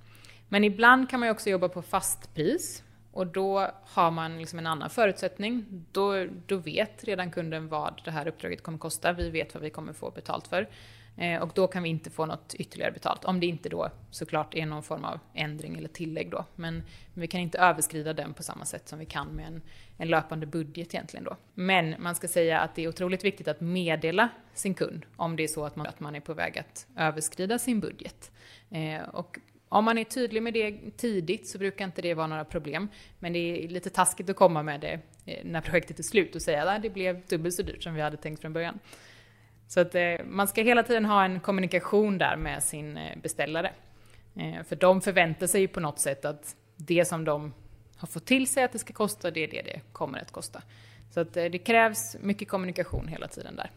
Men 0.49 0.63
ibland 0.63 1.09
kan 1.09 1.19
man 1.19 1.27
ju 1.27 1.31
också 1.31 1.49
jobba 1.49 1.69
på 1.69 1.81
fastpris 1.81 2.83
och 3.15 3.27
då 3.27 3.67
har 3.83 4.11
man 4.11 4.37
liksom 4.37 4.59
en 4.59 4.67
annan 4.67 4.89
förutsättning. 4.89 5.65
Då, 5.91 6.25
då 6.45 6.57
vet 6.57 7.03
redan 7.03 7.31
kunden 7.31 7.67
vad 7.67 8.01
det 8.05 8.11
här 8.11 8.27
uppdraget 8.27 8.63
kommer 8.63 8.77
kosta. 8.77 9.13
Vi 9.13 9.29
vet 9.29 9.53
vad 9.53 9.63
vi 9.63 9.69
kommer 9.69 9.93
få 9.93 10.11
betalt 10.11 10.47
för. 10.47 10.69
Eh, 11.17 11.41
och 11.41 11.51
då 11.53 11.67
kan 11.67 11.83
vi 11.83 11.89
inte 11.89 12.09
få 12.09 12.25
något 12.25 12.53
ytterligare 12.53 12.91
betalt. 12.91 13.25
Om 13.25 13.39
det 13.39 13.45
inte 13.45 13.69
då 13.69 13.89
såklart 14.11 14.55
är 14.55 14.65
någon 14.65 14.83
form 14.83 15.05
av 15.05 15.19
ändring 15.33 15.77
eller 15.77 15.87
tillägg 15.87 16.29
då. 16.29 16.45
Men, 16.55 16.75
men 17.13 17.21
vi 17.21 17.27
kan 17.27 17.41
inte 17.41 17.59
överskrida 17.59 18.13
den 18.13 18.33
på 18.33 18.43
samma 18.43 18.65
sätt 18.65 18.87
som 18.87 18.99
vi 18.99 19.05
kan 19.05 19.27
med 19.27 19.47
en, 19.47 19.61
en 19.97 20.07
löpande 20.07 20.45
budget 20.45 20.93
egentligen 20.93 21.23
då. 21.23 21.37
Men 21.53 21.95
man 21.99 22.15
ska 22.15 22.27
säga 22.27 22.59
att 22.59 22.75
det 22.75 22.83
är 22.83 22.87
otroligt 22.87 23.23
viktigt 23.23 23.47
att 23.47 23.61
meddela 23.61 24.29
sin 24.53 24.73
kund 24.73 25.05
om 25.15 25.35
det 25.35 25.43
är 25.43 25.47
så 25.47 25.65
att 25.65 25.75
man, 25.75 25.87
att 25.87 25.99
man 25.99 26.15
är 26.15 26.19
på 26.19 26.33
väg 26.33 26.57
att 26.57 26.87
överskrida 26.97 27.59
sin 27.59 27.79
budget. 27.79 28.31
Eh, 28.69 29.01
och 29.01 29.39
om 29.75 29.85
man 29.85 29.97
är 29.97 30.03
tydlig 30.03 30.43
med 30.43 30.53
det 30.53 30.97
tidigt 30.97 31.47
så 31.47 31.57
brukar 31.57 31.85
inte 31.85 32.01
det 32.01 32.13
vara 32.13 32.27
några 32.27 32.45
problem. 32.45 32.89
Men 33.19 33.33
det 33.33 33.39
är 33.39 33.67
lite 33.67 33.89
taskigt 33.89 34.29
att 34.29 34.35
komma 34.35 34.63
med 34.63 34.81
det 34.81 34.99
eh, 35.25 35.45
när 35.45 35.61
projektet 35.61 35.99
är 35.99 36.03
slut 36.03 36.35
och 36.35 36.41
säga 36.41 36.71
att 36.71 36.81
det 36.81 36.89
blev 36.89 37.25
dubbelt 37.25 37.55
så 37.55 37.61
dyrt 37.61 37.83
som 37.83 37.93
vi 37.93 38.01
hade 38.01 38.17
tänkt 38.17 38.41
från 38.41 38.53
början. 38.53 38.79
Så 39.67 39.79
att 39.79 39.95
eh, 39.95 40.15
man 40.25 40.47
ska 40.47 40.61
hela 40.61 40.83
tiden 40.83 41.05
ha 41.05 41.25
en 41.25 41.39
kommunikation 41.39 42.17
där 42.17 42.35
med 42.35 42.63
sin 42.63 42.97
eh, 42.97 43.17
beställare. 43.23 43.71
För 44.67 44.75
de 44.75 45.01
förväntar 45.01 45.47
sig 45.47 45.61
ju 45.61 45.67
på 45.67 45.79
något 45.79 45.99
sätt 45.99 46.25
att 46.25 46.55
det 46.75 47.05
som 47.05 47.25
de 47.25 47.53
har 47.97 48.07
fått 48.07 48.25
till 48.25 48.47
sig 48.47 48.63
att 48.63 48.71
det 48.71 48.79
ska 48.79 48.93
kosta, 48.93 49.31
det 49.31 49.43
är 49.43 49.47
det 49.47 49.61
det 49.61 49.81
kommer 49.91 50.19
att 50.19 50.31
kosta. 50.31 50.61
Så 51.13 51.19
att 51.19 51.33
det 51.33 51.57
krävs 51.57 52.17
mycket 52.21 52.47
kommunikation 52.47 53.07
hela 53.07 53.27
tiden 53.27 53.55
där. 53.55 53.71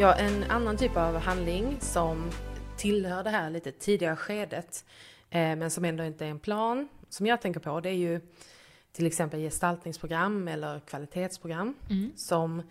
Ja, 0.00 0.14
en 0.14 0.44
annan 0.44 0.76
typ 0.76 0.96
av 0.96 1.16
handling 1.16 1.76
som 1.80 2.30
tillhör 2.76 3.24
det 3.24 3.30
här 3.30 3.50
lite 3.50 3.72
tidigare 3.72 4.16
skedet, 4.16 4.84
eh, 5.30 5.56
men 5.56 5.70
som 5.70 5.84
ändå 5.84 6.04
inte 6.04 6.26
är 6.26 6.30
en 6.30 6.38
plan, 6.38 6.88
som 7.08 7.26
jag 7.26 7.40
tänker 7.40 7.60
på, 7.60 7.80
det 7.80 7.88
är 7.88 7.94
ju 7.94 8.20
till 8.92 9.06
exempel 9.06 9.40
gestaltningsprogram 9.40 10.48
eller 10.48 10.80
kvalitetsprogram 10.80 11.74
som 12.16 12.62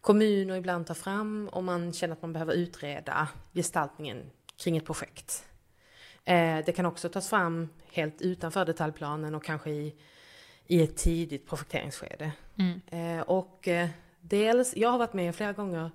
kommuner 0.00 0.56
ibland 0.56 0.86
tar 0.86 0.94
fram 0.94 1.48
om 1.52 1.64
man 1.64 1.92
känner 1.92 2.12
att 2.12 2.22
man 2.22 2.32
behöver 2.32 2.54
utreda 2.54 3.28
gestaltningen 3.52 4.30
kring 4.56 4.76
ett 4.76 4.86
projekt. 4.86 5.44
Eh, 6.24 6.58
det 6.66 6.72
kan 6.76 6.86
också 6.86 7.08
tas 7.08 7.28
fram 7.28 7.68
helt 7.92 8.22
utanför 8.22 8.64
detaljplanen 8.64 9.34
och 9.34 9.44
kanske 9.44 9.70
i, 9.70 9.94
i 10.66 10.82
ett 10.82 10.96
tidigt 10.96 11.46
projekteringsskede. 11.46 12.32
Eh, 12.90 13.20
och 13.20 13.68
dels, 14.20 14.76
jag 14.76 14.90
har 14.90 14.98
varit 14.98 15.12
med 15.12 15.34
flera 15.34 15.52
gånger 15.52 15.90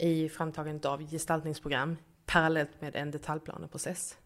i 0.00 0.28
framtagandet 0.28 0.84
av 0.84 1.10
gestaltningsprogram 1.10 1.96
parallellt 2.26 2.80
med 2.80 2.96
en 2.96 3.10
detaljplaneprocess. 3.10 4.18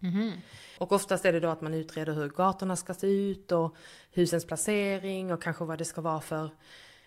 Och 0.79 0.93
oftast 0.93 1.25
är 1.25 1.33
det 1.33 1.41
då 1.41 1.49
att 1.49 1.61
man 1.61 1.75
utreder 1.75 2.13
hur 2.13 2.29
gatorna 2.29 2.77
ska 2.77 2.95
se 2.95 3.07
ut 3.07 3.53
och 3.53 3.77
husens 4.13 4.45
placering 4.45 5.33
och 5.33 5.43
kanske 5.43 5.65
vad 5.65 5.79
det 5.79 5.85
ska 5.85 6.01
vara 6.01 6.21
för 6.21 6.51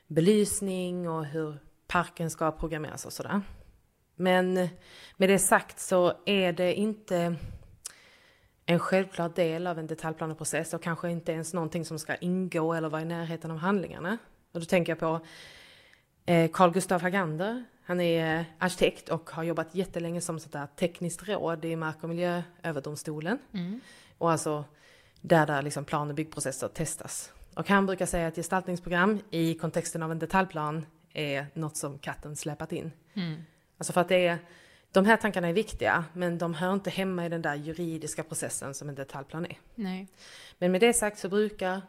belysning 0.07 1.09
och 1.09 1.25
hur 1.25 1.59
parken 1.87 2.29
ska 2.29 2.51
programmeras 2.51 3.05
och 3.05 3.13
sådär. 3.13 3.41
Men 4.15 4.53
med 5.17 5.29
det 5.29 5.39
sagt 5.39 5.79
så 5.79 6.13
är 6.25 6.53
det 6.53 6.73
inte 6.73 7.35
en 8.65 8.79
självklar 8.79 9.29
del 9.29 9.67
av 9.67 9.79
en 9.79 9.87
detaljplaneprocess 9.87 10.73
och 10.73 10.81
kanske 10.81 11.11
inte 11.11 11.31
ens 11.31 11.53
någonting 11.53 11.85
som 11.85 11.99
ska 11.99 12.15
ingå 12.15 12.73
eller 12.73 12.89
vara 12.89 13.01
i 13.01 13.05
närheten 13.05 13.51
av 13.51 13.57
handlingarna. 13.57 14.17
Och 14.51 14.59
då 14.59 14.65
tänker 14.65 14.91
jag 14.91 14.99
på 14.99 15.19
eh, 16.25 16.51
Carl 16.51 16.71
Gustav 16.71 17.01
Hagander. 17.01 17.65
Han 17.87 17.99
är 17.99 18.45
arkitekt 18.57 19.09
och 19.09 19.29
har 19.29 19.43
jobbat 19.43 19.75
jättelänge 19.75 20.21
som 20.21 20.39
sånt 20.39 20.53
där 20.53 20.67
tekniskt 20.75 21.27
råd 21.27 21.65
i 21.65 21.75
Mark 21.75 22.03
och 22.03 22.09
miljööverdomstolen. 22.09 23.39
Och 24.17 24.31
alltså 24.31 24.65
där, 25.21 25.47
där 25.47 25.61
liksom 25.61 25.85
plan 25.85 26.09
och 26.09 26.15
byggprocesser 26.15 26.67
testas. 26.67 27.33
Och 27.55 27.69
han 27.69 27.85
brukar 27.85 28.05
säga 28.05 28.27
att 28.27 28.35
gestaltningsprogram 28.35 29.19
i 29.31 29.53
kontexten 29.53 30.03
av 30.03 30.11
en 30.11 30.19
detaljplan 30.19 30.85
är 31.13 31.45
något 31.53 31.77
som 31.77 31.99
katten 31.99 32.35
släpat 32.35 32.71
in. 32.71 32.91
Alltså 33.77 33.93
för 33.93 34.01
att 34.01 34.09
det 34.09 34.27
är, 34.27 34.39
de 34.91 35.05
här 35.05 35.17
tankarna 35.17 35.47
är 35.47 35.53
viktiga, 35.53 36.05
men 36.13 36.37
de 36.37 36.53
hör 36.53 36.73
inte 36.73 36.89
hemma 36.89 37.25
i 37.25 37.29
den 37.29 37.41
där 37.41 37.55
juridiska 37.55 38.23
processen 38.23 38.73
som 38.73 38.89
en 38.89 38.95
detaljplan 38.95 39.45
är. 39.45 39.59
Nej. 39.75 40.07
Men 40.57 40.71
med 40.71 40.81
det 40.81 40.93
sagt 40.93 41.19
så 41.19 41.29
brukar 41.29 41.81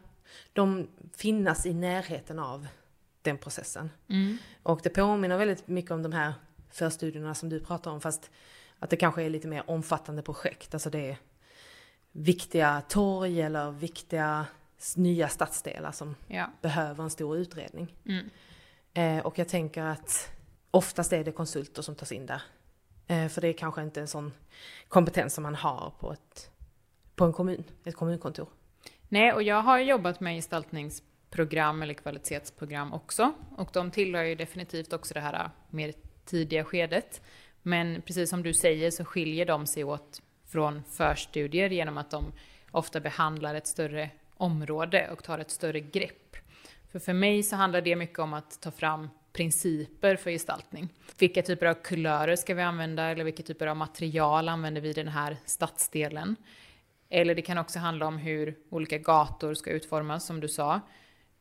de 0.53 0.87
finnas 1.17 1.65
i 1.65 1.73
närheten 1.73 2.39
av 2.39 2.67
den 3.21 3.37
processen. 3.37 3.89
Och 4.63 4.79
det 4.83 4.89
påminner 4.89 5.37
väldigt 5.37 5.67
mycket 5.67 5.91
om 5.91 6.03
de 6.03 6.11
här 6.13 6.33
förstudierna 6.69 7.35
som 7.35 7.49
du 7.49 7.59
pratar 7.59 7.91
om, 7.91 8.01
fast 8.01 8.31
att 8.79 8.89
det 8.89 8.95
kanske 8.97 9.23
är 9.23 9.29
lite 9.29 9.47
mer 9.47 9.69
omfattande 9.69 10.21
projekt. 10.21 10.73
Alltså 10.73 10.89
det 10.89 11.09
är 11.09 11.17
viktiga 12.11 12.81
torg 12.87 13.41
eller 13.41 13.71
viktiga 13.71 14.45
nya 14.95 15.27
stadsdelar 15.27 15.91
som 15.91 16.15
Ja. 16.27 16.49
behöver 16.61 17.03
en 17.03 17.09
stor 17.09 17.37
utredning. 17.37 17.95
Mm. 18.05 18.29
Eh, 18.93 19.25
och 19.25 19.39
jag 19.39 19.47
tänker 19.49 19.83
att 19.83 20.31
oftast 20.71 21.13
är 21.13 21.23
det 21.23 21.31
konsulter 21.31 21.81
som 21.81 21.95
tas 21.95 22.11
in 22.11 22.25
där. 22.25 22.41
Eh, 23.07 23.27
för 23.27 23.41
det 23.41 23.47
är 23.47 23.53
kanske 23.53 23.81
inte 23.81 24.01
en 24.01 24.07
sån 24.07 24.31
kompetens 24.87 25.33
som 25.33 25.43
man 25.43 25.55
har 25.55 25.93
på, 25.99 26.11
ett, 26.13 26.51
på 27.15 27.25
en 27.25 27.33
kommun, 27.33 27.63
ett 27.83 27.95
kommunkontor. 27.95 28.49
Nej, 29.09 29.33
och 29.33 29.43
jag 29.43 29.61
har 29.61 29.79
jobbat 29.79 30.19
med 30.19 30.37
program 31.29 31.81
eller 31.81 31.93
kvalitetsprogram 31.93 32.93
också. 32.93 33.33
Och 33.55 33.69
de 33.73 33.91
tillhör 33.91 34.23
ju 34.23 34.35
definitivt 34.35 34.93
också 34.93 35.13
det 35.13 35.19
här 35.19 35.33
äh, 35.33 35.49
mer 35.69 35.93
tidiga 36.25 36.63
skedet. 36.63 37.21
Men 37.61 38.01
precis 38.01 38.29
som 38.29 38.43
du 38.43 38.53
säger 38.53 38.91
så 38.91 39.05
skiljer 39.05 39.45
de 39.45 39.67
sig 39.67 39.83
åt 39.83 40.21
från 40.47 40.83
förstudier 40.83 41.69
genom 41.69 41.97
att 41.97 42.11
de 42.11 42.31
ofta 42.71 42.99
behandlar 42.99 43.55
ett 43.55 43.67
större 43.67 44.09
område 44.37 45.09
och 45.11 45.23
tar 45.23 45.39
ett 45.39 45.51
större 45.51 45.79
grepp. 45.79 46.37
För 46.91 46.99
för 46.99 47.13
mig 47.13 47.43
så 47.43 47.55
handlar 47.55 47.81
det 47.81 47.95
mycket 47.95 48.19
om 48.19 48.33
att 48.33 48.61
ta 48.61 48.71
fram 48.71 49.09
principer 49.33 50.15
för 50.15 50.31
gestaltning. 50.31 50.89
Vilka 51.17 51.41
typer 51.41 51.65
av 51.65 51.73
kulörer 51.73 52.35
ska 52.35 52.53
vi 52.53 52.61
använda 52.61 53.03
eller 53.03 53.23
vilka 53.23 53.43
typer 53.43 53.67
av 53.67 53.77
material 53.77 54.49
använder 54.49 54.81
vi 54.81 54.89
i 54.89 54.93
den 54.93 55.07
här 55.07 55.37
stadsdelen? 55.45 56.35
Eller 57.09 57.35
det 57.35 57.41
kan 57.41 57.57
också 57.57 57.79
handla 57.79 58.07
om 58.07 58.17
hur 58.17 58.57
olika 58.69 58.97
gator 58.97 59.53
ska 59.53 59.71
utformas 59.71 60.25
som 60.25 60.39
du 60.39 60.47
sa. 60.47 60.81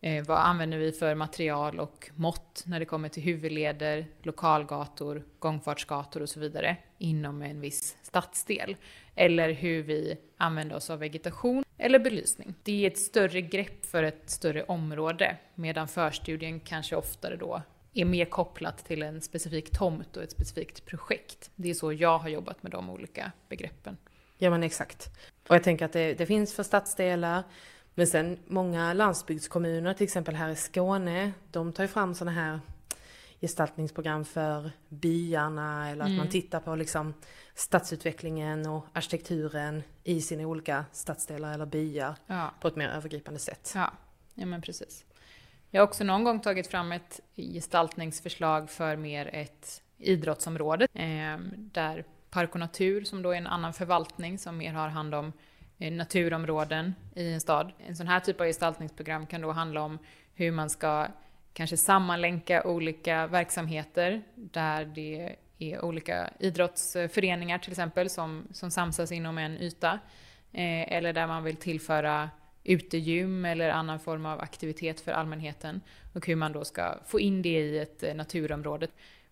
Eh, 0.00 0.24
vad 0.26 0.38
använder 0.38 0.78
vi 0.78 0.92
för 0.92 1.14
material 1.14 1.80
och 1.80 2.10
mått 2.14 2.62
när 2.66 2.78
det 2.80 2.84
kommer 2.86 3.08
till 3.08 3.22
huvudleder, 3.22 4.06
lokalgator, 4.22 5.24
gångfartsgator 5.38 6.22
och 6.22 6.28
så 6.28 6.40
vidare 6.40 6.76
inom 6.98 7.42
en 7.42 7.60
viss 7.60 7.96
stadsdel? 8.02 8.76
Eller 9.14 9.52
hur 9.52 9.82
vi 9.82 10.16
använder 10.36 10.76
oss 10.76 10.90
av 10.90 10.98
vegetation 10.98 11.64
eller 11.78 11.98
belysning. 11.98 12.54
Det 12.62 12.84
är 12.84 12.90
ett 12.90 12.98
större 12.98 13.40
grepp 13.40 13.86
för 13.86 14.02
ett 14.02 14.30
större 14.30 14.62
område 14.62 15.36
medan 15.54 15.88
förstudien 15.88 16.60
kanske 16.60 16.96
oftare 16.96 17.36
då 17.36 17.62
är 17.94 18.04
mer 18.04 18.24
kopplat 18.24 18.84
till 18.84 19.02
en 19.02 19.20
specifik 19.20 19.70
tomt 19.70 20.16
och 20.16 20.22
ett 20.22 20.30
specifikt 20.30 20.84
projekt. 20.86 21.50
Det 21.54 21.70
är 21.70 21.74
så 21.74 21.92
jag 21.92 22.18
har 22.18 22.28
jobbat 22.28 22.62
med 22.62 22.72
de 22.72 22.90
olika 22.90 23.32
begreppen. 23.48 23.96
Ja 24.38 24.50
men 24.50 24.62
exakt. 24.62 25.10
Och 25.48 25.54
jag 25.54 25.62
tänker 25.62 25.84
att 25.84 25.92
det, 25.92 26.14
det 26.14 26.26
finns 26.26 26.54
för 26.54 26.62
stadsdelar, 26.62 27.42
men 27.98 28.06
sen 28.06 28.38
många 28.46 28.92
landsbygdskommuner, 28.92 29.94
till 29.94 30.04
exempel 30.04 30.34
här 30.34 30.50
i 30.50 30.56
Skåne, 30.56 31.32
de 31.50 31.72
tar 31.72 31.84
ju 31.84 31.88
fram 31.88 32.14
sådana 32.14 32.40
här 32.40 32.60
gestaltningsprogram 33.40 34.24
för 34.24 34.70
byarna 34.88 35.90
eller 35.90 36.02
att 36.02 36.08
mm. 36.08 36.18
man 36.18 36.28
tittar 36.28 36.60
på 36.60 36.74
liksom 36.74 37.14
stadsutvecklingen 37.54 38.66
och 38.66 38.86
arkitekturen 38.92 39.82
i 40.04 40.20
sina 40.20 40.46
olika 40.46 40.84
stadsdelar 40.92 41.54
eller 41.54 41.66
byar 41.66 42.14
ja. 42.26 42.54
på 42.60 42.68
ett 42.68 42.76
mer 42.76 42.88
övergripande 42.88 43.40
sätt. 43.40 43.72
Ja, 43.74 43.92
ja 44.34 44.46
men 44.46 44.62
precis. 44.62 45.04
Jag 45.70 45.80
har 45.80 45.86
också 45.86 46.04
någon 46.04 46.24
gång 46.24 46.40
tagit 46.40 46.66
fram 46.66 46.92
ett 46.92 47.20
gestaltningsförslag 47.36 48.70
för 48.70 48.96
mer 48.96 49.30
ett 49.32 49.82
idrottsområde 49.96 50.88
eh, 50.92 51.38
där 51.54 52.04
Park 52.30 52.54
och 52.54 52.60
Natur, 52.60 53.04
som 53.04 53.22
då 53.22 53.30
är 53.30 53.36
en 53.36 53.46
annan 53.46 53.72
förvaltning 53.72 54.38
som 54.38 54.56
mer 54.56 54.72
har 54.72 54.88
hand 54.88 55.14
om 55.14 55.32
naturområden 55.78 56.94
i 57.14 57.32
en 57.32 57.40
stad. 57.40 57.72
En 57.86 57.96
sån 57.96 58.08
här 58.08 58.20
typ 58.20 58.40
av 58.40 58.46
gestaltningsprogram 58.46 59.26
kan 59.26 59.40
då 59.40 59.52
handla 59.52 59.82
om 59.82 59.98
hur 60.34 60.50
man 60.50 60.70
ska 60.70 61.06
kanske 61.52 61.76
sammanlänka 61.76 62.62
olika 62.64 63.26
verksamheter 63.26 64.22
där 64.34 64.84
det 64.84 65.36
är 65.58 65.84
olika 65.84 66.30
idrottsföreningar 66.38 67.58
till 67.58 67.72
exempel 67.72 68.10
som, 68.10 68.48
som 68.52 68.70
samsas 68.70 69.12
inom 69.12 69.38
en 69.38 69.58
yta. 69.62 69.98
Eh, 70.52 70.92
eller 70.92 71.12
där 71.12 71.26
man 71.26 71.44
vill 71.44 71.56
tillföra 71.56 72.30
utegym 72.64 73.44
eller 73.44 73.70
annan 73.70 74.00
form 74.00 74.26
av 74.26 74.40
aktivitet 74.40 75.00
för 75.00 75.12
allmänheten. 75.12 75.80
Och 76.14 76.26
hur 76.26 76.36
man 76.36 76.52
då 76.52 76.64
ska 76.64 76.98
få 77.06 77.20
in 77.20 77.42
det 77.42 77.60
i 77.60 77.78
ett 77.78 78.02
eh, 78.02 78.14
naturområde 78.14 78.88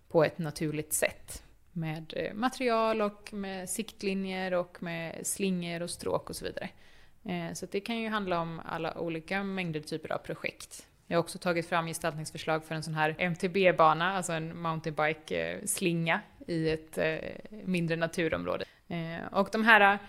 på 0.09 0.23
ett 0.23 0.37
naturligt 0.37 0.93
sätt. 0.93 1.43
Med 1.77 2.13
eh, 2.15 2.33
material 2.33 3.01
och 3.01 3.33
med 3.33 3.69
siktlinjer 3.69 4.53
och 4.53 4.83
med 4.83 5.27
slingor 5.27 5.81
och 5.81 5.89
stråk 5.89 6.29
och 6.29 6.35
så 6.35 6.45
vidare. 6.45 6.69
Eh, 7.25 7.53
så 7.53 7.65
det 7.71 7.79
kan 7.79 7.97
ju 7.97 8.09
handla 8.09 8.41
om 8.41 8.61
alla 8.65 8.97
olika 8.97 9.43
mängder 9.43 9.79
typer 9.79 10.11
av 10.11 10.17
projekt. 10.17 10.87
Jag 11.07 11.17
har 11.17 11.23
också 11.23 11.37
tagit 11.37 11.69
fram 11.69 11.87
gestaltningsförslag 11.87 12.65
för 12.65 12.75
en 12.75 12.83
sån 12.83 12.93
här 12.93 13.15
MTB-bana, 13.17 14.13
alltså 14.13 14.33
en 14.33 14.61
mountainbike-slinga 14.61 16.19
eh, 16.47 16.55
i 16.55 16.69
ett 16.69 16.97
mindre 17.49 17.97
naturområde. 17.97 18.65
Och 19.31 19.49
de 19.51 19.63
här 19.63 19.99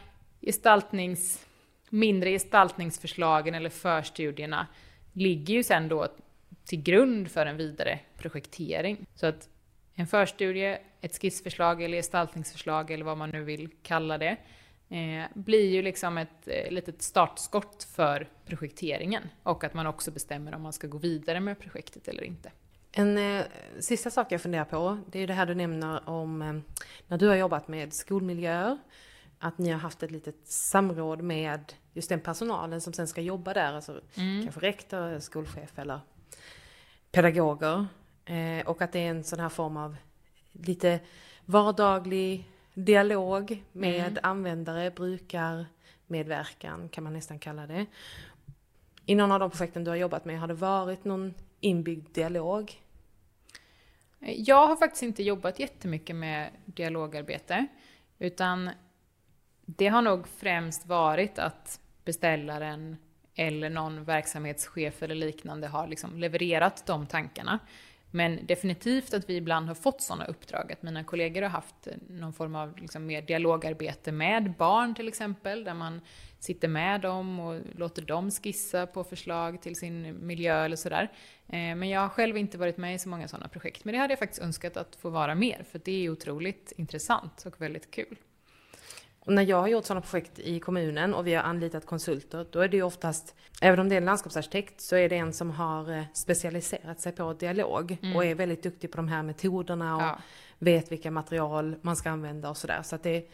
gestaltnings 0.40 1.46
mindre 1.90 2.30
gestaltningsförslagen 2.30 3.54
eller 3.54 3.70
förstudierna 3.70 4.66
ligger 5.12 5.54
ju 5.54 5.62
sen 5.62 5.88
då 5.88 6.08
till 6.64 6.82
grund 6.82 7.30
för 7.30 7.46
en 7.46 7.56
vidare 7.56 7.98
projektering. 8.16 9.06
Så 9.14 9.26
att 9.26 9.48
en 9.94 10.06
förstudie, 10.06 10.78
ett 11.00 11.20
skissförslag 11.20 11.82
eller 11.82 11.96
gestaltningsförslag 11.96 12.90
eller 12.90 13.04
vad 13.04 13.18
man 13.18 13.30
nu 13.30 13.44
vill 13.44 13.68
kalla 13.82 14.18
det, 14.18 14.36
eh, 14.88 15.24
blir 15.34 15.70
ju 15.70 15.82
liksom 15.82 16.18
ett 16.18 16.48
eh, 16.48 16.70
litet 16.70 17.02
startskott 17.02 17.84
för 17.84 18.28
projekteringen 18.46 19.22
och 19.42 19.64
att 19.64 19.74
man 19.74 19.86
också 19.86 20.10
bestämmer 20.10 20.54
om 20.54 20.62
man 20.62 20.72
ska 20.72 20.86
gå 20.86 20.98
vidare 20.98 21.40
med 21.40 21.58
projektet 21.58 22.08
eller 22.08 22.22
inte. 22.22 22.50
En 22.92 23.18
eh, 23.18 23.44
sista 23.80 24.10
sak 24.10 24.32
jag 24.32 24.42
funderar 24.42 24.64
på, 24.64 24.98
det 25.10 25.18
är 25.18 25.26
det 25.26 25.34
här 25.34 25.46
du 25.46 25.54
nämner 25.54 26.08
om 26.08 26.42
eh, 26.42 26.52
när 27.06 27.18
du 27.18 27.28
har 27.28 27.34
jobbat 27.34 27.68
med 27.68 27.92
skolmiljöer 27.92 28.78
att 29.38 29.58
ni 29.58 29.70
har 29.70 29.78
haft 29.78 30.02
ett 30.02 30.10
litet 30.10 30.46
samråd 30.46 31.22
med 31.22 31.72
just 31.92 32.08
den 32.08 32.20
personalen 32.20 32.80
som 32.80 32.92
sen 32.92 33.08
ska 33.08 33.20
jobba 33.20 33.54
där, 33.54 33.72
alltså 33.72 34.00
mm. 34.14 34.42
kanske 34.42 34.60
rektor, 34.60 35.18
skolchef 35.18 35.78
eller 35.78 36.00
pedagoger. 37.10 37.86
Eh, 38.24 38.66
och 38.66 38.82
att 38.82 38.92
det 38.92 38.98
är 38.98 39.10
en 39.10 39.24
sån 39.24 39.40
här 39.40 39.48
form 39.48 39.76
av 39.76 39.96
lite 40.52 41.00
vardaglig 41.44 42.44
dialog 42.74 43.64
med 43.72 44.10
mm. 44.10 44.18
användare, 44.22 44.90
brukar, 44.90 45.66
medverkan 46.06 46.88
kan 46.88 47.04
man 47.04 47.12
nästan 47.12 47.38
kalla 47.38 47.66
det. 47.66 47.86
I 49.06 49.14
någon 49.14 49.32
av 49.32 49.40
de 49.40 49.50
projekten 49.50 49.84
du 49.84 49.90
har 49.90 49.96
jobbat 49.96 50.24
med, 50.24 50.40
har 50.40 50.48
det 50.48 50.54
varit 50.54 51.04
någon 51.04 51.34
inbyggd 51.60 52.14
dialog? 52.14 52.82
Jag 54.20 54.66
har 54.66 54.76
faktiskt 54.76 55.02
inte 55.02 55.22
jobbat 55.22 55.58
jättemycket 55.58 56.16
med 56.16 56.50
dialogarbete, 56.64 57.66
utan 58.18 58.70
det 59.66 59.86
har 59.86 60.02
nog 60.02 60.28
främst 60.28 60.86
varit 60.86 61.38
att 61.38 61.80
beställaren 62.04 62.96
eller 63.34 63.70
någon 63.70 64.04
verksamhetschef 64.04 65.02
eller 65.02 65.14
liknande 65.14 65.66
har 65.66 65.86
liksom 65.86 66.18
levererat 66.18 66.86
de 66.86 67.06
tankarna. 67.06 67.58
Men 68.10 68.46
definitivt 68.46 69.14
att 69.14 69.30
vi 69.30 69.36
ibland 69.36 69.68
har 69.68 69.74
fått 69.74 70.02
sådana 70.02 70.24
uppdrag, 70.24 70.72
att 70.72 70.82
mina 70.82 71.04
kollegor 71.04 71.42
har 71.42 71.48
haft 71.48 71.86
eh, 71.86 71.92
någon 72.08 72.32
form 72.32 72.54
av 72.54 72.78
liksom 72.78 73.06
mer 73.06 73.22
dialogarbete 73.22 74.12
med 74.12 74.52
barn 74.52 74.94
till 74.94 75.08
exempel, 75.08 75.64
där 75.64 75.74
man 75.74 76.00
sitter 76.38 76.68
med 76.68 77.00
dem 77.00 77.40
och 77.40 77.60
låter 77.74 78.02
dem 78.02 78.30
skissa 78.30 78.86
på 78.86 79.04
förslag 79.04 79.62
till 79.62 79.76
sin 79.76 80.26
miljö 80.26 80.64
eller 80.64 80.76
sådär. 80.76 81.12
Eh, 81.46 81.52
men 81.52 81.88
jag 81.88 82.00
har 82.00 82.08
själv 82.08 82.36
inte 82.36 82.58
varit 82.58 82.76
med 82.76 82.94
i 82.94 82.98
så 82.98 83.08
många 83.08 83.28
sådana 83.28 83.48
projekt, 83.48 83.84
men 83.84 83.92
det 83.92 83.98
hade 83.98 84.12
jag 84.12 84.18
faktiskt 84.18 84.42
önskat 84.42 84.76
att 84.76 84.96
få 84.96 85.10
vara 85.10 85.34
mer, 85.34 85.64
för 85.70 85.80
det 85.84 86.04
är 86.04 86.10
otroligt 86.10 86.72
intressant 86.76 87.42
och 87.46 87.60
väldigt 87.60 87.90
kul. 87.90 88.16
Och 89.28 89.34
när 89.34 89.42
jag 89.42 89.60
har 89.60 89.68
gjort 89.68 89.84
sådana 89.84 90.00
projekt 90.00 90.38
i 90.38 90.60
kommunen 90.60 91.14
och 91.14 91.26
vi 91.26 91.34
har 91.34 91.42
anlitat 91.42 91.86
konsulter, 91.86 92.46
då 92.50 92.60
är 92.60 92.68
det 92.68 92.76
ju 92.76 92.82
oftast, 92.82 93.34
även 93.60 93.80
om 93.80 93.88
det 93.88 93.94
är 93.94 93.96
en 93.96 94.04
landskapsarkitekt, 94.04 94.80
så 94.80 94.96
är 94.96 95.08
det 95.08 95.16
en 95.16 95.32
som 95.32 95.50
har 95.50 95.92
eh, 95.92 96.02
specialiserat 96.12 97.00
sig 97.00 97.12
på 97.12 97.32
dialog 97.32 97.98
mm. 98.02 98.16
och 98.16 98.24
är 98.24 98.34
väldigt 98.34 98.62
duktig 98.62 98.90
på 98.90 98.96
de 98.96 99.08
här 99.08 99.22
metoderna 99.22 99.96
och 99.96 100.02
ja. 100.02 100.18
vet 100.58 100.92
vilka 100.92 101.10
material 101.10 101.76
man 101.82 101.96
ska 101.96 102.10
använda 102.10 102.50
och 102.50 102.56
sådär. 102.56 102.82
Så 102.82 102.94
att 102.94 103.02
det, 103.02 103.30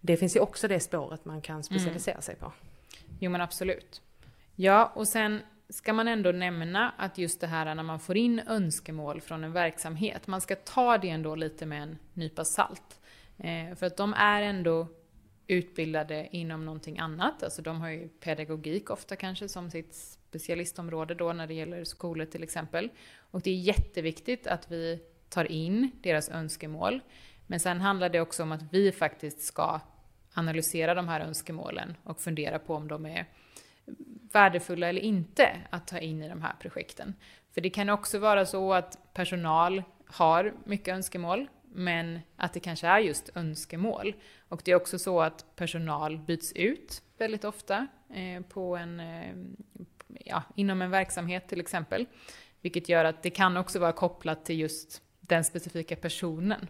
det 0.00 0.16
finns 0.16 0.36
ju 0.36 0.40
också 0.40 0.68
det 0.68 0.80
spåret 0.80 1.24
man 1.24 1.40
kan 1.40 1.62
specialisera 1.62 2.14
mm. 2.14 2.22
sig 2.22 2.36
på. 2.36 2.52
Jo 3.20 3.30
men 3.30 3.40
absolut. 3.40 4.02
Ja, 4.56 4.92
och 4.94 5.08
sen 5.08 5.40
ska 5.68 5.92
man 5.92 6.08
ändå 6.08 6.32
nämna 6.32 6.92
att 6.96 7.18
just 7.18 7.40
det 7.40 7.46
här 7.46 7.74
när 7.74 7.82
man 7.82 8.00
får 8.00 8.16
in 8.16 8.40
önskemål 8.48 9.20
från 9.20 9.44
en 9.44 9.52
verksamhet, 9.52 10.26
man 10.26 10.40
ska 10.40 10.56
ta 10.56 10.98
det 10.98 11.08
ändå 11.08 11.34
lite 11.34 11.66
med 11.66 11.82
en 11.82 11.98
nypa 12.14 12.44
salt. 12.44 13.00
Eh, 13.38 13.76
för 13.76 13.86
att 13.86 13.96
de 13.96 14.14
är 14.14 14.42
ändå 14.42 14.86
utbildade 15.50 16.28
inom 16.30 16.64
någonting 16.64 16.98
annat. 16.98 17.42
Alltså 17.42 17.62
de 17.62 17.80
har 17.80 17.88
ju 17.88 18.08
pedagogik 18.08 18.90
ofta 18.90 19.16
kanske 19.16 19.48
som 19.48 19.70
sitt 19.70 19.94
specialistområde 19.94 21.14
då 21.14 21.32
när 21.32 21.46
det 21.46 21.54
gäller 21.54 21.84
skolor 21.84 22.24
till 22.24 22.42
exempel. 22.42 22.88
Och 23.18 23.40
det 23.40 23.50
är 23.50 23.54
jätteviktigt 23.54 24.46
att 24.46 24.70
vi 24.70 25.00
tar 25.28 25.44
in 25.44 25.90
deras 26.02 26.28
önskemål. 26.28 27.00
Men 27.46 27.60
sen 27.60 27.80
handlar 27.80 28.08
det 28.08 28.20
också 28.20 28.42
om 28.42 28.52
att 28.52 28.62
vi 28.72 28.92
faktiskt 28.92 29.40
ska 29.40 29.80
analysera 30.34 30.94
de 30.94 31.08
här 31.08 31.20
önskemålen 31.20 31.96
och 32.04 32.20
fundera 32.20 32.58
på 32.58 32.74
om 32.74 32.88
de 32.88 33.06
är 33.06 33.26
värdefulla 34.32 34.88
eller 34.88 35.00
inte 35.00 35.56
att 35.70 35.86
ta 35.86 35.98
in 35.98 36.22
i 36.22 36.28
de 36.28 36.42
här 36.42 36.54
projekten. 36.60 37.14
För 37.54 37.60
det 37.60 37.70
kan 37.70 37.88
också 37.88 38.18
vara 38.18 38.46
så 38.46 38.72
att 38.72 39.14
personal 39.14 39.82
har 40.06 40.54
mycket 40.64 40.94
önskemål 40.94 41.46
men 41.72 42.20
att 42.36 42.52
det 42.52 42.60
kanske 42.60 42.86
är 42.86 42.98
just 42.98 43.30
önskemål. 43.34 44.14
Och 44.48 44.62
det 44.64 44.70
är 44.70 44.74
också 44.74 44.98
så 44.98 45.20
att 45.20 45.56
personal 45.56 46.18
byts 46.18 46.52
ut 46.52 47.02
väldigt 47.18 47.44
ofta 47.44 47.86
eh, 48.14 48.42
på 48.42 48.76
en, 48.76 49.00
eh, 49.00 49.34
ja, 50.24 50.42
inom 50.56 50.82
en 50.82 50.90
verksamhet 50.90 51.48
till 51.48 51.60
exempel. 51.60 52.06
Vilket 52.60 52.88
gör 52.88 53.04
att 53.04 53.22
det 53.22 53.30
kan 53.30 53.56
också 53.56 53.78
vara 53.78 53.92
kopplat 53.92 54.44
till 54.44 54.60
just 54.60 55.02
den 55.20 55.44
specifika 55.44 55.96
personen. 55.96 56.68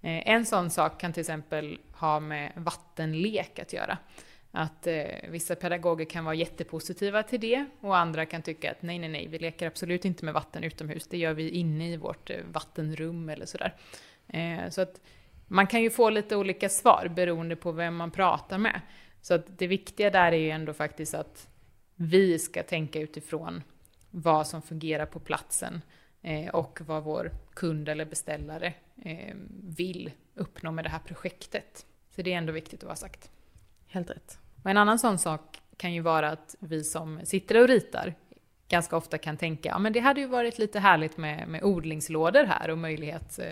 Eh, 0.00 0.28
en 0.28 0.46
sån 0.46 0.70
sak 0.70 1.00
kan 1.00 1.12
till 1.12 1.20
exempel 1.20 1.78
ha 1.92 2.20
med 2.20 2.52
vattenlek 2.56 3.58
att 3.58 3.72
göra. 3.72 3.98
Att 4.54 4.86
eh, 4.86 5.04
vissa 5.28 5.54
pedagoger 5.54 6.04
kan 6.04 6.24
vara 6.24 6.34
jättepositiva 6.34 7.22
till 7.22 7.40
det 7.40 7.66
och 7.80 7.96
andra 7.96 8.26
kan 8.26 8.42
tycka 8.42 8.70
att 8.70 8.82
nej, 8.82 8.98
nej, 8.98 9.08
nej, 9.08 9.26
vi 9.26 9.38
leker 9.38 9.66
absolut 9.66 10.04
inte 10.04 10.24
med 10.24 10.34
vatten 10.34 10.64
utomhus. 10.64 11.06
Det 11.06 11.18
gör 11.18 11.34
vi 11.34 11.48
inne 11.50 11.92
i 11.92 11.96
vårt 11.96 12.30
eh, 12.30 12.36
vattenrum 12.52 13.28
eller 13.28 13.46
sådär. 13.46 13.74
Eh, 14.32 14.68
så 14.70 14.82
att 14.82 15.00
man 15.46 15.66
kan 15.66 15.82
ju 15.82 15.90
få 15.90 16.10
lite 16.10 16.36
olika 16.36 16.68
svar 16.68 17.12
beroende 17.16 17.56
på 17.56 17.72
vem 17.72 17.96
man 17.96 18.10
pratar 18.10 18.58
med. 18.58 18.80
Så 19.20 19.34
att 19.34 19.58
det 19.58 19.66
viktiga 19.66 20.10
där 20.10 20.32
är 20.32 20.36
ju 20.36 20.50
ändå 20.50 20.72
faktiskt 20.72 21.14
att 21.14 21.48
vi 21.94 22.38
ska 22.38 22.62
tänka 22.62 23.00
utifrån 23.00 23.62
vad 24.10 24.46
som 24.46 24.62
fungerar 24.62 25.06
på 25.06 25.20
platsen 25.20 25.82
eh, 26.22 26.48
och 26.48 26.80
vad 26.86 27.04
vår 27.04 27.30
kund 27.54 27.88
eller 27.88 28.04
beställare 28.04 28.74
eh, 29.04 29.34
vill 29.62 30.10
uppnå 30.34 30.72
med 30.72 30.84
det 30.84 30.88
här 30.88 30.98
projektet. 30.98 31.86
Så 32.10 32.22
det 32.22 32.32
är 32.32 32.38
ändå 32.38 32.52
viktigt 32.52 32.80
att 32.80 32.86
vara 32.86 32.96
sagt. 32.96 33.30
Helt 33.86 34.10
rätt. 34.10 34.38
Och 34.62 34.70
en 34.70 34.76
annan 34.76 34.98
sån 34.98 35.18
sak 35.18 35.60
kan 35.76 35.94
ju 35.94 36.00
vara 36.00 36.30
att 36.30 36.56
vi 36.58 36.84
som 36.84 37.20
sitter 37.24 37.62
och 37.62 37.68
ritar 37.68 38.14
ganska 38.72 38.96
ofta 38.96 39.18
kan 39.18 39.36
tänka, 39.36 39.68
ja 39.68 39.78
men 39.78 39.92
det 39.92 40.00
hade 40.00 40.20
ju 40.20 40.26
varit 40.26 40.58
lite 40.58 40.80
härligt 40.80 41.16
med, 41.16 41.48
med 41.48 41.62
odlingslådor 41.62 42.44
här 42.44 42.70
och 42.70 42.78
möjlighet 42.78 43.38
eh, 43.38 43.46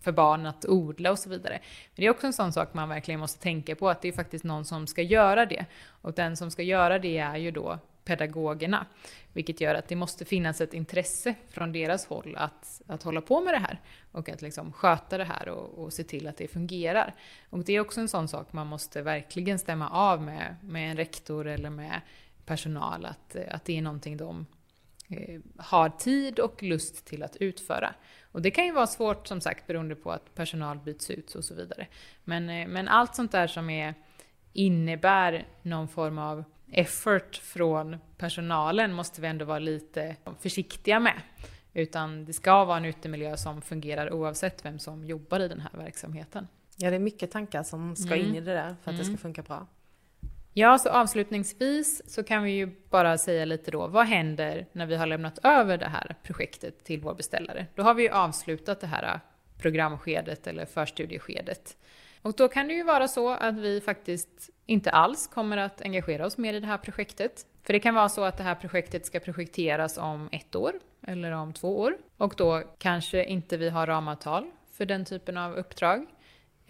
för 0.00 0.12
barn 0.12 0.46
att 0.46 0.64
odla 0.64 1.10
och 1.10 1.18
så 1.18 1.30
vidare. 1.30 1.58
Men 1.94 2.02
det 2.02 2.06
är 2.06 2.10
också 2.10 2.26
en 2.26 2.32
sån 2.32 2.52
sak 2.52 2.74
man 2.74 2.88
verkligen 2.88 3.20
måste 3.20 3.42
tänka 3.42 3.74
på, 3.74 3.88
att 3.88 4.02
det 4.02 4.08
är 4.08 4.12
faktiskt 4.12 4.44
någon 4.44 4.64
som 4.64 4.86
ska 4.86 5.02
göra 5.02 5.46
det. 5.46 5.66
Och 5.86 6.12
den 6.12 6.36
som 6.36 6.50
ska 6.50 6.62
göra 6.62 6.98
det 6.98 7.18
är 7.18 7.36
ju 7.36 7.50
då 7.50 7.78
pedagogerna. 8.04 8.86
Vilket 9.32 9.60
gör 9.60 9.74
att 9.74 9.88
det 9.88 9.96
måste 9.96 10.24
finnas 10.24 10.60
ett 10.60 10.74
intresse 10.74 11.34
från 11.48 11.72
deras 11.72 12.06
håll 12.06 12.36
att, 12.38 12.82
att 12.86 13.02
hålla 13.02 13.20
på 13.20 13.40
med 13.40 13.54
det 13.54 13.58
här. 13.58 13.80
Och 14.12 14.28
att 14.28 14.42
liksom 14.42 14.72
sköta 14.72 15.18
det 15.18 15.24
här 15.24 15.48
och, 15.48 15.84
och 15.84 15.92
se 15.92 16.04
till 16.04 16.26
att 16.26 16.36
det 16.36 16.48
fungerar. 16.48 17.14
Och 17.50 17.64
det 17.64 17.72
är 17.72 17.80
också 17.80 18.00
en 18.00 18.08
sån 18.08 18.28
sak 18.28 18.52
man 18.52 18.66
måste 18.66 19.02
verkligen 19.02 19.58
stämma 19.58 19.88
av 19.90 20.22
med, 20.22 20.56
med 20.62 20.90
en 20.90 20.96
rektor 20.96 21.46
eller 21.46 21.70
med 21.70 22.00
personal. 22.44 23.04
Att, 23.04 23.36
att 23.50 23.64
det 23.64 23.78
är 23.78 23.82
någonting 23.82 24.16
de 24.16 24.46
har 25.56 25.88
tid 25.88 26.38
och 26.38 26.62
lust 26.62 27.04
till 27.04 27.22
att 27.22 27.36
utföra. 27.36 27.94
Och 28.32 28.42
det 28.42 28.50
kan 28.50 28.64
ju 28.64 28.72
vara 28.72 28.86
svårt 28.86 29.26
som 29.26 29.40
sagt 29.40 29.66
beroende 29.66 29.94
på 29.94 30.12
att 30.12 30.34
personal 30.34 30.78
byts 30.78 31.10
ut 31.10 31.34
och 31.34 31.44
så 31.44 31.54
vidare. 31.54 31.86
Men, 32.24 32.48
eh, 32.50 32.68
men 32.68 32.88
allt 32.88 33.14
sånt 33.14 33.32
där 33.32 33.46
som 33.46 33.70
är, 33.70 33.94
innebär 34.52 35.46
någon 35.62 35.88
form 35.88 36.18
av 36.18 36.44
effort 36.72 37.36
från 37.36 37.96
personalen 38.16 38.92
måste 38.92 39.20
vi 39.20 39.26
ändå 39.26 39.44
vara 39.44 39.58
lite 39.58 40.16
försiktiga 40.40 41.00
med. 41.00 41.20
Utan 41.72 42.24
det 42.24 42.32
ska 42.32 42.64
vara 42.64 42.76
en 42.76 42.84
utemiljö 42.84 43.36
som 43.36 43.62
fungerar 43.62 44.12
oavsett 44.12 44.64
vem 44.64 44.78
som 44.78 45.04
jobbar 45.04 45.40
i 45.40 45.48
den 45.48 45.60
här 45.60 45.70
verksamheten. 45.72 46.48
Ja, 46.76 46.90
det 46.90 46.96
är 46.96 47.00
mycket 47.00 47.30
tankar 47.30 47.62
som 47.62 47.96
ska 47.96 48.14
Mm. 48.14 48.26
in 48.28 48.34
i 48.34 48.40
det 48.40 48.52
där 48.54 48.76
för 48.82 48.90
att 48.90 48.96
det 48.96 49.04
ska 49.04 49.10
Mm. 49.10 49.18
funka 49.18 49.42
bra. 49.42 49.66
Ja, 50.52 50.78
så 50.78 50.88
avslutningsvis 50.88 52.14
så 52.14 52.22
kan 52.22 52.42
vi 52.42 52.50
ju 52.50 52.70
bara 52.90 53.18
säga 53.18 53.44
lite 53.44 53.70
då, 53.70 53.86
vad 53.86 54.06
händer 54.06 54.66
när 54.72 54.86
vi 54.86 54.96
har 54.96 55.06
lämnat 55.06 55.38
över 55.42 55.78
det 55.78 55.88
här 55.88 56.16
projektet 56.22 56.84
till 56.84 57.00
vår 57.00 57.14
beställare? 57.14 57.66
Då 57.74 57.82
har 57.82 57.94
vi 57.94 58.02
ju 58.02 58.08
avslutat 58.08 58.80
det 58.80 58.86
här 58.86 59.20
programskedet 59.58 60.46
eller 60.46 60.66
förstudieskedet. 60.66 61.76
Och 62.22 62.34
då 62.36 62.48
kan 62.48 62.68
det 62.68 62.74
ju 62.74 62.82
vara 62.82 63.08
så 63.08 63.30
att 63.30 63.58
vi 63.58 63.80
faktiskt 63.80 64.50
inte 64.66 64.90
alls 64.90 65.26
kommer 65.26 65.56
att 65.56 65.82
engagera 65.82 66.26
oss 66.26 66.38
mer 66.38 66.54
i 66.54 66.60
det 66.60 66.66
här 66.66 66.78
projektet. 66.78 67.46
För 67.62 67.72
det 67.72 67.80
kan 67.80 67.94
vara 67.94 68.08
så 68.08 68.24
att 68.24 68.36
det 68.36 68.42
här 68.42 68.54
projektet 68.54 69.06
ska 69.06 69.20
projekteras 69.20 69.98
om 69.98 70.28
ett 70.32 70.56
år 70.56 70.72
eller 71.06 71.32
om 71.32 71.52
två 71.52 71.78
år. 71.78 71.96
Och 72.16 72.34
då 72.36 72.62
kanske 72.78 73.24
inte 73.24 73.56
vi 73.56 73.68
har 73.68 73.86
ramavtal 73.86 74.50
för 74.72 74.86
den 74.86 75.04
typen 75.04 75.36
av 75.36 75.54
uppdrag. 75.54 76.06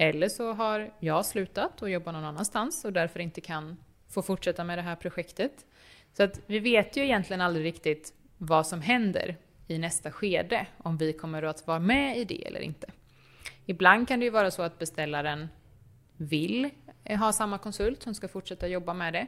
Eller 0.02 0.28
så 0.28 0.52
har 0.52 0.92
jag 1.00 1.26
slutat 1.26 1.82
och 1.82 1.90
jobbar 1.90 2.12
någon 2.12 2.24
annanstans 2.24 2.84
och 2.84 2.92
därför 2.92 3.20
inte 3.20 3.40
kan 3.40 3.76
få 4.08 4.22
fortsätta 4.22 4.64
med 4.64 4.78
det 4.78 4.82
här 4.82 4.96
projektet. 4.96 5.66
Så 6.12 6.22
att 6.22 6.40
vi 6.46 6.58
vet 6.58 6.96
ju 6.96 7.04
egentligen 7.04 7.40
aldrig 7.40 7.64
riktigt 7.64 8.12
vad 8.38 8.66
som 8.66 8.80
händer 8.80 9.36
i 9.66 9.78
nästa 9.78 10.10
skede, 10.10 10.66
om 10.78 10.96
vi 10.96 11.12
kommer 11.12 11.42
att 11.42 11.66
vara 11.66 11.78
med 11.78 12.18
i 12.18 12.24
det 12.24 12.46
eller 12.46 12.60
inte. 12.60 12.86
Ibland 13.66 14.08
kan 14.08 14.20
det 14.20 14.24
ju 14.24 14.30
vara 14.30 14.50
så 14.50 14.62
att 14.62 14.78
beställaren 14.78 15.48
vill 16.16 16.70
ha 17.18 17.32
samma 17.32 17.58
konsult 17.58 18.02
som 18.02 18.14
ska 18.14 18.28
fortsätta 18.28 18.68
jobba 18.68 18.94
med 18.94 19.12
det. 19.12 19.26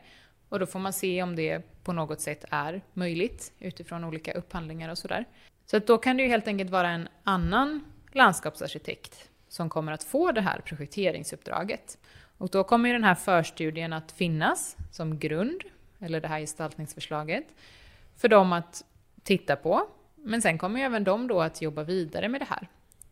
Och 0.48 0.58
då 0.58 0.66
får 0.66 0.78
man 0.78 0.92
se 0.92 1.22
om 1.22 1.36
det 1.36 1.84
på 1.84 1.92
något 1.92 2.20
sätt 2.20 2.44
är 2.50 2.82
möjligt 2.92 3.52
utifrån 3.58 4.04
olika 4.04 4.32
upphandlingar 4.32 4.90
och 4.90 4.98
sådär. 4.98 5.24
Så 5.66 5.76
att 5.76 5.86
då 5.86 5.98
kan 5.98 6.16
det 6.16 6.22
ju 6.22 6.28
helt 6.28 6.48
enkelt 6.48 6.70
vara 6.70 6.88
en 6.90 7.08
annan 7.24 7.84
landskapsarkitekt 8.12 9.28
som 9.52 9.70
kommer 9.70 9.92
att 9.92 10.04
få 10.04 10.32
det 10.32 10.40
här 10.40 10.60
projekteringsuppdraget. 10.60 11.98
Och 12.38 12.48
då 12.48 12.64
kommer 12.64 12.88
ju 12.88 12.92
den 12.92 13.04
här 13.04 13.14
förstudien 13.14 13.92
att 13.92 14.12
finnas 14.12 14.76
som 14.90 15.18
grund, 15.18 15.62
eller 16.00 16.20
det 16.20 16.28
här 16.28 16.40
gestaltningsförslaget, 16.40 17.44
för 18.16 18.28
dem 18.28 18.52
att 18.52 18.84
titta 19.22 19.56
på. 19.56 19.86
Men 20.16 20.42
sen 20.42 20.58
kommer 20.58 20.80
ju 20.80 20.86
även 20.86 21.04
de 21.04 21.26
då 21.26 21.40
att 21.40 21.62
jobba 21.62 21.82
vidare 21.82 22.28
med 22.28 22.40
det 22.40 22.46
här. 22.50 22.68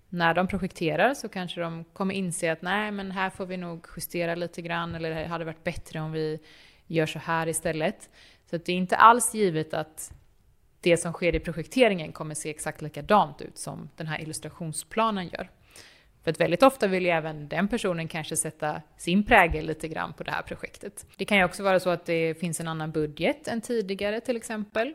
När 0.09 0.35
de 0.35 0.49
projekterar 0.49 1.15
så 1.15 1.29
kanske 1.29 1.61
de 1.61 1.85
kommer 1.85 2.15
inse 2.15 2.53
att 2.53 2.63
nej, 2.63 2.91
men 2.91 3.11
här 3.11 3.31
får 3.31 3.47
vi 3.47 3.57
nog 3.57 3.87
justera 3.97 4.35
lite 4.35 4.63
grann, 4.63 4.95
eller 4.95 5.11
det 5.11 5.27
hade 5.27 5.45
varit 5.45 5.65
bättre 5.65 6.01
om 6.01 6.13
vi 6.13 6.39
gör 6.87 7.07
så 7.07 7.19
här 7.19 7.47
istället. 7.47 8.11
Så 8.51 8.57
att 8.57 8.65
det 8.65 8.73
är 8.73 8.77
inte 8.77 8.97
alls 8.97 9.35
givet 9.35 9.75
att 9.75 10.13
det 10.81 10.97
som 10.97 11.13
sker 11.13 11.35
i 11.35 11.41
projekteringen 11.41 12.13
kommer 12.13 12.35
se 12.35 12.51
exakt 12.51 12.83
likadant 12.83 13.41
ut 13.41 13.59
som 13.59 13.91
den 13.97 14.07
här 14.07 14.21
illustrationsplanen 14.21 15.29
gör. 15.29 15.51
För 16.25 16.31
att 16.31 16.41
väldigt 16.41 16.63
ofta 16.63 16.87
vill 16.87 17.05
ju 17.05 17.11
även 17.11 17.49
den 17.49 17.69
personen 17.69 18.09
kanske 18.09 18.37
sätta 18.37 18.83
sin 18.97 19.25
prägel 19.25 19.67
lite 19.67 19.89
grann 19.89 20.13
på 20.13 20.23
det 20.23 20.31
här 20.31 20.43
projektet. 20.43 21.07
Det 21.17 21.25
kan 21.25 21.39
ju 21.39 21.45
också 21.45 21.63
vara 21.63 21.81
så 21.81 21.91
att 21.91 22.07
det 22.07 22.41
finns 22.41 22.61
en 22.61 22.69
annan 22.69 22.91
budget 22.91 23.49
än 23.49 23.61
tidigare 23.61 24.21
till 24.21 24.37
exempel. 24.37 24.95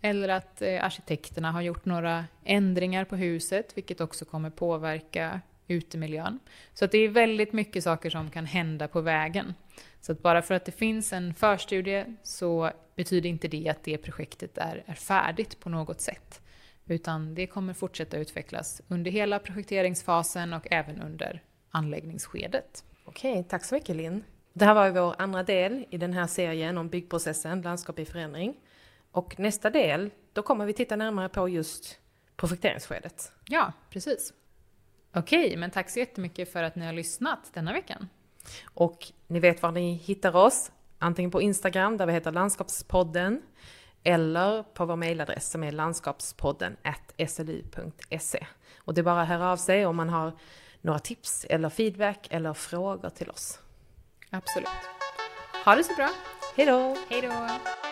Eller 0.00 0.28
att 0.28 0.62
eh, 0.62 0.84
arkitekterna 0.84 1.52
har 1.52 1.62
gjort 1.62 1.84
några 1.84 2.24
ändringar 2.44 3.04
på 3.04 3.16
huset, 3.16 3.72
vilket 3.76 4.00
också 4.00 4.24
kommer 4.24 4.50
påverka 4.50 5.40
utemiljön. 5.68 6.38
Så 6.74 6.84
att 6.84 6.90
det 6.90 6.98
är 6.98 7.08
väldigt 7.08 7.52
mycket 7.52 7.84
saker 7.84 8.10
som 8.10 8.30
kan 8.30 8.46
hända 8.46 8.88
på 8.88 9.00
vägen. 9.00 9.54
Så 10.00 10.12
att 10.12 10.22
bara 10.22 10.42
för 10.42 10.54
att 10.54 10.64
det 10.64 10.72
finns 10.72 11.12
en 11.12 11.34
förstudie 11.34 12.04
så 12.22 12.70
betyder 12.96 13.30
inte 13.30 13.48
det 13.48 13.68
att 13.68 13.84
det 13.84 13.98
projektet 13.98 14.58
är, 14.58 14.82
är 14.86 14.94
färdigt 14.94 15.60
på 15.60 15.68
något 15.68 16.00
sätt. 16.00 16.40
Utan 16.86 17.34
det 17.34 17.46
kommer 17.46 17.74
fortsätta 17.74 18.16
utvecklas 18.16 18.82
under 18.88 19.10
hela 19.10 19.38
projekteringsfasen 19.38 20.52
och 20.52 20.66
även 20.70 21.02
under 21.02 21.42
anläggningsskedet. 21.70 22.84
Okej, 23.04 23.44
tack 23.48 23.64
så 23.64 23.74
mycket 23.74 23.96
Linn. 23.96 24.24
Det 24.52 24.64
här 24.64 24.74
var 24.74 24.90
vår 24.90 25.14
andra 25.18 25.42
del 25.42 25.86
i 25.90 25.98
den 25.98 26.12
här 26.12 26.26
serien 26.26 26.78
om 26.78 26.88
byggprocessen, 26.88 27.62
landskap 27.62 27.98
i 27.98 28.04
förändring. 28.04 28.56
Och 29.10 29.38
nästa 29.38 29.70
del, 29.70 30.10
då 30.32 30.42
kommer 30.42 30.66
vi 30.66 30.72
titta 30.72 30.96
närmare 30.96 31.28
på 31.28 31.48
just 31.48 31.98
projekteringsskedet. 32.36 33.32
Ja, 33.48 33.72
precis. 33.90 34.32
Okej, 35.14 35.56
men 35.56 35.70
tack 35.70 35.90
så 35.90 35.98
jättemycket 35.98 36.52
för 36.52 36.62
att 36.62 36.76
ni 36.76 36.86
har 36.86 36.92
lyssnat 36.92 37.50
denna 37.54 37.72
veckan. 37.72 38.08
Och 38.64 39.12
ni 39.26 39.40
vet 39.40 39.62
var 39.62 39.72
ni 39.72 39.94
hittar 39.94 40.36
oss, 40.36 40.72
antingen 40.98 41.30
på 41.30 41.42
Instagram 41.42 41.96
där 41.96 42.06
vi 42.06 42.12
heter 42.12 42.32
Landskapspodden 42.32 43.42
eller 44.06 44.62
på 44.62 44.84
vår 44.84 44.96
mejladress 44.96 45.50
som 45.50 45.62
är 45.62 45.72
landskapspodden 45.72 46.76
slu.se. 47.28 48.46
Och 48.78 48.94
det 48.94 49.00
är 49.00 49.02
bara 49.02 49.22
att 49.22 49.28
höra 49.28 49.52
av 49.52 49.56
sig 49.56 49.86
om 49.86 49.96
man 49.96 50.08
har 50.08 50.32
några 50.80 50.98
tips 50.98 51.46
eller 51.48 51.68
feedback 51.68 52.26
eller 52.30 52.54
frågor 52.54 53.10
till 53.10 53.30
oss. 53.30 53.58
Absolut. 54.30 54.68
Ha 55.64 55.74
det 55.74 55.84
så 55.84 55.94
bra. 55.94 56.10
Hej 56.56 56.66
då! 56.66 56.96
Hej 57.08 57.22
då! 57.22 57.85